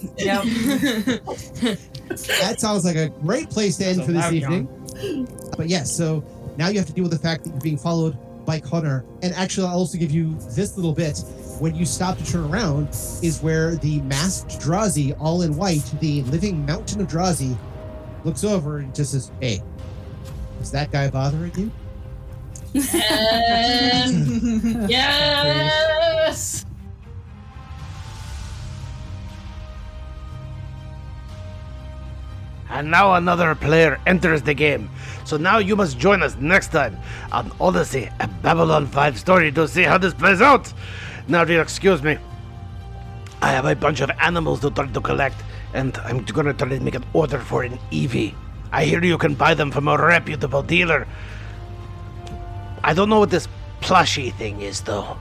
Yep. 1.62 1.79
That 2.09 2.61
sounds 2.61 2.85
like 2.85 2.97
a 2.97 3.09
great 3.09 3.49
place 3.49 3.79
to 3.79 3.87
end 3.87 4.01
That's 4.01 4.09
a 4.09 4.12
for 4.12 4.12
this 4.12 4.25
loud 4.25 4.35
evening. 4.35 5.29
But 5.57 5.69
yes, 5.69 5.95
so 5.97 6.23
now 6.57 6.69
you 6.69 6.79
have 6.79 6.87
to 6.87 6.93
deal 6.93 7.05
with 7.05 7.13
the 7.13 7.19
fact 7.19 7.45
that 7.45 7.51
you're 7.51 7.61
being 7.61 7.79
followed 7.79 8.17
by 8.45 8.61
Connor. 8.61 9.05
And 9.23 9.35
actually, 9.35 9.67
I'll 9.67 9.79
also 9.79 9.99
give 9.99 10.11
you 10.11 10.35
this 10.51 10.77
little 10.77 10.93
bit. 10.93 11.19
When 11.61 11.75
you 11.75 11.87
stop 11.87 12.19
to 12.19 12.25
turn 12.25 12.51
around, 12.51 12.89
is 13.23 13.41
where 13.43 13.77
the 13.77 14.01
masked 14.03 14.61
Drazi, 14.61 15.17
all 15.21 15.43
in 15.43 15.57
white, 15.57 15.85
the 16.01 16.23
living 16.23 16.65
mountain 16.67 17.01
of 17.01 17.09
Drazi, 17.09 17.57
looks 18.25 18.45
over 18.45 18.79
and 18.79 18.95
just 18.95 19.13
says, 19.13 19.31
Hey, 19.41 19.63
is 20.61 20.71
that 20.73 20.91
guy 20.91 21.11
bothering 21.11 21.53
you? 21.57 21.71
And 22.75 24.75
um, 24.77 24.85
yes. 24.89 26.67
And 32.71 32.91
now 32.91 33.15
another 33.15 33.55
player 33.55 34.01
enters 34.07 34.43
the 34.43 34.55
game. 34.55 34.91
So 35.25 35.37
now 35.37 35.59
you 35.59 35.77
must 35.77 35.99
join 35.99 36.23
us 36.23 36.37
next 36.37 36.69
time 36.69 36.97
on 37.33 37.53
Odyssey, 37.61 38.11
a 38.21 38.29
Babylon 38.29 38.87
5 38.87 39.19
story 39.19 39.53
to 39.53 39.69
see 39.69 39.83
how 39.83 39.99
this 39.99 40.15
plays 40.15 40.41
out. 40.41 40.73
Now, 41.29 41.45
dear, 41.45 41.62
excuse 41.62 42.03
me. 42.03 42.19
I 43.43 43.51
have 43.51 43.67
a 43.67 43.77
bunch 43.77 44.01
of 44.01 44.11
animals 44.21 44.61
to 44.61 44.71
try 44.71 44.87
to 44.87 45.01
collect, 45.01 45.37
and 45.75 45.97
I'm 45.99 46.25
gonna 46.25 46.55
try 46.55 46.69
to 46.69 46.81
make 46.81 46.95
an 46.95 47.05
order 47.12 47.39
for 47.39 47.62
an 47.62 47.79
Eevee. 47.91 48.35
I 48.73 48.85
hear 48.85 49.05
you 49.05 49.19
can 49.19 49.35
buy 49.35 49.55
them 49.55 49.71
from 49.71 49.87
a 49.87 49.97
reputable 49.97 50.62
dealer. 50.62 51.07
I 52.83 52.95
don't 52.95 53.09
know 53.09 53.21
what 53.21 53.31
this 53.31 53.49
plushy 53.81 54.31
thing 54.31 54.61
is, 54.62 54.81
though. 54.81 55.17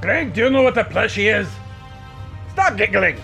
Greg, 0.00 0.32
do 0.32 0.42
you 0.42 0.50
know 0.50 0.62
what 0.62 0.76
a 0.76 0.84
plushie 0.84 1.34
is? 1.34 1.48
Stop 2.52 2.76
giggling! 2.76 3.18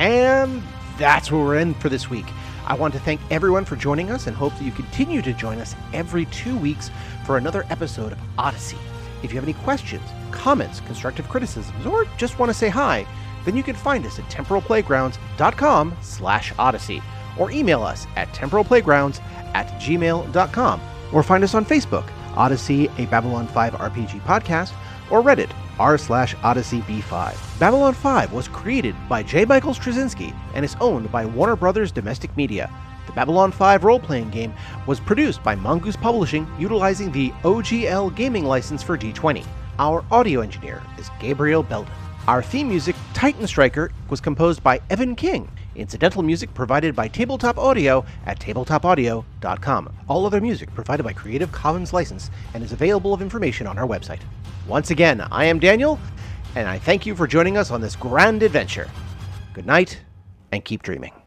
And 0.00 0.62
that's 0.98 1.30
where 1.30 1.40
we're 1.40 1.58
in 1.58 1.74
for 1.74 1.88
this 1.88 2.10
week. 2.10 2.26
I 2.66 2.74
want 2.74 2.94
to 2.94 3.00
thank 3.00 3.20
everyone 3.30 3.64
for 3.64 3.76
joining 3.76 4.10
us 4.10 4.26
and 4.26 4.36
hope 4.36 4.54
that 4.54 4.64
you 4.64 4.72
continue 4.72 5.22
to 5.22 5.32
join 5.32 5.58
us 5.58 5.76
every 5.92 6.24
two 6.26 6.56
weeks 6.56 6.90
for 7.26 7.36
another 7.36 7.66
episode 7.70 8.12
of 8.12 8.18
Odyssey. 8.38 8.78
If 9.22 9.30
you 9.30 9.36
have 9.36 9.44
any 9.44 9.52
questions, 9.52 10.02
comments, 10.30 10.80
constructive 10.80 11.28
criticisms, 11.28 11.84
or 11.84 12.06
just 12.16 12.38
want 12.38 12.50
to 12.50 12.54
say 12.54 12.68
hi, 12.68 13.06
then 13.44 13.56
you 13.56 13.62
can 13.62 13.76
find 13.76 14.06
us 14.06 14.18
at 14.18 14.24
temporalplaygrounds.com 14.30 15.96
slash 16.00 16.52
odyssey 16.58 17.02
or 17.38 17.50
email 17.50 17.82
us 17.82 18.06
at 18.16 18.28
temporalplaygrounds 18.28 19.20
at 19.54 19.66
gmail.com 19.80 20.80
or 21.12 21.22
find 21.22 21.44
us 21.44 21.54
on 21.54 21.64
Facebook, 21.64 22.10
Odyssey, 22.36 22.88
a 22.98 23.06
Babylon 23.06 23.46
5 23.48 23.74
RPG 23.74 24.20
podcast, 24.22 24.72
or 25.10 25.22
Reddit, 25.22 25.50
r 25.80 25.96
slash 25.98 26.36
Odyssey 26.42 26.82
B5. 26.82 27.58
Babylon 27.58 27.94
5 27.94 28.32
was 28.32 28.46
created 28.46 28.94
by 29.08 29.22
J. 29.22 29.46
Michael 29.46 29.72
Straczynski 29.72 30.36
and 30.54 30.64
is 30.64 30.76
owned 30.80 31.10
by 31.10 31.24
Warner 31.24 31.56
Brothers 31.56 31.90
Domestic 31.90 32.36
Media. 32.36 32.70
The 33.06 33.12
Babylon 33.12 33.50
5 33.50 33.82
role 33.82 33.98
playing 33.98 34.30
game 34.30 34.52
was 34.86 35.00
produced 35.00 35.42
by 35.42 35.54
Mongoose 35.56 35.96
Publishing 35.96 36.46
utilizing 36.58 37.10
the 37.10 37.30
OGL 37.42 38.14
gaming 38.14 38.44
license 38.44 38.82
for 38.82 38.96
D20. 38.96 39.44
Our 39.78 40.04
audio 40.10 40.42
engineer 40.42 40.82
is 40.98 41.10
Gabriel 41.18 41.62
Belden. 41.62 41.92
Our 42.28 42.42
theme 42.42 42.68
music, 42.68 42.94
Titan 43.14 43.46
Striker, 43.46 43.90
was 44.10 44.20
composed 44.20 44.62
by 44.62 44.80
Evan 44.90 45.16
King. 45.16 45.50
Incidental 45.74 46.22
music 46.22 46.52
provided 46.52 46.94
by 46.94 47.08
Tabletop 47.08 47.58
Audio 47.58 48.04
at 48.26 48.38
tabletopaudio.com. 48.38 49.92
All 50.06 50.26
other 50.26 50.40
music 50.40 50.72
provided 50.74 51.02
by 51.02 51.14
Creative 51.14 51.50
Commons 51.50 51.94
license 51.94 52.30
and 52.52 52.62
is 52.62 52.72
available 52.72 53.14
of 53.14 53.22
information 53.22 53.66
on 53.66 53.78
our 53.78 53.86
website. 53.86 54.20
Once 54.70 54.92
again, 54.92 55.20
I 55.32 55.46
am 55.46 55.58
Daniel, 55.58 55.98
and 56.54 56.68
I 56.68 56.78
thank 56.78 57.04
you 57.04 57.16
for 57.16 57.26
joining 57.26 57.56
us 57.56 57.72
on 57.72 57.80
this 57.80 57.96
grand 57.96 58.44
adventure. 58.44 58.88
Good 59.52 59.66
night, 59.66 60.00
and 60.52 60.64
keep 60.64 60.84
dreaming. 60.84 61.19